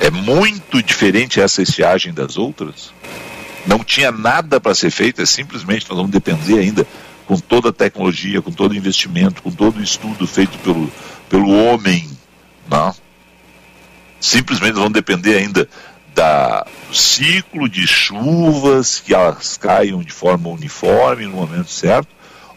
É 0.00 0.10
muito 0.10 0.82
diferente 0.82 1.40
essa 1.40 1.62
estiagem 1.62 2.12
das 2.12 2.36
outras? 2.36 2.92
Não 3.68 3.84
tinha 3.84 4.10
nada 4.10 4.58
para 4.58 4.74
ser 4.74 4.90
feito, 4.90 5.20
é 5.20 5.26
simplesmente 5.26 5.86
nós 5.90 5.96
vamos 5.98 6.10
depender 6.10 6.58
ainda 6.58 6.86
com 7.26 7.38
toda 7.38 7.68
a 7.68 7.72
tecnologia, 7.72 8.40
com 8.40 8.50
todo 8.50 8.72
o 8.72 8.74
investimento, 8.74 9.42
com 9.42 9.50
todo 9.50 9.78
o 9.78 9.82
estudo 9.82 10.26
feito 10.26 10.56
pelo, 10.60 10.90
pelo 11.28 11.50
homem. 11.50 12.08
Não? 12.66 12.94
Simplesmente 14.18 14.72
vão 14.72 14.90
depender 14.90 15.36
ainda 15.36 15.68
da, 16.14 16.66
do 16.88 16.96
ciclo 16.96 17.68
de 17.68 17.86
chuvas, 17.86 19.00
que 19.04 19.14
elas 19.14 19.58
caiam 19.58 20.02
de 20.02 20.12
forma 20.12 20.48
uniforme 20.48 21.26
no 21.26 21.32
momento 21.32 21.70
certo, 21.70 22.08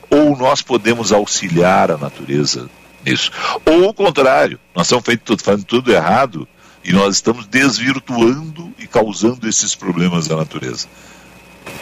ou 0.10 0.38
nós 0.38 0.62
podemos 0.62 1.12
auxiliar 1.12 1.92
a 1.92 1.98
natureza 1.98 2.70
nisso. 3.06 3.32
Ou 3.66 3.90
o 3.90 3.94
contrário, 3.94 4.58
nós 4.74 4.88
estamos 4.88 5.04
feito, 5.04 5.38
fazendo 5.44 5.66
tudo 5.66 5.92
errado 5.92 6.48
e 6.84 6.92
nós 6.92 7.16
estamos 7.16 7.46
desvirtuando 7.46 8.72
e 8.78 8.88
causando 8.88 9.48
esses 9.48 9.76
problemas 9.76 10.30
à 10.30 10.36
natureza. 10.36 10.88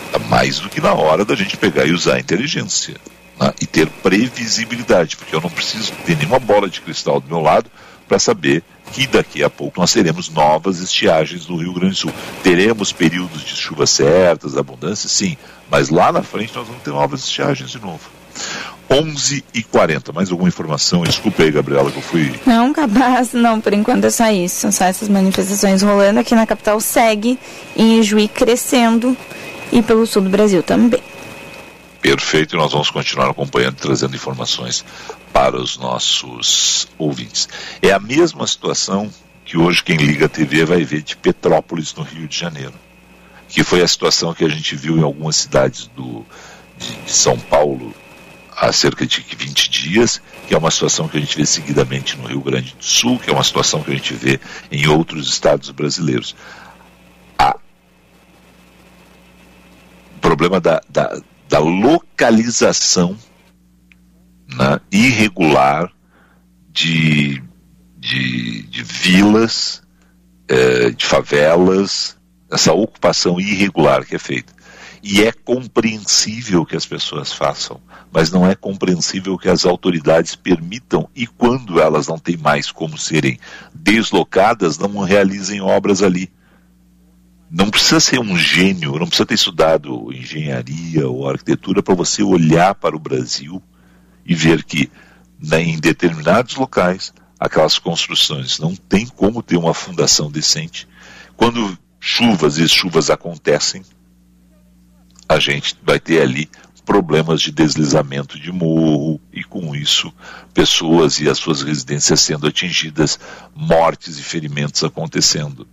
Está 0.05 0.19
mais 0.19 0.59
do 0.59 0.69
que 0.69 0.81
na 0.81 0.93
hora 0.93 1.23
da 1.23 1.35
gente 1.35 1.55
pegar 1.55 1.85
e 1.85 1.91
usar 1.91 2.15
a 2.15 2.19
inteligência 2.19 2.95
né? 3.39 3.53
e 3.61 3.65
ter 3.65 3.87
previsibilidade, 3.87 5.15
porque 5.15 5.35
eu 5.35 5.41
não 5.41 5.49
preciso 5.49 5.93
ter 6.05 6.17
nenhuma 6.17 6.39
bola 6.39 6.69
de 6.69 6.81
cristal 6.81 7.19
do 7.19 7.27
meu 7.27 7.39
lado 7.39 7.69
para 8.07 8.19
saber 8.19 8.63
que 8.91 9.05
daqui 9.05 9.43
a 9.43 9.49
pouco 9.49 9.79
nós 9.79 9.93
teremos 9.93 10.29
novas 10.29 10.79
estiagens 10.79 11.47
no 11.47 11.57
Rio 11.57 11.73
Grande 11.73 11.93
do 11.93 11.97
Sul. 11.97 12.13
Teremos 12.41 12.91
períodos 12.91 13.43
de 13.43 13.55
chuvas 13.55 13.91
certas, 13.91 14.57
abundância, 14.57 15.07
sim, 15.07 15.37
mas 15.69 15.89
lá 15.89 16.11
na 16.11 16.23
frente 16.23 16.55
nós 16.55 16.67
vamos 16.67 16.81
ter 16.81 16.89
novas 16.89 17.21
estiagens 17.21 17.69
de 17.69 17.79
novo. 17.79 18.09
11 18.91 19.43
e 19.53 19.61
40 19.61 20.11
Mais 20.11 20.31
alguma 20.31 20.49
informação? 20.49 21.03
Desculpe 21.03 21.43
aí, 21.43 21.51
Gabriela, 21.51 21.91
que 21.91 21.97
eu 21.97 22.01
fui. 22.01 22.39
Não, 22.45 22.73
capaz, 22.73 23.33
não, 23.33 23.61
por 23.61 23.73
enquanto 23.73 24.05
é 24.05 24.09
só 24.09 24.29
isso. 24.31 24.61
São 24.61 24.71
só 24.71 24.85
essas 24.85 25.07
manifestações 25.07 25.81
rolando 25.81 26.19
aqui 26.19 26.33
na 26.33 26.47
capital. 26.47 26.79
Segue 26.79 27.37
em 27.75 28.01
Juí 28.01 28.27
crescendo 28.27 29.15
e 29.71 29.81
pelo 29.81 30.07
sul 30.07 30.23
do 30.23 30.29
Brasil 30.29 30.63
também. 30.63 31.01
Perfeito, 32.01 32.55
e 32.55 32.57
nós 32.57 32.71
vamos 32.71 32.89
continuar 32.89 33.29
acompanhando 33.29 33.73
e 33.73 33.81
trazendo 33.81 34.15
informações 34.15 34.85
para 35.33 35.57
os 35.57 35.77
nossos 35.77 36.87
ouvintes. 36.97 37.47
É 37.81 37.91
a 37.91 37.99
mesma 37.99 38.47
situação 38.47 39.11
que 39.43 39.57
hoje 39.57 39.83
quem 39.83 39.97
liga 39.97 40.27
a 40.27 40.29
TV 40.29 40.63
vai 40.63 40.83
ver 40.83 41.01
de 41.01 41.17
Petrópolis, 41.17 41.93
no 41.93 42.03
Rio 42.03 42.27
de 42.27 42.37
Janeiro, 42.37 42.73
que 43.49 43.63
foi 43.63 43.81
a 43.81 43.87
situação 43.87 44.33
que 44.33 44.45
a 44.45 44.49
gente 44.49 44.75
viu 44.75 44.97
em 44.97 45.03
algumas 45.03 45.35
cidades 45.35 45.89
do, 45.95 46.25
de, 46.77 46.95
de 46.95 47.11
São 47.11 47.37
Paulo 47.37 47.93
há 48.59 48.71
cerca 48.73 49.07
de 49.07 49.21
20 49.21 49.69
dias, 49.69 50.21
que 50.47 50.53
é 50.53 50.57
uma 50.57 50.69
situação 50.69 51.07
que 51.07 51.17
a 51.17 51.19
gente 51.19 51.37
vê 51.37 51.45
seguidamente 51.45 52.17
no 52.17 52.27
Rio 52.27 52.41
Grande 52.41 52.75
do 52.75 52.83
Sul, 52.83 53.17
que 53.17 53.29
é 53.29 53.33
uma 53.33 53.43
situação 53.43 53.81
que 53.81 53.91
a 53.91 53.95
gente 53.95 54.13
vê 54.13 54.39
em 54.71 54.85
outros 54.87 55.29
estados 55.29 55.69
brasileiros. 55.71 56.35
O 60.15 60.19
problema 60.19 60.59
da, 60.59 60.81
da, 60.89 61.21
da 61.47 61.59
localização 61.59 63.17
né, 64.53 64.79
irregular 64.91 65.89
de, 66.69 67.41
de, 67.97 68.63
de 68.63 68.83
vilas, 68.83 69.81
eh, 70.49 70.89
de 70.89 71.05
favelas, 71.05 72.17
essa 72.51 72.73
ocupação 72.73 73.39
irregular 73.39 74.05
que 74.05 74.15
é 74.15 74.19
feita. 74.19 74.53
E 75.01 75.23
é 75.23 75.31
compreensível 75.31 76.65
que 76.65 76.75
as 76.75 76.85
pessoas 76.85 77.31
façam, 77.31 77.79
mas 78.11 78.31
não 78.31 78.45
é 78.45 78.53
compreensível 78.53 79.37
que 79.37 79.47
as 79.47 79.65
autoridades 79.65 80.35
permitam 80.35 81.09
e 81.15 81.25
quando 81.25 81.79
elas 81.79 82.07
não 82.07 82.19
têm 82.19 82.35
mais 82.35 82.71
como 82.71 82.97
serem 82.97 83.39
deslocadas, 83.73 84.77
não 84.77 84.99
realizem 84.99 85.61
obras 85.61 86.03
ali. 86.03 86.29
Não 87.49 87.69
precisa 87.69 87.99
ser 87.99 88.19
um 88.19 88.37
gênio, 88.37 88.99
não 88.99 89.07
precisa 89.07 89.25
ter 89.25 89.35
estudado 89.35 90.13
engenharia 90.13 91.07
ou 91.07 91.27
arquitetura 91.27 91.81
para 91.81 91.95
você 91.95 92.21
olhar 92.21 92.75
para 92.75 92.95
o 92.95 92.99
Brasil 92.99 93.61
e 94.25 94.35
ver 94.35 94.63
que 94.63 94.91
né, 95.41 95.61
em 95.63 95.79
determinados 95.79 96.55
locais 96.55 97.13
aquelas 97.39 97.79
construções 97.79 98.59
não 98.59 98.75
tem 98.75 99.07
como 99.07 99.41
ter 99.41 99.57
uma 99.57 99.73
fundação 99.73 100.29
decente. 100.29 100.87
Quando 101.37 101.77
chuvas 101.99 102.57
e 102.57 102.67
chuvas 102.67 103.09
acontecem, 103.09 103.81
a 105.29 105.37
gente 105.37 105.77
vai 105.83 105.99
ter 105.99 106.23
ali 106.23 106.49
problemas 106.83 107.39
de 107.39 107.51
deslizamento 107.51 108.39
de 108.39 108.51
morro 108.51 109.21
e 109.31 109.43
com 109.43 109.75
isso 109.75 110.11
pessoas 110.55 111.19
e 111.19 111.29
as 111.29 111.37
suas 111.37 111.61
residências 111.61 112.19
sendo 112.19 112.47
atingidas, 112.47 113.19
mortes 113.55 114.17
e 114.17 114.23
ferimentos 114.23 114.83
acontecendo. 114.83 115.67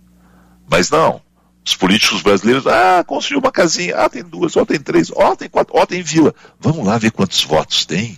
Mas 0.69 0.91
não, 0.91 1.19
os 1.65 1.75
políticos 1.75 2.21
brasileiros, 2.21 2.67
ah, 2.67 3.03
construiu 3.03 3.39
uma 3.39 3.51
casinha, 3.51 3.95
ah, 3.95 4.07
tem 4.07 4.23
duas, 4.23 4.55
ó, 4.55 4.63
tem 4.63 4.79
três, 4.79 5.11
ó, 5.15 5.35
tem 5.35 5.49
quatro, 5.49 5.75
ó, 5.75 5.87
tem 5.87 6.03
vila. 6.03 6.35
Vamos 6.59 6.85
lá 6.85 6.99
ver 6.99 7.09
quantos 7.09 7.43
votos 7.43 7.83
tem. 7.83 8.17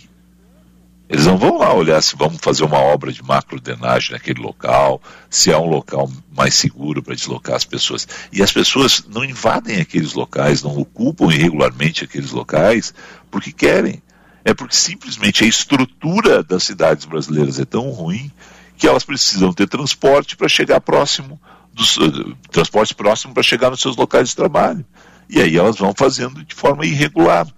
Eles 1.10 1.26
não 1.26 1.36
vão 1.36 1.58
lá 1.58 1.74
olhar 1.74 2.00
se 2.00 2.14
vamos 2.14 2.38
fazer 2.40 2.62
uma 2.62 2.78
obra 2.78 3.12
de 3.12 3.20
macrodenagem 3.20 4.12
naquele 4.12 4.40
local, 4.40 5.02
se 5.28 5.50
é 5.50 5.58
um 5.58 5.66
local 5.66 6.08
mais 6.32 6.54
seguro 6.54 7.02
para 7.02 7.16
deslocar 7.16 7.56
as 7.56 7.64
pessoas. 7.64 8.06
E 8.32 8.40
as 8.40 8.52
pessoas 8.52 9.04
não 9.08 9.24
invadem 9.24 9.80
aqueles 9.80 10.12
locais, 10.12 10.62
não 10.62 10.78
ocupam 10.78 11.24
irregularmente 11.24 12.04
aqueles 12.04 12.30
locais 12.30 12.94
porque 13.28 13.50
querem. 13.50 14.00
É 14.44 14.54
porque 14.54 14.76
simplesmente 14.76 15.42
a 15.42 15.48
estrutura 15.48 16.44
das 16.44 16.62
cidades 16.62 17.04
brasileiras 17.06 17.58
é 17.58 17.64
tão 17.64 17.90
ruim 17.90 18.30
que 18.76 18.86
elas 18.86 19.02
precisam 19.02 19.52
ter 19.52 19.68
transporte 19.68 20.36
para 20.36 20.48
chegar 20.48 20.80
próximo, 20.80 21.40
dos, 21.74 21.96
uh, 21.96 22.36
transporte 22.52 22.94
próximo 22.94 23.34
para 23.34 23.42
chegar 23.42 23.68
nos 23.68 23.80
seus 23.80 23.96
locais 23.96 24.28
de 24.28 24.36
trabalho. 24.36 24.86
E 25.28 25.40
aí 25.40 25.56
elas 25.56 25.76
vão 25.76 25.92
fazendo 25.92 26.44
de 26.44 26.54
forma 26.54 26.86
irregular 26.86 27.48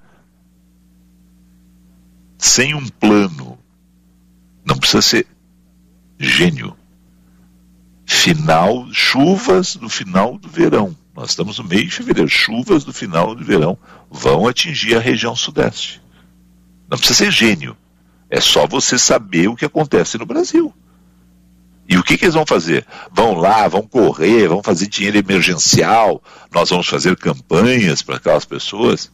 sem 2.43 2.75
um 2.75 2.89
plano, 2.89 3.41
não 4.65 4.77
precisa 4.77 5.03
ser 5.03 5.27
gênio. 6.19 6.77
Final, 8.05 8.89
chuvas 8.93 9.77
no 9.77 9.89
final 9.89 10.39
do 10.39 10.49
verão. 10.49 10.97
Nós 11.15 11.31
estamos 11.31 11.59
no 11.59 11.65
meio 11.65 11.87
de 11.87 11.95
fevereiro. 11.95 12.29
Chuvas 12.29 12.85
do 12.85 12.93
final 12.93 13.35
do 13.35 13.45
verão 13.45 13.77
vão 14.11 14.47
atingir 14.47 14.97
a 14.97 15.01
região 15.01 15.35
sudeste. 15.35 16.01
Não 16.89 16.99
precisa 16.99 17.25
ser 17.25 17.31
gênio. 17.31 17.77
É 18.31 18.41
só 18.41 18.67
você 18.67 18.99
saber 18.99 19.49
o 19.49 19.57
que 19.57 19.65
acontece 19.65 20.17
no 20.17 20.27
Brasil. 20.27 20.73
E 21.89 21.99
o 21.99 22.03
que, 22.03 22.17
que, 22.17 22.25
eles 22.25 22.35
vão 22.35 22.47
fazer? 22.47 22.87
Vão 23.11 23.35
lá, 23.35 23.69
vão 23.69 23.83
correr, 23.83 24.49
vão 24.49 24.63
fazer 24.63 24.87
dinheiro 24.87 25.19
emergencial, 25.19 26.23
nós 26.51 26.71
vamos 26.71 26.89
fazer 26.89 27.17
campanhas 27.17 28.01
para 28.01 28.17
aquelas 28.17 28.45
pessoas. 28.45 29.11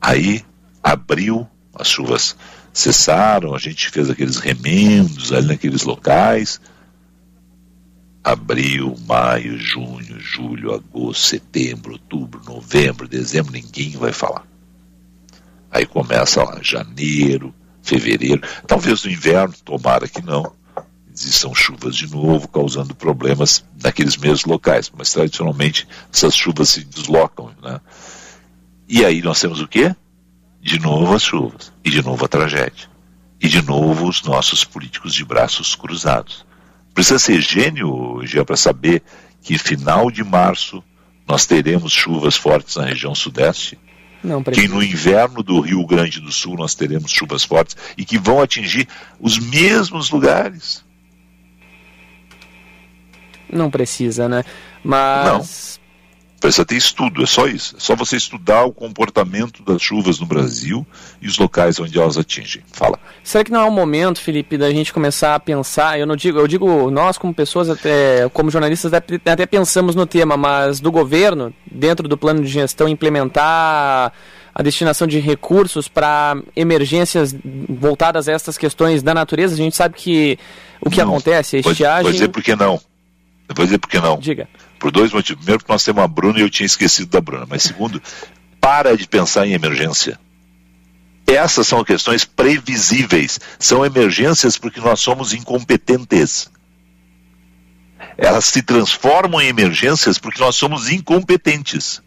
Aí, 0.00 0.44
abril, 0.82 1.46
as 1.74 1.88
chuvas 1.88 2.36
cessaram, 2.72 3.54
a 3.54 3.58
gente 3.58 3.90
fez 3.90 4.08
aqueles 4.08 4.38
remendos 4.38 5.32
ali 5.32 5.48
naqueles 5.48 5.82
locais. 5.82 6.60
Abril, 8.24 8.96
maio, 9.06 9.58
junho, 9.58 10.18
julho, 10.20 10.72
agosto, 10.72 11.26
setembro, 11.26 11.92
outubro, 11.92 12.40
novembro, 12.44 13.08
dezembro, 13.08 13.52
ninguém 13.52 13.90
vai 13.90 14.12
falar. 14.12 14.46
Aí 15.70 15.86
começa 15.86 16.42
lá, 16.42 16.60
janeiro, 16.62 17.54
fevereiro, 17.82 18.42
talvez 18.66 19.04
no 19.04 19.10
inverno, 19.10 19.54
tomara 19.64 20.06
que 20.06 20.22
não. 20.22 20.52
Existam 21.12 21.52
chuvas 21.54 21.94
de 21.96 22.10
novo, 22.10 22.48
causando 22.48 22.94
problemas 22.94 23.64
naqueles 23.82 24.16
mesmos 24.16 24.44
locais, 24.44 24.90
mas 24.96 25.12
tradicionalmente 25.12 25.86
essas 26.12 26.34
chuvas 26.34 26.70
se 26.70 26.84
deslocam. 26.84 27.50
Né? 27.62 27.80
E 28.88 29.04
aí 29.04 29.20
nós 29.20 29.40
temos 29.40 29.60
o 29.60 29.68
quê? 29.68 29.94
De 30.62 30.78
novo 30.78 31.12
as 31.12 31.24
chuvas, 31.24 31.72
e 31.84 31.90
de 31.90 32.02
novo 32.02 32.24
a 32.24 32.28
tragédia, 32.28 32.88
e 33.40 33.48
de 33.48 33.60
novo 33.60 34.08
os 34.08 34.22
nossos 34.22 34.64
políticos 34.64 35.12
de 35.12 35.24
braços 35.24 35.74
cruzados. 35.74 36.46
Precisa 36.94 37.18
ser 37.18 37.40
gênio, 37.40 38.20
já 38.24 38.44
para 38.44 38.56
saber 38.56 39.02
que 39.42 39.58
final 39.58 40.08
de 40.08 40.22
março 40.22 40.82
nós 41.26 41.46
teremos 41.46 41.92
chuvas 41.92 42.36
fortes 42.36 42.76
na 42.76 42.84
região 42.84 43.14
sudeste. 43.14 43.76
Não, 44.22 44.40
que 44.40 44.68
no 44.68 44.80
inverno 44.80 45.42
do 45.42 45.58
Rio 45.58 45.84
Grande 45.84 46.20
do 46.20 46.30
Sul 46.30 46.54
nós 46.56 46.76
teremos 46.76 47.10
chuvas 47.10 47.42
fortes 47.42 47.76
e 47.98 48.04
que 48.04 48.18
vão 48.18 48.40
atingir 48.40 48.86
os 49.18 49.36
mesmos 49.36 50.10
lugares. 50.10 50.84
Não 53.50 53.68
precisa, 53.68 54.28
né? 54.28 54.44
Mas. 54.84 55.26
Não. 55.26 55.81
Precisa 56.42 56.64
ter 56.64 56.74
estudo, 56.74 57.22
é 57.22 57.26
só 57.26 57.46
isso. 57.46 57.76
É 57.76 57.80
só 57.80 57.94
você 57.94 58.16
estudar 58.16 58.64
o 58.64 58.72
comportamento 58.72 59.62
das 59.62 59.80
chuvas 59.80 60.18
no 60.18 60.26
Brasil 60.26 60.84
e 61.20 61.28
os 61.28 61.38
locais 61.38 61.78
onde 61.78 61.96
elas 61.96 62.18
atingem. 62.18 62.64
Fala. 62.72 62.98
Será 63.22 63.44
que 63.44 63.52
não 63.52 63.60
é 63.60 63.64
o 63.64 63.70
momento, 63.70 64.20
Felipe, 64.20 64.58
da 64.58 64.68
gente 64.72 64.92
começar 64.92 65.36
a 65.36 65.40
pensar? 65.40 66.00
Eu 66.00 66.04
não 66.04 66.16
digo, 66.16 66.40
eu 66.40 66.48
digo 66.48 66.90
nós 66.90 67.16
como 67.16 67.32
pessoas, 67.32 67.70
até, 67.70 68.28
como 68.30 68.50
jornalistas, 68.50 68.92
até 68.92 69.46
pensamos 69.46 69.94
no 69.94 70.04
tema, 70.04 70.36
mas 70.36 70.80
do 70.80 70.90
governo, 70.90 71.54
dentro 71.70 72.08
do 72.08 72.18
plano 72.18 72.42
de 72.42 72.48
gestão, 72.48 72.88
implementar 72.88 74.12
a 74.52 74.62
destinação 74.64 75.06
de 75.06 75.20
recursos 75.20 75.86
para 75.86 76.42
emergências 76.56 77.32
voltadas 77.68 78.28
a 78.28 78.32
estas 78.32 78.58
questões 78.58 79.00
da 79.00 79.14
natureza. 79.14 79.54
A 79.54 79.56
gente 79.56 79.76
sabe 79.76 79.94
que 79.94 80.36
o 80.80 80.90
que 80.90 80.98
não. 80.98 81.10
acontece, 81.10 81.58
a 81.58 81.60
estiagem. 81.60 82.02
Vou 82.02 82.12
dizer 82.12 82.28
por 82.28 82.42
que 82.42 82.56
não. 82.56 82.80
Vou 83.54 83.64
dizer 83.64 83.78
por 83.78 83.88
que 83.88 84.00
não. 84.00 84.18
Diga. 84.18 84.48
Por 84.82 84.90
dois 84.90 85.12
motivos. 85.12 85.44
Primeiro, 85.44 85.60
porque 85.60 85.72
nós 85.72 85.84
temos 85.84 86.02
a 86.02 86.08
Bruna 86.08 86.40
e 86.40 86.42
eu 86.42 86.50
tinha 86.50 86.66
esquecido 86.66 87.08
da 87.08 87.20
Bruna. 87.20 87.46
Mas 87.48 87.62
segundo, 87.62 88.02
para 88.60 88.96
de 88.96 89.06
pensar 89.06 89.46
em 89.46 89.52
emergência. 89.52 90.18
Essas 91.24 91.68
são 91.68 91.84
questões 91.84 92.24
previsíveis. 92.24 93.38
São 93.60 93.86
emergências 93.86 94.58
porque 94.58 94.80
nós 94.80 94.98
somos 94.98 95.32
incompetentes. 95.32 96.50
Elas 98.18 98.46
se 98.46 98.60
transformam 98.60 99.40
em 99.40 99.46
emergências 99.46 100.18
porque 100.18 100.40
nós 100.40 100.56
somos 100.56 100.90
incompetentes. 100.90 102.02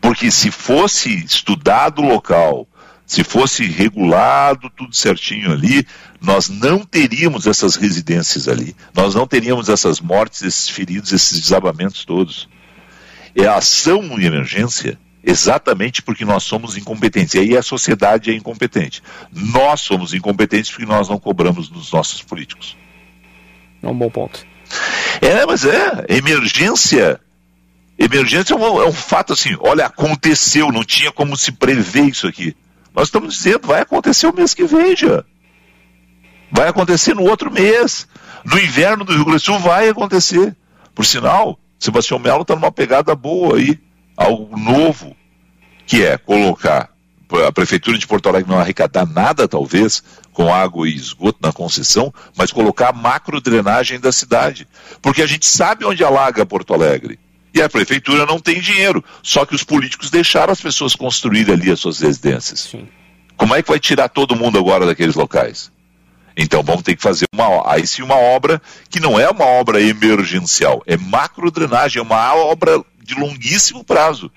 Porque 0.00 0.30
se 0.30 0.50
fosse 0.50 1.26
estudado 1.26 2.00
o 2.00 2.08
local, 2.08 2.66
se 3.14 3.22
fosse 3.22 3.64
regulado 3.64 4.68
tudo 4.68 4.92
certinho 4.92 5.52
ali, 5.52 5.86
nós 6.20 6.48
não 6.48 6.80
teríamos 6.80 7.46
essas 7.46 7.76
residências 7.76 8.48
ali. 8.48 8.74
Nós 8.92 9.14
não 9.14 9.24
teríamos 9.24 9.68
essas 9.68 10.00
mortes, 10.00 10.42
esses 10.42 10.68
feridos, 10.68 11.12
esses 11.12 11.40
desabamentos 11.40 12.04
todos. 12.04 12.48
É 13.36 13.46
a 13.46 13.54
ação 13.54 14.02
em 14.02 14.24
emergência 14.24 14.98
exatamente 15.22 16.02
porque 16.02 16.24
nós 16.24 16.42
somos 16.42 16.76
incompetentes. 16.76 17.34
E 17.34 17.38
aí 17.38 17.56
a 17.56 17.62
sociedade 17.62 18.32
é 18.32 18.34
incompetente. 18.34 19.00
Nós 19.32 19.82
somos 19.82 20.12
incompetentes 20.12 20.72
porque 20.72 20.84
nós 20.84 21.08
não 21.08 21.18
cobramos 21.18 21.68
dos 21.68 21.92
nossos 21.92 22.20
políticos. 22.20 22.76
É 23.80 23.86
um 23.86 23.96
bom 23.96 24.10
ponto. 24.10 24.44
É, 25.20 25.46
mas 25.46 25.64
é. 25.64 26.04
Emergência. 26.08 27.20
Emergência 27.96 28.54
é 28.54 28.56
um, 28.56 28.82
é 28.82 28.88
um 28.88 28.92
fato 28.92 29.34
assim. 29.34 29.56
Olha, 29.60 29.86
aconteceu, 29.86 30.72
não 30.72 30.82
tinha 30.82 31.12
como 31.12 31.36
se 31.36 31.52
prever 31.52 32.06
isso 32.06 32.26
aqui. 32.26 32.56
Nós 32.94 33.08
estamos 33.08 33.34
dizendo, 33.34 33.66
vai 33.66 33.80
acontecer 33.80 34.26
o 34.26 34.34
mês 34.34 34.54
que 34.54 34.64
vem 34.64 34.94
já. 34.96 35.24
Vai 36.50 36.68
acontecer 36.68 37.14
no 37.14 37.24
outro 37.24 37.50
mês. 37.50 38.06
No 38.44 38.58
inverno 38.58 39.04
do 39.04 39.12
Rio 39.12 39.24
Grande 39.24 39.42
do 39.42 39.44
Sul 39.44 39.58
vai 39.58 39.88
acontecer. 39.88 40.56
Por 40.94 41.04
sinal, 41.04 41.58
Sebastião 41.78 42.18
Melo 42.18 42.42
está 42.42 42.54
numa 42.54 42.70
pegada 42.70 43.14
boa 43.14 43.56
aí. 43.56 43.78
Algo 44.16 44.56
novo, 44.56 45.16
que 45.86 46.04
é 46.04 46.16
colocar 46.16 46.94
a 47.44 47.50
Prefeitura 47.50 47.98
de 47.98 48.06
Porto 48.06 48.28
Alegre 48.28 48.50
não 48.50 48.60
arrecadar 48.60 49.04
nada, 49.06 49.48
talvez, 49.48 50.04
com 50.32 50.52
água 50.52 50.88
e 50.88 50.94
esgoto 50.94 51.38
na 51.42 51.52
concessão, 51.52 52.14
mas 52.36 52.52
colocar 52.52 52.92
macro 52.92 53.40
drenagem 53.40 53.98
da 53.98 54.12
cidade. 54.12 54.68
Porque 55.02 55.20
a 55.20 55.26
gente 55.26 55.46
sabe 55.46 55.84
onde 55.84 56.04
alaga 56.04 56.46
Porto 56.46 56.74
Alegre. 56.74 57.18
E 57.54 57.62
a 57.62 57.68
prefeitura 57.68 58.26
não 58.26 58.40
tem 58.40 58.60
dinheiro. 58.60 59.02
Só 59.22 59.46
que 59.46 59.54
os 59.54 59.62
políticos 59.62 60.10
deixaram 60.10 60.52
as 60.52 60.60
pessoas 60.60 60.96
construírem 60.96 61.54
ali 61.54 61.70
as 61.70 61.78
suas 61.78 62.00
residências. 62.00 62.60
Sim. 62.60 62.88
Como 63.36 63.54
é 63.54 63.62
que 63.62 63.68
vai 63.68 63.78
tirar 63.78 64.08
todo 64.08 64.34
mundo 64.34 64.58
agora 64.58 64.84
daqueles 64.84 65.14
locais? 65.14 65.72
Então 66.36 66.62
vamos 66.62 66.82
ter 66.82 66.96
que 66.96 67.02
fazer 67.02 67.26
uma, 67.32 67.70
aí 67.70 67.86
sim 67.86 68.02
uma 68.02 68.16
obra 68.16 68.60
que 68.90 68.98
não 68.98 69.18
é 69.18 69.30
uma 69.30 69.44
obra 69.44 69.80
emergencial, 69.80 70.82
é 70.84 70.96
macro 70.96 71.48
drenagem, 71.48 72.00
é 72.00 72.02
uma 72.02 72.34
obra 72.34 72.82
de 73.00 73.14
longuíssimo 73.14 73.84
prazo, 73.84 74.30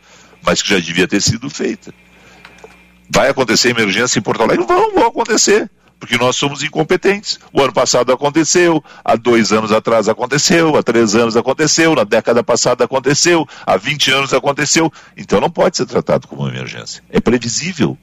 mas 0.44 0.62
que 0.62 0.70
já 0.70 0.80
devia 0.80 1.08
ter 1.08 1.22
sido 1.22 1.50
feita. 1.50 1.92
Vai 3.10 3.30
acontecer 3.30 3.70
emergência 3.70 4.20
em 4.20 4.22
Porto 4.22 4.44
Alegre? 4.44 4.66
Vão, 4.66 4.94
vão 4.94 5.08
acontecer 5.08 5.72
porque 6.00 6.18
nós 6.18 6.36
somos 6.36 6.64
incompetentes. 6.64 7.40
O 7.52 7.62
ano 7.62 7.74
passado 7.74 8.12
aconteceu, 8.12 8.84
há 9.04 9.16
dois 9.16 9.52
anos 9.52 9.72
atrás 9.72 10.08
aconteceu, 10.08 10.76
há 10.76 10.84
três 10.84 11.16
anos 11.16 11.36
aconteceu, 11.36 11.96
na 11.96 12.04
década 12.04 12.44
passada 12.44 12.84
aconteceu, 12.84 13.48
há 13.66 13.78
20 13.78 14.12
anos 14.12 14.34
aconteceu. 14.34 14.92
Então 15.16 15.42
não 15.42 15.50
pode 15.50 15.78
ser 15.78 15.86
tratado 15.86 16.28
como 16.28 16.44
uma 16.44 16.50
emergência. 16.50 17.04
É 17.10 17.20
previsível. 17.20 17.98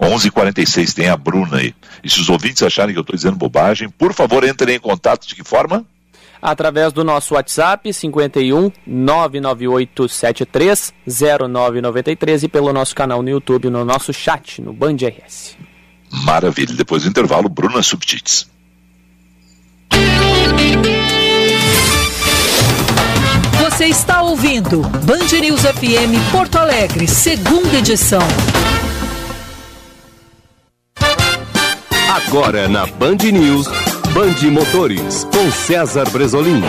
11:46 0.00 0.94
tem 0.94 1.08
a 1.08 1.16
Bruna 1.16 1.58
aí. 1.58 1.74
E 2.02 2.08
se 2.08 2.20
os 2.20 2.28
ouvintes 2.28 2.62
acharem 2.62 2.94
que 2.94 2.98
eu 2.98 3.02
estou 3.02 3.16
dizendo 3.16 3.36
bobagem, 3.36 3.88
por 3.88 4.12
favor, 4.12 4.44
entrem 4.44 4.76
em 4.76 4.80
contato 4.80 5.26
de 5.26 5.34
que 5.34 5.44
forma? 5.44 5.84
Através 6.40 6.92
do 6.92 7.02
nosso 7.02 7.34
WhatsApp 7.34 7.92
51 7.92 8.70
99873 8.86 10.94
0993 11.06 12.44
e 12.44 12.48
pelo 12.48 12.72
nosso 12.72 12.94
canal 12.94 13.22
no 13.22 13.30
YouTube, 13.30 13.70
no 13.70 13.84
nosso 13.84 14.12
chat, 14.12 14.62
no 14.62 14.72
Band 14.72 14.96
RS. 14.96 15.56
Maravilha. 16.24 16.74
Depois 16.74 17.02
do 17.02 17.08
intervalo, 17.08 17.48
Bruna 17.48 17.82
Subtits. 17.82 18.46
Você 23.60 23.86
está 23.86 24.22
ouvindo 24.22 24.80
Band 24.80 25.38
News 25.40 25.60
FM 25.60 26.32
Porto 26.32 26.56
Alegre, 26.56 27.06
segunda 27.06 27.76
edição. 27.76 28.22
Agora 32.08 32.68
na 32.68 32.86
Band 32.86 33.18
News, 33.32 33.66
Band 34.14 34.50
Motores, 34.50 35.24
com 35.24 35.50
César 35.52 36.08
Bresolim. 36.10 36.62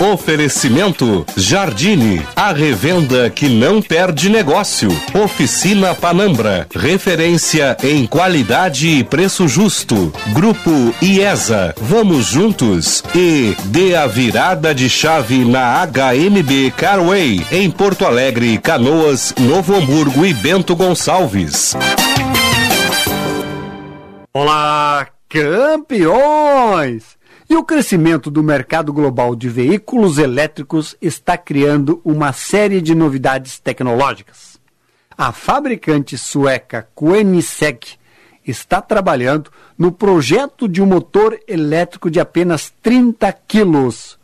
Oferecimento 0.00 1.24
Jardine, 1.36 2.22
a 2.34 2.52
revenda 2.52 3.30
que 3.30 3.48
não 3.48 3.80
perde 3.80 4.28
negócio. 4.28 4.88
Oficina 5.14 5.94
Panambra, 5.94 6.66
referência 6.74 7.76
em 7.82 8.06
qualidade 8.06 8.88
e 8.88 9.04
preço 9.04 9.46
justo. 9.46 10.12
Grupo 10.32 10.94
IESA, 11.02 11.74
vamos 11.76 12.26
juntos. 12.26 13.02
E 13.14 13.56
dê 13.66 13.94
a 13.94 14.06
virada 14.06 14.74
de 14.74 14.88
chave 14.88 15.44
na 15.44 15.86
HMB 15.86 16.72
Carway, 16.76 17.46
em 17.50 17.70
Porto 17.70 18.04
Alegre, 18.04 18.58
Canoas, 18.58 19.34
Novo 19.38 19.74
Hamburgo 19.74 20.24
e 20.24 20.34
Bento 20.34 20.74
Gonçalves. 20.74 21.74
Olá, 24.32 25.06
campeões! 25.28 27.13
E 27.48 27.56
o 27.56 27.64
crescimento 27.64 28.30
do 28.30 28.42
mercado 28.42 28.92
global 28.92 29.36
de 29.36 29.50
veículos 29.50 30.16
elétricos 30.16 30.96
está 31.00 31.36
criando 31.36 32.00
uma 32.02 32.32
série 32.32 32.80
de 32.80 32.94
novidades 32.94 33.58
tecnológicas. 33.58 34.58
A 35.16 35.30
fabricante 35.30 36.16
sueca 36.16 36.88
Koenigsegg 36.94 37.98
está 38.46 38.80
trabalhando 38.80 39.50
no 39.76 39.92
projeto 39.92 40.66
de 40.66 40.82
um 40.82 40.86
motor 40.86 41.38
elétrico 41.46 42.10
de 42.10 42.18
apenas 42.18 42.72
30 42.82 43.32
quilos, 43.46 44.18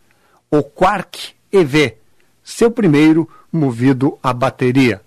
o 0.50 0.62
Quark 0.62 1.34
EV, 1.52 1.96
seu 2.42 2.70
primeiro 2.70 3.28
movido 3.52 4.18
a 4.22 4.32
bateria. 4.32 5.02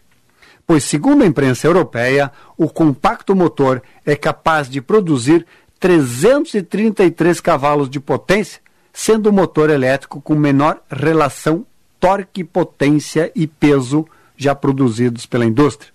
Pois, 0.65 0.83
segundo 0.83 1.23
a 1.23 1.27
imprensa 1.27 1.67
europeia, 1.67 2.31
o 2.57 2.69
compacto 2.69 3.35
motor 3.35 3.81
é 4.05 4.15
capaz 4.15 4.69
de 4.69 4.81
produzir 4.81 5.45
333 5.83 7.41
cavalos 7.41 7.89
de 7.89 7.99
potência, 7.99 8.61
sendo 8.93 9.27
o 9.27 9.33
motor 9.33 9.69
elétrico 9.69 10.21
com 10.21 10.33
menor 10.33 10.81
relação 10.89 11.65
torque, 11.99 12.41
potência 12.41 13.29
e 13.35 13.45
peso 13.45 14.07
já 14.37 14.55
produzidos 14.55 15.25
pela 15.25 15.43
indústria. 15.43 15.91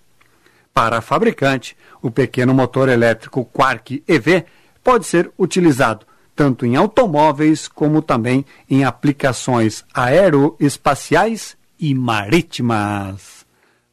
Para 0.71 0.99
a 0.99 1.01
fabricante, 1.01 1.75
o 2.03 2.11
pequeno 2.11 2.53
motor 2.53 2.87
elétrico 2.87 3.43
Quark 3.45 4.03
EV 4.07 4.45
pode 4.83 5.07
ser 5.07 5.31
utilizado 5.39 6.05
tanto 6.35 6.67
em 6.67 6.75
automóveis 6.75 7.67
como 7.67 8.03
também 8.03 8.45
em 8.69 8.83
aplicações 8.83 9.83
aeroespaciais 9.91 11.57
e 11.79 11.95
marítimas. 11.95 13.38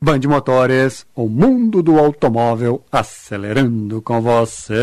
Band 0.00 0.20
Motores, 0.28 1.06
o 1.14 1.26
mundo 1.26 1.82
do 1.82 1.98
automóvel 1.98 2.84
acelerando 2.92 4.02
com 4.02 4.20
você. 4.20 4.74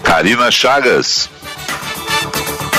Karina 0.03 0.51
Chagas. 0.51 1.29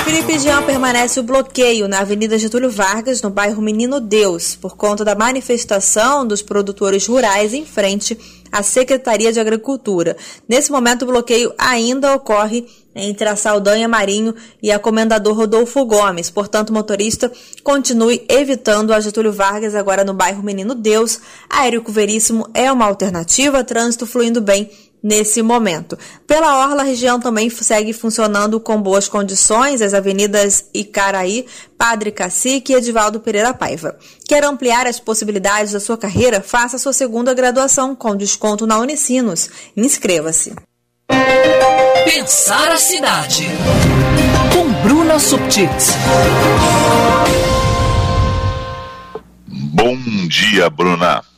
Felipe 0.04 0.38
Jean 0.38 0.64
permanece 0.64 1.18
o 1.18 1.22
bloqueio 1.22 1.88
na 1.88 2.00
Avenida 2.00 2.38
Getúlio 2.38 2.70
Vargas, 2.70 3.22
no 3.22 3.30
bairro 3.30 3.62
Menino 3.62 4.00
Deus, 4.00 4.54
por 4.54 4.76
conta 4.76 5.02
da 5.02 5.14
manifestação 5.14 6.26
dos 6.26 6.42
produtores 6.42 7.06
rurais 7.06 7.54
em 7.54 7.64
frente 7.64 8.18
à 8.54 8.62
Secretaria 8.62 9.32
de 9.32 9.40
Agricultura. 9.40 10.16
Nesse 10.48 10.70
momento, 10.70 11.02
o 11.02 11.06
bloqueio 11.06 11.52
ainda 11.58 12.14
ocorre 12.14 12.64
entre 12.94 13.28
a 13.28 13.34
Saldanha 13.34 13.88
Marinho 13.88 14.32
e 14.62 14.70
a 14.70 14.78
Comendador 14.78 15.34
Rodolfo 15.34 15.84
Gomes. 15.84 16.30
Portanto, 16.30 16.70
o 16.70 16.72
motorista 16.72 17.32
continue 17.64 18.24
evitando 18.28 18.94
a 18.94 19.00
Getúlio 19.00 19.32
Vargas, 19.32 19.74
agora 19.74 20.04
no 20.04 20.14
bairro 20.14 20.40
Menino 20.40 20.72
Deus. 20.72 21.18
A 21.50 21.66
Érico 21.66 21.90
Veríssimo 21.90 22.48
é 22.54 22.70
uma 22.70 22.84
alternativa, 22.84 23.64
trânsito 23.64 24.06
fluindo 24.06 24.40
bem 24.40 24.70
nesse 25.04 25.42
momento. 25.42 25.98
Pela 26.26 26.64
Orla, 26.64 26.80
a 26.80 26.86
região 26.86 27.20
também 27.20 27.50
segue 27.50 27.92
funcionando 27.92 28.58
com 28.58 28.80
boas 28.80 29.06
condições, 29.06 29.82
as 29.82 29.92
avenidas 29.92 30.64
Icaraí, 30.72 31.44
Padre 31.76 32.10
Cacique 32.10 32.72
e 32.72 32.76
Edivaldo 32.76 33.20
Pereira 33.20 33.52
Paiva. 33.52 33.98
Quer 34.26 34.42
ampliar 34.44 34.86
as 34.86 34.98
possibilidades 34.98 35.74
da 35.74 35.80
sua 35.80 35.98
carreira? 35.98 36.40
Faça 36.40 36.78
sua 36.78 36.94
segunda 36.94 37.34
graduação 37.34 37.94
com 37.94 38.16
desconto 38.16 38.66
na 38.66 38.78
Unicinos. 38.78 39.50
Inscreva-se. 39.76 40.54
Pensar 42.04 42.70
a 42.70 42.78
cidade. 42.78 43.46
Com 44.54 44.72
Bruna 44.82 45.18
Subtits. 45.18 45.90
Bom 49.46 49.96
dia, 50.28 50.70
Bruna. 50.70 51.33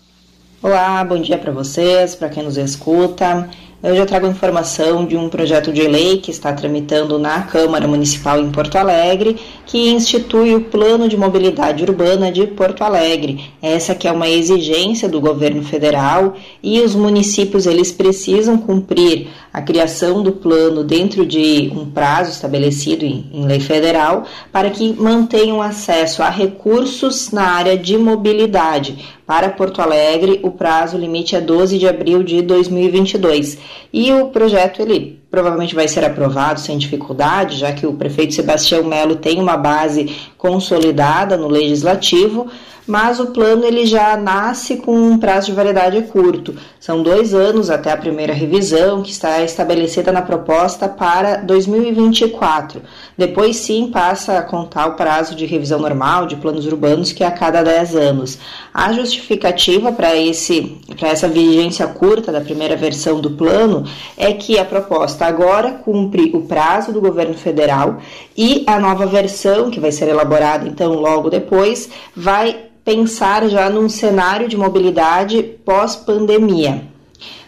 Olá, 0.66 1.04
bom 1.04 1.20
dia 1.20 1.38
para 1.38 1.52
vocês, 1.52 2.16
para 2.16 2.28
quem 2.28 2.42
nos 2.42 2.56
escuta. 2.56 3.48
Eu 3.80 3.94
já 3.94 4.04
trago 4.04 4.26
informação 4.26 5.06
de 5.06 5.16
um 5.16 5.28
projeto 5.28 5.72
de 5.72 5.86
lei 5.86 6.18
que 6.18 6.32
está 6.32 6.52
tramitando 6.52 7.20
na 7.20 7.42
Câmara 7.42 7.86
Municipal 7.86 8.40
em 8.40 8.50
Porto 8.50 8.74
Alegre, 8.74 9.38
que 9.66 9.90
institui 9.90 10.54
o 10.54 10.60
Plano 10.60 11.08
de 11.08 11.16
Mobilidade 11.16 11.82
Urbana 11.82 12.30
de 12.30 12.46
Porto 12.46 12.82
Alegre. 12.82 13.50
Essa 13.60 13.96
que 13.96 14.06
é 14.06 14.12
uma 14.12 14.28
exigência 14.28 15.08
do 15.08 15.20
governo 15.20 15.62
federal 15.62 16.36
e 16.62 16.80
os 16.80 16.94
municípios 16.94 17.66
eles 17.66 17.90
precisam 17.90 18.56
cumprir 18.56 19.26
a 19.52 19.60
criação 19.60 20.22
do 20.22 20.30
plano 20.30 20.84
dentro 20.84 21.26
de 21.26 21.72
um 21.74 21.90
prazo 21.90 22.30
estabelecido 22.30 23.04
em, 23.04 23.28
em 23.32 23.44
lei 23.44 23.58
federal 23.58 24.24
para 24.52 24.70
que 24.70 24.92
mantenham 24.92 25.60
acesso 25.60 26.22
a 26.22 26.30
recursos 26.30 27.32
na 27.32 27.42
área 27.42 27.76
de 27.76 27.98
mobilidade. 27.98 29.16
Para 29.26 29.48
Porto 29.48 29.82
Alegre, 29.82 30.38
o 30.44 30.52
prazo 30.52 30.96
limite 30.96 31.34
é 31.34 31.40
12 31.40 31.78
de 31.78 31.88
abril 31.88 32.22
de 32.22 32.40
2022. 32.42 33.58
E 33.92 34.12
o 34.12 34.26
projeto 34.26 34.80
ele 34.80 35.18
provavelmente 35.31 35.74
vai 35.74 35.89
ser 35.89 36.05
aprovado 36.05 36.61
sem 36.61 36.79
dificuldade, 36.79 37.57
já 37.57 37.72
que 37.72 37.87
o 37.87 37.95
prefeito 37.95 38.35
Sebastião 38.35 38.85
Melo 38.85 39.16
tem 39.16 39.41
uma 39.41 39.57
base 39.57 40.14
consolidada 40.39 41.37
no 41.37 41.49
legislativo, 41.49 42.49
mas 42.87 43.18
o 43.18 43.26
plano 43.26 43.64
ele 43.64 43.84
já 43.84 44.16
nasce 44.16 44.76
com 44.76 44.97
um 44.97 45.18
prazo 45.18 45.47
de 45.47 45.53
validade 45.53 46.01
curto. 46.03 46.55
São 46.78 47.03
dois 47.03 47.34
anos 47.34 47.68
até 47.68 47.91
a 47.91 47.97
primeira 47.97 48.32
revisão, 48.32 49.03
que 49.03 49.11
está 49.11 49.43
estabelecida 49.43 50.12
na 50.12 50.22
proposta 50.22 50.89
para 50.89 51.37
2024. 51.37 52.80
Depois 53.18 53.57
sim 53.57 53.91
passa 53.91 54.39
a 54.39 54.43
contar 54.43 54.87
o 54.87 54.95
prazo 54.95 55.34
de 55.34 55.47
revisão 55.47 55.80
normal 55.80 56.26
de 56.26 56.37
planos 56.37 56.66
urbanos, 56.66 57.12
que 57.12 57.24
é 57.24 57.26
a 57.26 57.32
cada 57.32 57.62
10 57.62 57.97
anos. 57.97 58.39
A 58.72 58.93
justificativa 58.93 59.91
para 59.91 60.11
essa 60.16 61.28
vigência 61.28 61.87
curta 61.89 62.30
da 62.30 62.41
primeira 62.41 62.76
versão 62.76 63.20
do 63.20 63.32
plano 63.32 63.84
é 64.16 64.32
que 64.32 64.59
a 64.59 64.64
proposta 64.64 65.26
agora 65.26 65.72
cumpre 65.72 66.30
o 66.34 66.43
prazo 66.43 66.93
do 66.93 67.01
governo 67.01 67.34
federal 67.34 67.99
e 68.37 68.62
a 68.66 68.78
nova 68.78 69.07
versão, 69.07 69.70
que 69.70 69.80
vai 69.80 69.91
ser 69.91 70.09
elaborada 70.09 70.68
então 70.68 70.93
logo 70.95 71.30
depois, 71.30 71.89
vai 72.14 72.66
pensar 72.87 73.49
já 73.49 73.68
num 73.68 73.89
cenário 73.89 74.49
de 74.49 74.57
mobilidade 74.57 75.43
pós-pandemia. 75.43 76.84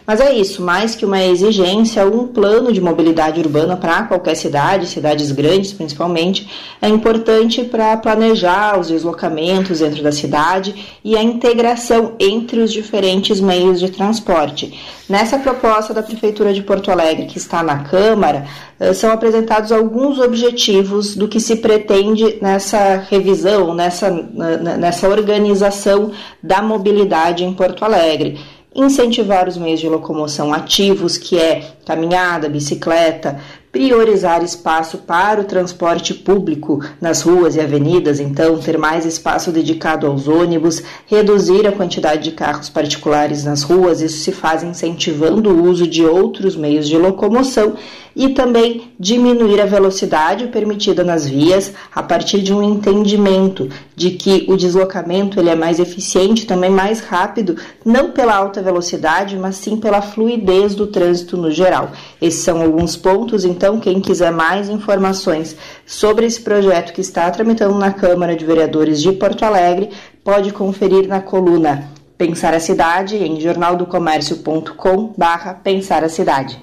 Mas 0.09 0.21
é 0.21 0.33
isso, 0.33 0.63
mais 0.63 0.95
que 0.95 1.05
uma 1.05 1.23
exigência, 1.23 2.03
um 2.03 2.25
plano 2.25 2.73
de 2.73 2.81
mobilidade 2.81 3.39
urbana 3.39 3.77
para 3.77 4.01
qualquer 4.05 4.33
cidade, 4.33 4.87
cidades 4.87 5.31
grandes 5.31 5.71
principalmente, 5.71 6.49
é 6.81 6.89
importante 6.89 7.63
para 7.63 7.95
planejar 7.95 8.79
os 8.79 8.87
deslocamentos 8.87 9.81
dentro 9.81 10.01
da 10.01 10.11
cidade 10.11 10.73
e 11.05 11.15
a 11.15 11.21
integração 11.21 12.13
entre 12.19 12.59
os 12.59 12.73
diferentes 12.73 13.39
meios 13.39 13.79
de 13.79 13.91
transporte. 13.91 14.73
Nessa 15.07 15.37
proposta 15.37 15.93
da 15.93 16.01
Prefeitura 16.01 16.55
de 16.55 16.63
Porto 16.63 16.89
Alegre, 16.89 17.27
que 17.27 17.37
está 17.37 17.61
na 17.61 17.83
Câmara, 17.83 18.47
eh, 18.79 18.93
são 18.93 19.11
apresentados 19.11 19.71
alguns 19.71 20.17
objetivos 20.17 21.15
do 21.15 21.27
que 21.27 21.39
se 21.39 21.57
pretende 21.57 22.39
nessa 22.41 23.05
revisão, 23.07 23.75
nessa, 23.75 24.09
nessa 24.09 25.07
organização 25.07 26.11
da 26.41 26.63
mobilidade 26.63 27.43
em 27.43 27.53
Porto 27.53 27.85
Alegre 27.85 28.39
incentivar 28.75 29.47
os 29.47 29.57
meios 29.57 29.79
de 29.79 29.89
locomoção 29.89 30.53
ativos, 30.53 31.17
que 31.17 31.37
é 31.37 31.71
caminhada, 31.85 32.47
bicicleta, 32.47 33.39
priorizar 33.71 34.43
espaço 34.43 34.99
para 34.99 35.41
o 35.41 35.43
transporte 35.43 36.13
público 36.13 36.83
nas 36.99 37.21
ruas 37.21 37.55
e 37.55 37.61
avenidas, 37.61 38.19
então 38.19 38.57
ter 38.57 38.77
mais 38.77 39.05
espaço 39.05 39.51
dedicado 39.51 40.07
aos 40.07 40.27
ônibus, 40.27 40.81
reduzir 41.05 41.67
a 41.67 41.71
quantidade 41.71 42.23
de 42.23 42.31
carros 42.31 42.69
particulares 42.69 43.43
nas 43.43 43.61
ruas, 43.61 44.01
isso 44.01 44.17
se 44.19 44.31
faz 44.31 44.63
incentivando 44.63 45.51
o 45.51 45.69
uso 45.69 45.85
de 45.85 46.03
outros 46.03 46.55
meios 46.55 46.87
de 46.87 46.97
locomoção 46.97 47.75
e 48.15 48.29
também 48.29 48.91
diminuir 48.99 49.61
a 49.61 49.65
velocidade 49.65 50.47
permitida 50.47 51.03
nas 51.03 51.27
vias 51.27 51.73
a 51.93 52.01
partir 52.01 52.41
de 52.41 52.53
um 52.53 52.61
entendimento 52.61 53.69
de 53.95 54.11
que 54.11 54.45
o 54.49 54.57
deslocamento 54.57 55.39
ele 55.39 55.49
é 55.49 55.55
mais 55.55 55.79
eficiente, 55.79 56.45
também 56.45 56.69
mais 56.69 57.01
rápido, 57.01 57.55
não 57.85 58.11
pela 58.11 58.35
alta 58.35 58.61
velocidade, 58.61 59.37
mas 59.37 59.55
sim 59.55 59.77
pela 59.77 60.01
fluidez 60.01 60.75
do 60.75 60.87
trânsito 60.87 61.37
no 61.37 61.51
geral. 61.51 61.91
Esses 62.21 62.43
são 62.43 62.61
alguns 62.61 62.95
pontos, 62.95 63.45
então 63.59 63.77
quem 63.77 63.99
quiser 63.99 64.31
mais 64.31 64.69
informações 64.69 65.53
sobre 65.85 66.25
esse 66.25 66.39
projeto 66.39 66.93
que 66.93 67.01
está 67.01 67.29
tramitando 67.29 67.77
na 67.77 67.91
Câmara 67.91 68.33
de 68.33 68.45
Vereadores 68.45 69.01
de 69.01 69.11
Porto 69.11 69.43
Alegre, 69.43 69.89
pode 70.23 70.53
conferir 70.53 71.09
na 71.09 71.19
coluna 71.19 71.89
Pensar 72.17 72.53
a 72.53 72.59
Cidade 72.61 73.17
em 73.17 73.41
jornaldocomércio.com/pensar 73.41 76.05
a 76.05 76.09
cidade. 76.09 76.57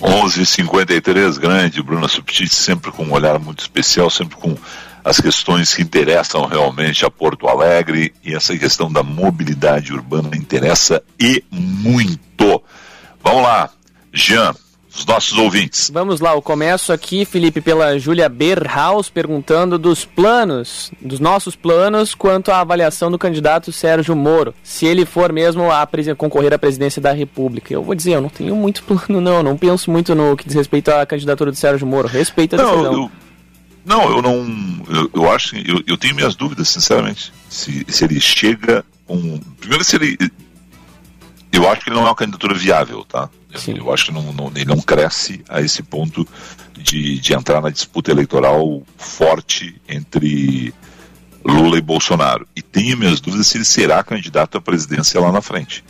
11:53 0.00 1.38
grande, 1.38 1.82
Bruna 1.82 2.06
Subtit, 2.06 2.54
sempre 2.54 2.92
com 2.92 3.02
um 3.02 3.12
olhar 3.12 3.36
muito 3.40 3.58
especial, 3.58 4.08
sempre 4.08 4.36
com 4.36 4.56
as 5.04 5.20
questões 5.20 5.74
que 5.74 5.82
interessam 5.82 6.46
realmente 6.46 7.04
a 7.04 7.10
Porto 7.10 7.48
Alegre 7.48 8.14
e 8.24 8.32
essa 8.32 8.56
questão 8.56 8.92
da 8.92 9.02
mobilidade 9.02 9.92
urbana 9.92 10.36
interessa 10.36 11.02
e 11.18 11.42
muito. 11.50 12.62
Vamos 13.24 13.42
lá, 13.42 13.70
Jean, 14.12 14.54
os 14.94 15.04
nossos 15.04 15.36
ouvintes. 15.38 15.90
Vamos 15.92 16.20
lá, 16.20 16.32
eu 16.32 16.42
começo 16.42 16.92
aqui, 16.92 17.24
Felipe, 17.24 17.60
pela 17.60 17.98
Júlia 17.98 18.28
Berhaus, 18.28 19.08
perguntando 19.08 19.78
dos 19.78 20.04
planos, 20.04 20.90
dos 21.00 21.20
nossos 21.20 21.54
planos, 21.54 22.14
quanto 22.14 22.50
à 22.50 22.60
avaliação 22.60 23.10
do 23.10 23.18
candidato 23.18 23.72
Sérgio 23.72 24.16
Moro, 24.16 24.54
se 24.62 24.86
ele 24.86 25.04
for 25.04 25.32
mesmo 25.32 25.70
a 25.70 25.86
concorrer 26.16 26.52
à 26.52 26.58
presidência 26.58 27.00
da 27.00 27.12
República. 27.12 27.72
Eu 27.72 27.82
vou 27.82 27.94
dizer, 27.94 28.12
eu 28.12 28.20
não 28.20 28.28
tenho 28.28 28.56
muito 28.56 28.82
plano, 28.84 29.20
não, 29.20 29.42
não 29.42 29.56
penso 29.56 29.90
muito 29.90 30.14
no 30.14 30.36
que 30.36 30.46
diz 30.46 30.54
respeito 30.54 30.90
à 30.90 31.04
candidatura 31.06 31.50
do 31.50 31.56
Sérgio 31.56 31.86
Moro. 31.86 32.08
Respeito 32.08 32.54
a 32.54 32.58
decisão. 32.58 32.82
Não, 32.82 32.92
eu, 32.92 33.10
não, 33.88 34.16
eu 34.16 34.22
não. 34.22 34.84
Eu, 34.88 35.10
eu 35.14 35.32
acho. 35.32 35.56
Eu, 35.56 35.82
eu 35.86 35.96
tenho 35.96 36.14
minhas 36.14 36.36
dúvidas, 36.36 36.68
sinceramente. 36.68 37.32
Se, 37.48 37.86
se 37.88 38.04
ele 38.04 38.20
chega. 38.20 38.84
Um, 39.08 39.38
primeiro, 39.58 39.82
se 39.82 39.96
ele. 39.96 40.18
Eu 41.50 41.68
acho 41.70 41.82
que 41.82 41.88
ele 41.88 41.96
não 41.96 42.02
é 42.04 42.08
uma 42.10 42.14
candidatura 42.14 42.54
viável, 42.54 43.02
tá? 43.04 43.30
Eu, 43.66 43.76
eu 43.76 43.92
acho 43.92 44.06
que 44.06 44.12
não, 44.12 44.32
não, 44.32 44.48
ele 44.54 44.64
não 44.64 44.80
cresce 44.80 45.42
a 45.48 45.60
esse 45.60 45.82
ponto 45.82 46.26
de, 46.76 47.18
de 47.18 47.34
entrar 47.34 47.60
na 47.60 47.70
disputa 47.70 48.10
eleitoral 48.10 48.82
forte 48.96 49.80
entre 49.88 50.72
Lula 51.44 51.78
e 51.78 51.82
Bolsonaro. 51.82 52.46
E 52.54 52.62
tenho 52.62 52.96
minhas 52.96 53.20
dúvidas 53.20 53.46
se 53.46 53.56
ele 53.56 53.64
será 53.64 54.02
candidato 54.02 54.58
à 54.58 54.60
presidência 54.60 55.20
lá 55.20 55.32
na 55.32 55.40
frente. 55.40 55.84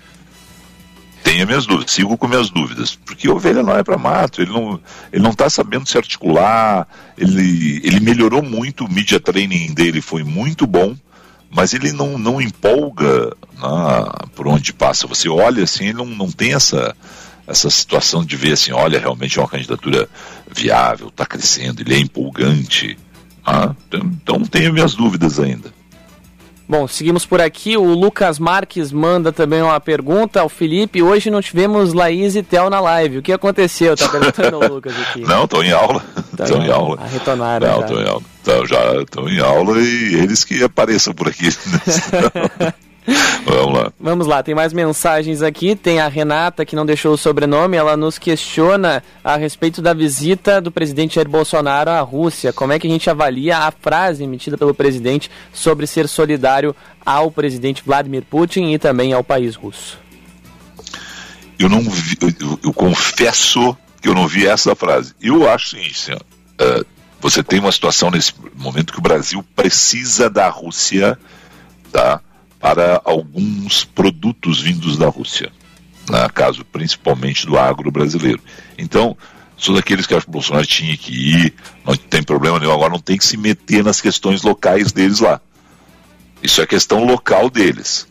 Tenho 1.23 1.47
minhas 1.47 1.67
dúvidas, 1.67 1.93
sigo 1.93 2.17
com 2.17 2.29
minhas 2.29 2.49
dúvidas, 2.49 2.95
porque 2.95 3.29
ovelha 3.29 3.63
não 3.63 3.77
é 3.77 3.83
para 3.83 3.99
mato, 3.99 4.41
ele 4.41 4.53
não 4.53 4.81
ele 5.13 5.23
não 5.23 5.31
está 5.31 5.51
sabendo 5.51 5.87
se 5.87 5.99
articular, 5.99 6.87
ele, 7.19 7.81
ele 7.85 8.01
melhorou 8.01 8.43
muito, 8.43 8.85
o 8.85 8.91
media 8.91 9.21
training 9.21 9.75
dele 9.75 10.01
foi 10.01 10.23
muito 10.23 10.67
bom, 10.67 10.97
mas 11.51 11.75
ele 11.75 11.93
não, 11.93 12.17
não 12.17 12.41
empolga 12.41 13.37
na, 13.61 14.27
por 14.35 14.47
onde 14.47 14.73
passa. 14.73 15.07
Você 15.07 15.29
olha 15.29 15.65
assim, 15.65 15.89
ele 15.89 15.99
não, 15.99 16.07
não 16.07 16.31
tem 16.31 16.55
essa, 16.55 16.97
essa 17.49 17.71
situação 17.71 18.25
de 18.25 18.37
ver 18.37 18.53
assim, 18.53 18.73
olha, 18.73 19.01
realmente 19.01 19.39
é 19.39 19.43
uma 19.43 19.49
candidatura 19.49 20.09
viável, 20.51 21.09
está 21.09 21.25
crescendo, 21.25 21.81
ele 21.81 21.95
é 21.95 21.99
empolgante. 21.99 22.99
Ah, 23.45 23.75
então, 23.89 24.01
então 24.01 24.43
tenho 24.45 24.73
minhas 24.73 24.95
dúvidas 24.95 25.41
ainda. 25.41 25.73
Bom, 26.69 26.87
seguimos 26.87 27.25
por 27.25 27.41
aqui. 27.41 27.79
O 27.79 27.95
Lucas 27.95 28.39
Marques 28.39 28.93
manda 28.93 29.33
também 29.33 29.63
uma 29.63 29.81
pergunta 29.81 30.43
ao 30.43 30.51
Felipe. 30.51 31.03
Hoje 31.03 31.31
não 31.31 31.41
tivemos 31.41 31.95
Laís 31.95 32.37
e 32.37 32.43
Tel 32.43 32.69
na 32.69 32.79
live. 32.79 33.19
O 33.19 33.23
que 33.23 33.33
aconteceu? 33.33 33.97
Tá 33.97 34.07
perguntando 34.07 34.59
o 34.59 34.75
Lucas 34.75 34.93
aqui. 35.01 35.23
Não, 35.27 35.45
estão 35.45 35.65
em 35.65 35.73
aula. 35.73 36.05
Estão 36.39 36.63
em 36.63 36.71
aula. 36.71 36.99
Ah, 37.01 37.07
retornaram. 37.07 37.67
Não, 37.67 37.81
estão 37.81 38.03
em 38.03 38.07
aula. 38.07 38.23
Tão, 38.45 38.67
já 38.67 39.01
estão 39.01 39.29
em 39.31 39.41
aula 39.41 39.81
e 39.81 40.15
eles 40.17 40.45
que 40.45 40.63
apareçam 40.63 41.15
por 41.15 41.29
aqui. 41.29 41.49
Vamos 43.45 43.79
lá. 43.79 43.93
Vamos 43.99 44.27
lá, 44.27 44.43
tem 44.43 44.55
mais 44.55 44.73
mensagens 44.73 45.43
aqui. 45.43 45.75
Tem 45.75 46.01
a 46.01 46.09
Renata 46.09 46.65
que 46.65 46.77
não 46.77 46.85
deixou 46.85 47.15
o 47.15 47.19
sobrenome. 47.19 47.77
Ela 47.77 47.97
nos 47.97 48.19
questiona 48.19 49.03
a 49.25 49.37
respeito 49.37 49.81
da 49.81 49.95
visita 49.95 50.61
do 50.61 50.71
presidente 50.71 51.15
Jair 51.15 51.29
Bolsonaro 51.29 51.91
à 51.91 52.01
Rússia. 52.01 52.53
Como 52.53 52.73
é 52.73 52.79
que 52.79 52.87
a 52.87 52.91
gente 52.91 53.09
avalia 53.09 53.59
a 53.59 53.71
frase 53.71 54.25
emitida 54.25 54.59
pelo 54.59 54.75
presidente 54.75 55.31
sobre 55.53 55.87
ser 55.87 56.07
solidário 56.09 56.77
ao 57.05 57.31
presidente 57.31 57.83
Vladimir 57.85 58.25
Putin 58.25 58.73
e 58.73 58.79
também 58.79 59.13
ao 59.13 59.25
país 59.25 59.55
russo? 59.55 59.99
Eu 61.59 61.69
não 61.69 61.81
vi, 61.83 62.17
eu, 62.21 62.61
eu 62.63 62.73
confesso 62.73 63.77
que 64.01 64.09
eu 64.09 64.15
não 64.15 64.29
vi 64.29 64.47
essa 64.47 64.77
frase. 64.77 65.15
Eu 65.21 65.51
acho 65.51 65.67
o 65.67 65.71
seguinte, 65.71 66.13
uh, 66.13 66.87
você 67.21 67.43
tem 67.43 67.59
uma 67.59 67.73
situação 67.73 68.11
nesse 68.11 68.33
momento 68.55 68.93
que 68.93 68.99
o 68.99 69.03
Brasil 69.03 69.45
precisa 69.57 70.31
da 70.31 70.49
Rússia, 70.49 71.19
tá? 71.91 72.21
Para 72.59 73.01
alguns 73.05 73.85
produtos 73.85 74.61
vindos 74.61 74.97
da 74.97 75.09
Rússia, 75.09 75.53
né, 76.09 76.29
caso 76.35 76.65
principalmente 76.65 77.47
do 77.47 77.59
agro 77.59 77.91
brasileiro. 77.91 78.41
Então, 78.77 79.17
sou 79.57 79.75
daqueles 79.75 80.07
que 80.07 80.15
acham 80.15 80.25
que 80.25 80.31
o 80.31 80.33
Bolsonaro 80.33 80.67
tinha 80.67 80.97
que 80.97 81.13
ir, 81.13 81.55
não 81.85 81.97
tem 81.97 82.23
problema 82.23 82.59
nenhum, 82.59 82.73
agora 82.73 82.93
não 82.93 83.01
tem 83.01 83.17
que 83.17 83.25
se 83.25 83.37
meter 83.37 83.85
nas 83.85 84.01
questões 84.01 84.43
locais 84.43 84.93
deles 84.93 85.21
lá. 85.21 85.41
Isso 86.43 86.63
é 86.63 86.67
questão 86.67 87.05
local 87.05 87.51
deles. 87.51 88.07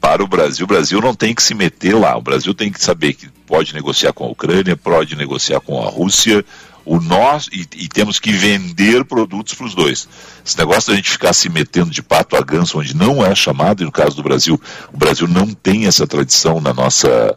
Para 0.00 0.22
o 0.22 0.28
Brasil, 0.28 0.64
o 0.64 0.68
Brasil 0.68 1.00
não 1.00 1.14
tem 1.14 1.34
que 1.34 1.42
se 1.42 1.52
meter 1.52 1.94
lá. 1.94 2.16
O 2.16 2.22
Brasil 2.22 2.54
tem 2.54 2.70
que 2.70 2.80
saber 2.80 3.14
que 3.14 3.28
pode 3.44 3.74
negociar 3.74 4.12
com 4.12 4.24
a 4.24 4.28
Ucrânia, 4.28 4.76
pode 4.76 5.16
negociar 5.16 5.60
com 5.60 5.82
a 5.82 5.90
Rússia, 5.90 6.44
o 6.86 7.00
nós 7.00 7.48
e, 7.52 7.66
e 7.76 7.88
temos 7.88 8.20
que 8.20 8.32
vender 8.32 9.04
produtos 9.04 9.54
para 9.54 9.66
os 9.66 9.74
dois. 9.74 10.08
Esse 10.44 10.56
negócio 10.56 10.90
da 10.90 10.96
gente 10.96 11.10
ficar 11.10 11.32
se 11.32 11.48
metendo 11.48 11.90
de 11.90 12.00
pato 12.00 12.36
a 12.36 12.40
ganso, 12.40 12.78
onde 12.78 12.96
não 12.96 13.26
é 13.26 13.34
chamado, 13.34 13.82
e 13.82 13.84
no 13.84 13.92
caso 13.92 14.14
do 14.14 14.22
Brasil, 14.22 14.58
o 14.92 14.96
Brasil 14.96 15.26
não 15.26 15.52
tem 15.52 15.86
essa 15.86 16.06
tradição 16.06 16.60
na 16.60 16.72
nossa, 16.72 17.36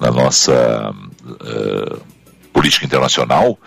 na 0.00 0.10
nossa 0.10 0.94
uh, 1.24 2.00
política 2.54 2.86
internacional, 2.86 3.58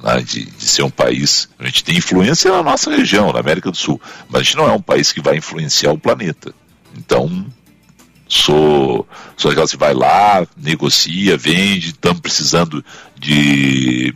né, 0.00 0.20
de, 0.20 0.44
de, 0.44 0.64
ser 0.64 0.84
um 0.84 0.90
país. 0.90 1.48
A 1.58 1.66
gente 1.66 1.82
tem 1.82 1.96
influência 1.96 2.52
na 2.52 2.62
nossa 2.62 2.88
região, 2.88 3.32
na 3.32 3.40
América 3.40 3.72
do 3.72 3.76
Sul, 3.76 4.00
mas 4.28 4.40
a 4.40 4.44
gente 4.44 4.56
não 4.56 4.68
é 4.68 4.72
um 4.72 4.80
país 4.80 5.10
que 5.10 5.20
vai 5.20 5.36
influenciar 5.36 5.90
o 5.90 5.98
planeta. 5.98 6.54
Então, 6.96 7.44
sou, 8.28 9.08
sou 9.36 9.50
aquela 9.50 9.66
que 9.66 9.76
vai 9.76 9.92
lá, 9.92 10.46
negocia, 10.56 11.36
vende, 11.36 11.88
estamos 11.88 12.20
precisando 12.20 12.84
de 13.18 14.14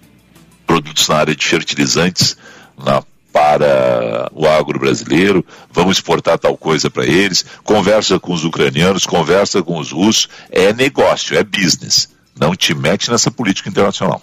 produtos 0.73 1.07
na 1.07 1.17
área 1.17 1.37
de 1.37 1.45
fertilizantes 1.45 2.35
na, 2.83 3.03
para 3.31 4.31
o 4.35 4.47
agro 4.47 4.79
brasileiro, 4.79 5.45
vamos 5.71 5.99
exportar 5.99 6.39
tal 6.39 6.57
coisa 6.57 6.89
para 6.89 7.05
eles, 7.05 7.45
conversa 7.63 8.19
com 8.19 8.33
os 8.33 8.43
ucranianos, 8.43 9.05
conversa 9.05 9.63
com 9.63 9.79
os 9.79 9.93
russos, 9.93 10.31
é 10.51 10.73
negócio, 10.73 11.37
é 11.37 11.45
business. 11.45 12.09
Não 12.41 12.57
te 12.57 12.75
mete 12.75 13.11
nessa 13.11 13.31
política 13.31 13.69
internacional. 13.69 14.23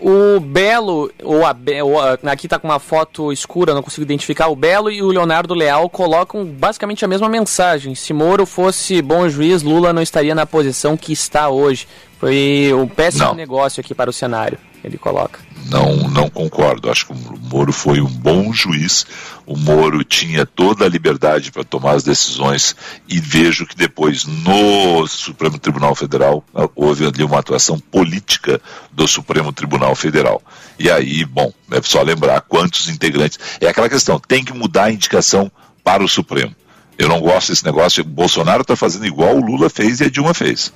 O 0.00 0.40
Belo, 0.40 1.10
ou 1.22 1.44
a, 1.44 1.54
ou 1.82 2.00
a, 2.00 2.18
aqui 2.30 2.46
está 2.46 2.58
com 2.58 2.68
uma 2.68 2.78
foto 2.78 3.30
escura, 3.30 3.74
não 3.74 3.82
consigo 3.82 4.02
identificar. 4.02 4.48
O 4.48 4.56
Belo 4.56 4.90
e 4.90 5.02
o 5.02 5.08
Leonardo 5.08 5.54
Leal 5.54 5.88
colocam 5.90 6.44
basicamente 6.44 7.04
a 7.04 7.08
mesma 7.08 7.28
mensagem. 7.28 7.94
Se 7.94 8.14
Moro 8.14 8.46
fosse 8.46 9.00
bom 9.02 9.28
juiz, 9.28 9.62
Lula 9.62 9.92
não 9.92 10.02
estaria 10.02 10.34
na 10.34 10.46
posição 10.46 10.96
que 10.96 11.12
está 11.12 11.48
hoje. 11.48 11.86
Foi 12.18 12.72
um 12.72 12.88
péssimo 12.88 13.24
não. 13.24 13.34
negócio 13.34 13.80
aqui 13.80 13.94
para 13.94 14.08
o 14.08 14.12
cenário, 14.12 14.58
ele 14.82 14.96
coloca. 14.96 15.40
Não, 15.70 15.96
não 16.08 16.30
concordo. 16.30 16.90
Acho 16.90 17.06
que 17.06 17.12
o 17.12 17.38
Moro 17.50 17.72
foi 17.72 18.00
um 18.00 18.08
bom 18.08 18.52
juiz. 18.52 19.04
O 19.44 19.56
Moro 19.56 20.04
tinha 20.04 20.46
toda 20.46 20.84
a 20.84 20.88
liberdade 20.88 21.50
para 21.50 21.64
tomar 21.64 21.92
as 21.92 22.04
decisões 22.04 22.76
e 23.08 23.18
vejo 23.18 23.66
que 23.66 23.76
depois 23.76 24.24
no 24.24 25.06
Supremo 25.08 25.58
Tribunal 25.58 25.94
Federal 25.94 26.44
houve 26.74 27.04
ali 27.04 27.24
uma 27.24 27.40
atuação 27.40 27.78
política 27.78 28.60
do 28.92 29.08
Supremo 29.08 29.52
Tribunal 29.52 29.94
Federal. 29.94 30.40
E 30.78 30.90
aí, 30.90 31.24
bom, 31.24 31.52
é 31.72 31.82
só 31.82 32.02
lembrar 32.02 32.40
quantos 32.42 32.88
integrantes. 32.88 33.38
É 33.60 33.66
aquela 33.66 33.88
questão, 33.88 34.20
tem 34.20 34.44
que 34.44 34.54
mudar 34.54 34.84
a 34.84 34.92
indicação 34.92 35.50
para 35.82 36.02
o 36.02 36.08
Supremo. 36.08 36.54
Eu 36.96 37.08
não 37.08 37.20
gosto 37.20 37.48
desse 37.48 37.64
negócio. 37.64 38.02
O 38.02 38.06
Bolsonaro 38.06 38.62
está 38.62 38.76
fazendo 38.76 39.06
igual 39.06 39.36
o 39.36 39.44
Lula 39.44 39.68
fez 39.68 40.00
e 40.00 40.04
a 40.04 40.10
Dilma 40.10 40.32
fez. 40.32 40.72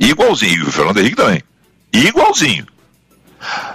Igualzinho, 0.00 0.64
e 0.64 0.68
o 0.68 0.72
Fernando 0.72 0.98
Henrique 0.98 1.16
também. 1.16 1.42
Igualzinho. 1.92 2.66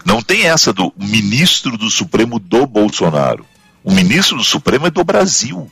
Não 0.06 0.22
tem 0.22 0.48
essa 0.48 0.74
do 0.74 0.94
ministro 0.98 1.78
do 1.78 1.90
Supremo 1.90 2.40
do 2.40 2.66
Bolsonaro. 2.68 3.46
O 3.84 3.92
ministro 3.92 4.38
do 4.38 4.44
Supremo 4.44 4.88
é 4.88 4.92
do 4.92 5.04
Brasil. 5.04 5.70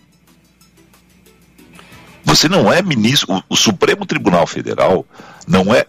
Você 2.23 2.47
não 2.47 2.71
é 2.71 2.81
ministro. 2.81 3.33
O, 3.33 3.43
o 3.49 3.55
Supremo 3.55 4.05
Tribunal 4.05 4.45
Federal 4.47 5.05
não 5.47 5.73
é. 5.73 5.85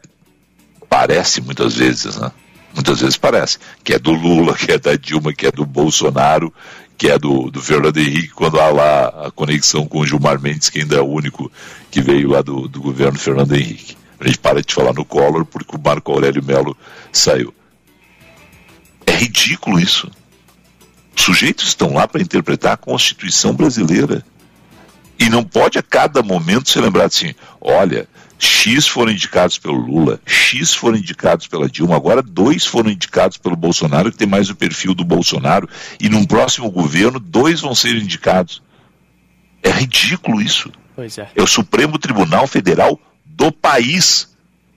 Parece 0.88 1.40
muitas 1.40 1.74
vezes, 1.74 2.16
né? 2.16 2.30
Muitas 2.74 3.00
vezes 3.00 3.16
parece. 3.16 3.58
Que 3.82 3.94
é 3.94 3.98
do 3.98 4.12
Lula, 4.12 4.54
que 4.58 4.72
é 4.72 4.78
da 4.78 4.94
Dilma, 4.94 5.32
que 5.32 5.46
é 5.46 5.52
do 5.52 5.64
Bolsonaro, 5.64 6.52
que 6.96 7.08
é 7.08 7.18
do, 7.18 7.50
do 7.50 7.60
Fernando 7.60 7.98
Henrique, 7.98 8.30
quando 8.30 8.60
há 8.60 8.68
lá 8.68 9.26
a 9.26 9.30
conexão 9.30 9.86
com 9.86 10.00
o 10.00 10.06
Gilmar 10.06 10.40
Mendes, 10.40 10.70
que 10.70 10.80
ainda 10.80 10.96
é 10.96 11.00
o 11.00 11.08
único 11.08 11.50
que 11.90 12.00
veio 12.00 12.30
lá 12.30 12.42
do, 12.42 12.68
do 12.68 12.80
governo 12.80 13.18
Fernando 13.18 13.54
Henrique. 13.54 13.96
A 14.22 14.28
gente 14.28 14.38
para 14.38 14.62
de 14.62 14.72
falar 14.72 14.92
no 14.92 15.04
Collor 15.04 15.44
porque 15.44 15.74
o 15.74 15.80
Marco 15.80 16.12
Aurélio 16.12 16.44
Melo 16.44 16.76
saiu. 17.12 17.52
É 19.04 19.16
ridículo 19.16 19.80
isso. 19.80 20.08
Os 21.16 21.24
sujeitos 21.24 21.66
estão 21.66 21.92
lá 21.92 22.06
para 22.06 22.22
interpretar 22.22 22.74
a 22.74 22.76
Constituição 22.76 23.52
brasileira. 23.52 24.24
E 25.18 25.28
não 25.28 25.42
pode 25.42 25.76
a 25.76 25.82
cada 25.82 26.22
momento 26.22 26.70
ser 26.70 26.80
lembrado 26.80 27.08
assim: 27.08 27.34
olha, 27.60 28.08
X 28.38 28.86
foram 28.86 29.10
indicados 29.10 29.58
pelo 29.58 29.74
Lula, 29.74 30.20
X 30.24 30.72
foram 30.72 30.96
indicados 30.96 31.48
pela 31.48 31.68
Dilma, 31.68 31.96
agora 31.96 32.22
dois 32.22 32.64
foram 32.64 32.90
indicados 32.90 33.36
pelo 33.36 33.56
Bolsonaro, 33.56 34.12
que 34.12 34.18
tem 34.18 34.26
mais 34.26 34.50
o 34.50 34.54
perfil 34.54 34.94
do 34.94 35.04
Bolsonaro, 35.04 35.68
e 36.00 36.08
num 36.08 36.24
próximo 36.24 36.70
governo, 36.70 37.18
dois 37.18 37.60
vão 37.60 37.74
ser 37.74 37.96
indicados. 37.96 38.62
É 39.64 39.70
ridículo 39.70 40.40
isso. 40.40 40.70
Pois 40.94 41.18
é. 41.18 41.28
É 41.34 41.42
o 41.42 41.46
Supremo 41.46 41.98
Tribunal 41.98 42.46
Federal 42.46 43.00
do 43.37 43.53
país. 43.53 44.28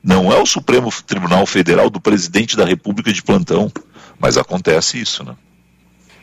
Não 0.03 0.31
é 0.31 0.39
o 0.39 0.45
Supremo 0.45 0.91
Tribunal 1.05 1.45
Federal 1.45 1.89
do 1.89 1.99
presidente 1.99 2.55
da 2.55 2.65
República 2.65 3.11
de 3.11 3.23
plantão. 3.23 3.71
Mas 4.19 4.37
acontece 4.37 4.99
isso, 4.99 5.23
né? 5.23 5.35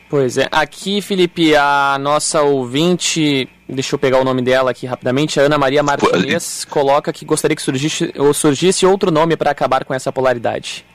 Pois 0.09 0.37
é. 0.37 0.47
Aqui, 0.51 1.01
Felipe, 1.01 1.55
a 1.55 1.97
nossa 1.99 2.41
ouvinte, 2.43 3.49
deixa 3.67 3.95
eu 3.95 3.99
pegar 3.99 4.19
o 4.19 4.23
nome 4.23 4.41
dela 4.43 4.69
aqui 4.69 4.85
rapidamente, 4.85 5.39
a 5.39 5.43
Ana 5.43 5.57
Maria 5.57 5.81
Martinez, 5.81 6.65
coloca 6.65 7.11
que 7.11 7.25
gostaria 7.25 7.55
que 7.55 7.61
surgisse, 7.61 8.13
ou 8.17 8.31
surgisse 8.31 8.85
outro 8.85 9.09
nome 9.09 9.35
para 9.35 9.49
acabar 9.49 9.83
com 9.83 9.93
essa 9.93 10.11
polaridade. 10.11 10.85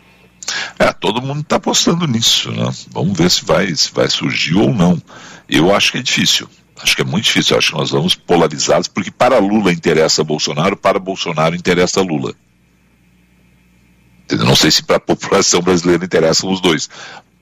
É, 0.79 0.93
todo 0.93 1.21
mundo 1.21 1.41
está 1.41 1.57
apostando 1.57 2.07
nisso, 2.07 2.53
né? 2.53 2.73
Vamos 2.91 3.19
ver 3.19 3.31
se 3.31 3.45
vai, 3.45 3.75
se 3.75 3.93
vai 3.93 4.09
surgir 4.09 4.55
ou 4.55 4.73
não. 4.73 5.01
Eu 5.49 5.75
acho 5.75 5.93
que 5.93 5.99
é 5.99 6.03
difícil. 6.03 6.49
Acho 6.83 6.97
que 6.97 7.03
é 7.03 7.05
muito 7.05 7.25
difícil. 7.25 7.57
Acho 7.57 7.73
que 7.73 7.79
nós 7.79 7.91
vamos 7.91 8.15
polarizados, 8.15 8.89
porque 8.89 9.11
para 9.11 9.39
Lula 9.39 9.73
interessa 9.73 10.23
Bolsonaro, 10.23 10.77
para 10.77 10.99
Bolsonaro 10.99 11.55
interessa 11.55 12.01
Lula. 12.01 12.35
Entendeu? 14.25 14.47
Não 14.47 14.57
sei 14.57 14.71
se 14.71 14.83
para 14.83 14.97
a 14.97 15.01
população 15.01 15.61
brasileira 15.61 16.05
interessam 16.05 16.51
os 16.51 16.61
dois. 16.61 16.89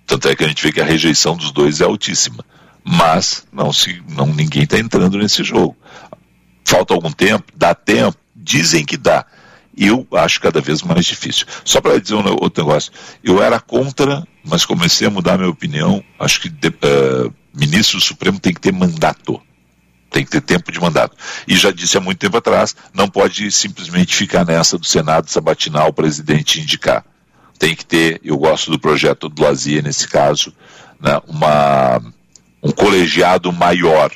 Tanto 0.07 0.29
é 0.29 0.37
que 0.37 0.45
a 0.45 0.49
gente 0.49 0.63
vê 0.63 0.73
que 0.73 0.81
a 0.81 0.85
rejeição 0.85 1.37
dos 1.37 1.51
dois 1.51 1.81
é 1.81 1.85
altíssima. 1.85 2.45
Mas 2.85 3.45
não 3.53 3.73
se, 3.73 4.01
não, 4.09 4.27
ninguém 4.27 4.63
está 4.63 4.79
entrando 4.79 5.19
nesse 5.19 5.43
jogo. 5.43 5.77
Falta 6.65 6.95
algum 6.95 7.11
tempo? 7.11 7.45
Dá 7.55 7.75
tempo? 7.75 8.17
Dizem 8.35 8.85
que 8.85 8.97
dá 8.97 9.27
eu 9.77 10.07
acho 10.13 10.41
cada 10.41 10.61
vez 10.61 10.83
mais 10.83 11.05
difícil. 11.05 11.47
Só 11.65 11.81
para 11.81 12.01
dizer 12.01 12.15
um 12.15 12.25
outro 12.41 12.65
negócio, 12.65 12.91
eu 13.23 13.43
era 13.43 13.61
contra, 13.61 14.27
mas 14.45 14.65
comecei 14.65 15.07
a 15.07 15.11
mudar 15.11 15.37
minha 15.37 15.51
opinião. 15.51 16.03
Acho 16.19 16.41
que 16.41 16.49
uh, 16.49 17.33
ministro 17.55 17.99
do 17.99 18.05
Supremo 18.05 18.41
tem 18.41 18.55
que 18.55 18.61
ter 18.61 18.73
mandato. 18.73 19.41
Tem 20.11 20.25
que 20.25 20.31
ter 20.31 20.41
tempo 20.41 20.73
de 20.73 20.81
mandato. 20.81 21.17
E 21.47 21.57
já 21.57 21.71
disse 21.71 21.99
há 21.99 22.01
muito 22.01 22.19
tempo 22.19 22.37
atrás, 22.37 22.75
não 22.95 23.09
pode 23.09 23.51
simplesmente 23.51 24.17
ficar 24.17 24.47
nessa 24.47 24.79
do 24.79 24.87
Senado 24.87 25.31
sabatinar 25.31 25.87
o 25.87 25.93
presidente 25.93 26.61
indicar. 26.61 27.05
Tem 27.59 27.75
que 27.75 27.85
ter, 27.85 28.21
eu 28.25 28.39
gosto 28.39 28.71
do 28.71 28.79
projeto 28.79 29.29
do 29.29 29.43
Lazia 29.43 29.83
nesse 29.83 30.09
caso, 30.09 30.53
né, 31.01 31.21
uma, 31.27 32.01
um 32.63 32.71
colegiado 32.71 33.53
maior 33.53 34.11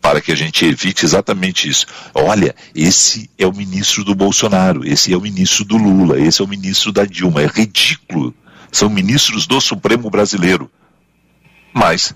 para 0.00 0.20
que 0.20 0.32
a 0.32 0.34
gente 0.34 0.64
evite 0.64 1.04
exatamente 1.04 1.68
isso. 1.68 1.86
Olha, 2.14 2.54
esse 2.74 3.30
é 3.38 3.46
o 3.46 3.52
ministro 3.52 4.02
do 4.02 4.14
Bolsonaro, 4.14 4.86
esse 4.86 5.12
é 5.12 5.16
o 5.16 5.20
ministro 5.20 5.64
do 5.64 5.76
Lula, 5.76 6.18
esse 6.18 6.40
é 6.40 6.44
o 6.44 6.48
ministro 6.48 6.90
da 6.90 7.04
Dilma. 7.04 7.42
É 7.42 7.46
ridículo. 7.46 8.34
São 8.72 8.88
ministros 8.88 9.46
do 9.46 9.60
Supremo 9.60 10.08
brasileiro. 10.08 10.70
Mas, 11.72 12.14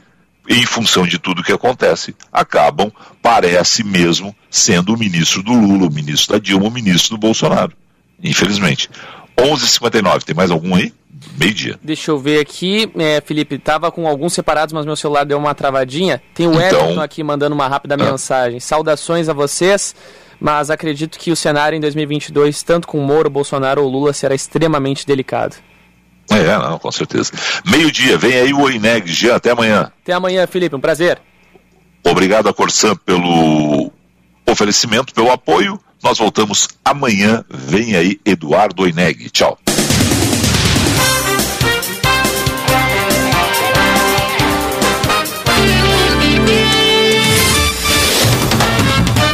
em 0.49 0.64
função 0.64 1.07
de 1.07 1.18
tudo 1.18 1.43
que 1.43 1.53
acontece, 1.53 2.14
acabam, 2.32 2.91
parece 3.20 3.85
mesmo, 3.85 4.35
sendo 4.51 4.95
o 4.95 4.99
ministro 4.99 5.43
do 5.43 5.53
Lula, 5.53 5.87
o 5.87 5.93
ministro 5.93 6.35
da 6.35 6.39
Dilma, 6.39 6.66
o 6.66 6.70
ministro 6.70 7.11
do 7.11 7.18
Bolsonaro. 7.18 7.72
Infelizmente. 8.22 8.89
11h59, 9.37 10.22
tem 10.22 10.35
mais 10.35 10.51
algum 10.51 10.74
aí? 10.74 10.93
Meio-dia. 11.37 11.78
Deixa 11.82 12.11
eu 12.11 12.18
ver 12.18 12.41
aqui, 12.41 12.91
é, 12.97 13.20
Felipe, 13.24 13.59
tava 13.59 13.91
com 13.91 14.07
alguns 14.07 14.32
separados, 14.32 14.72
mas 14.72 14.87
meu 14.87 14.97
celular 14.97 15.24
deu 15.24 15.39
uma 15.39 15.55
travadinha. 15.55 16.22
Tem 16.35 16.47
o 16.47 16.53
então, 16.53 16.80
Everton 16.80 17.01
aqui 17.01 17.22
mandando 17.22 17.55
uma 17.55 17.68
rápida 17.68 17.95
ah. 17.95 17.99
mensagem. 17.99 18.61
Saudações 18.61 19.28
a 19.28 19.32
vocês, 19.32 19.95
mas 20.41 20.70
acredito 20.70 21.18
que 21.18 21.30
o 21.30 21.37
cenário 21.37 21.76
em 21.76 21.80
2022, 21.80 22.62
tanto 22.62 22.89
com 22.89 22.99
Moro, 23.01 23.30
Bolsonaro 23.30 23.82
ou 23.82 23.89
Lula, 23.89 24.12
será 24.12 24.35
extremamente 24.35 25.07
delicado. 25.07 25.57
É, 26.30 26.57
não, 26.59 26.78
com 26.78 26.91
certeza. 26.91 27.32
Meio-dia, 27.66 28.16
vem 28.16 28.35
aí 28.35 28.53
o 28.55 28.61
Oineg, 28.61 29.07
Jean, 29.07 29.37
até 29.37 29.51
amanhã. 29.51 29.93
Até 30.03 30.12
amanhã, 30.12 30.47
Felipe, 30.47 30.74
um 30.74 30.80
prazer. 30.80 31.20
Obrigado 32.03 32.49
a 32.49 32.55
Corsan 32.55 32.97
pelo 32.97 33.91
oferecimento, 34.47 35.14
pelo 35.14 35.30
apoio. 35.30 35.78
Nós 36.03 36.18
voltamos 36.18 36.68
amanhã. 36.85 37.45
Vem 37.49 37.97
aí 37.97 38.20
Eduardo 38.24 38.82
Oineg. 38.82 39.30
Tchau. 39.30 39.59